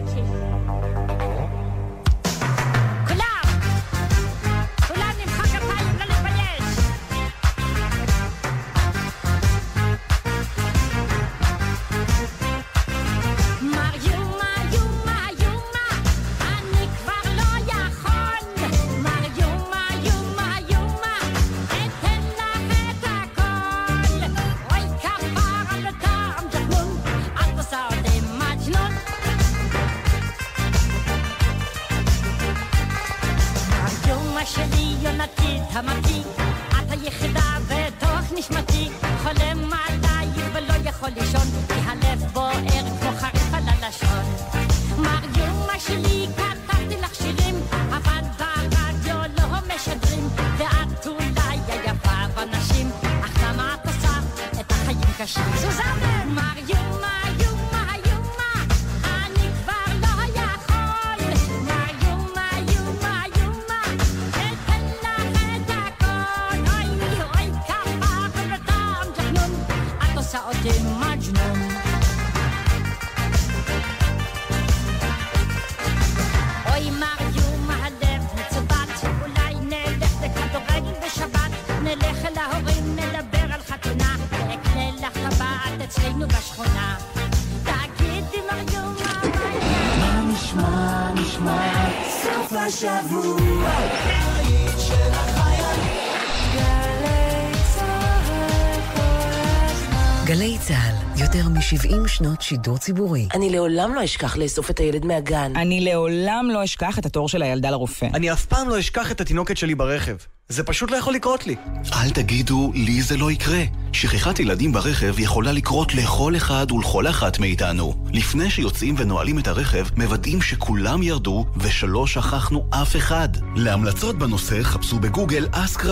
שנות 102.20 102.42
שידור 102.42 102.78
ציבורי. 102.78 103.28
אני 103.34 103.50
לעולם 103.50 103.94
לא 103.94 104.04
אשכח 104.04 104.36
לאסוף 104.36 104.70
את 104.70 104.78
הילד 104.78 105.04
מהגן. 105.04 105.52
אני 105.56 105.80
לעולם 105.80 106.48
לא 106.52 106.64
אשכח 106.64 106.98
את 106.98 107.06
התור 107.06 107.28
של 107.28 107.42
הילדה 107.42 107.70
לרופא. 107.70 108.08
אני 108.14 108.32
אף 108.32 108.46
פעם 108.46 108.68
לא 108.68 108.78
אשכח 108.78 109.12
את 109.12 109.20
התינוקת 109.20 109.56
שלי 109.56 109.74
ברכב. 109.74 110.16
זה 110.48 110.64
פשוט 110.64 110.90
לא 110.90 110.96
יכול 110.96 111.14
לקרות 111.14 111.46
לי. 111.46 111.56
אל 111.92 112.10
תגידו, 112.10 112.72
לי 112.74 113.02
זה 113.02 113.16
לא 113.16 113.30
יקרה. 113.30 113.62
שכחת 113.92 114.40
ילדים 114.40 114.72
ברכב 114.72 115.18
יכולה 115.18 115.52
לקרות 115.52 115.94
לכל 115.94 116.36
אחד 116.36 116.72
ולכל 116.72 117.06
אחת 117.06 117.38
מאיתנו. 117.38 118.04
לפני 118.12 118.50
שיוצאים 118.50 118.94
ונועלים 118.98 119.38
את 119.38 119.48
הרכב, 119.48 119.86
מוודאים 119.96 120.42
שכולם 120.42 121.02
ירדו 121.02 121.44
ושלא 121.56 122.06
שכחנו 122.06 122.66
אף 122.70 122.96
אחד. 122.96 123.28
להמלצות 123.56 124.18
בנושא 124.18 124.62
חפשו 124.62 124.98
בגוגל 124.98 125.48
אסק 125.52 125.84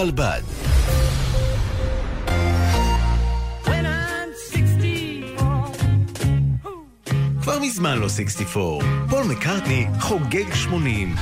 כבר 7.59 7.67
מזמן 7.67 7.99
לא 7.99 8.09
64. 8.09 8.85
פול 9.11 9.25
מקארטני 9.25 9.87
חוגג 10.01 10.55
80. 10.55 11.15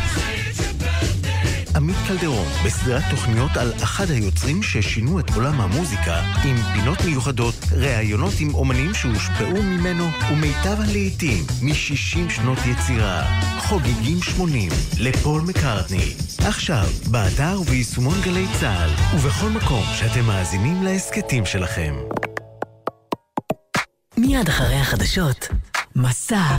עמית 1.76 1.96
קלדרון, 2.08 2.46
בסדרת 2.64 3.02
תוכניות 3.10 3.56
על 3.56 3.72
אחד 3.82 4.10
היוצרים 4.10 4.62
ששינו 4.62 5.20
את 5.20 5.30
עולם 5.34 5.60
המוזיקה, 5.60 6.20
עם 6.44 6.56
פינות 6.74 6.98
מיוחדות, 7.04 7.54
ראיונות 7.72 8.32
עם 8.40 8.54
אומנים 8.54 8.94
שהושפעו 8.94 9.62
ממנו, 9.62 10.04
ומיטב 10.32 10.80
הלעיתים 10.80 11.44
מ-60 11.62 12.30
שנות 12.30 12.58
יצירה. 12.66 13.22
חוגגים 13.58 14.22
80 14.22 14.72
לפול 14.98 15.40
מקארטני. 15.40 16.14
עכשיו, 16.46 16.86
באתר 17.10 17.60
וביישומון 17.60 18.20
גלי 18.24 18.46
צה"ל, 18.60 18.90
ובכל 19.16 19.48
מקום 19.48 19.84
שאתם 19.94 20.24
מאזינים 20.24 20.82
להסכתים 20.82 21.46
שלכם. 21.46 21.94
מיד 24.16 24.48
אחרי 24.48 24.76
החדשות, 24.76 25.48
מסע 25.96 26.46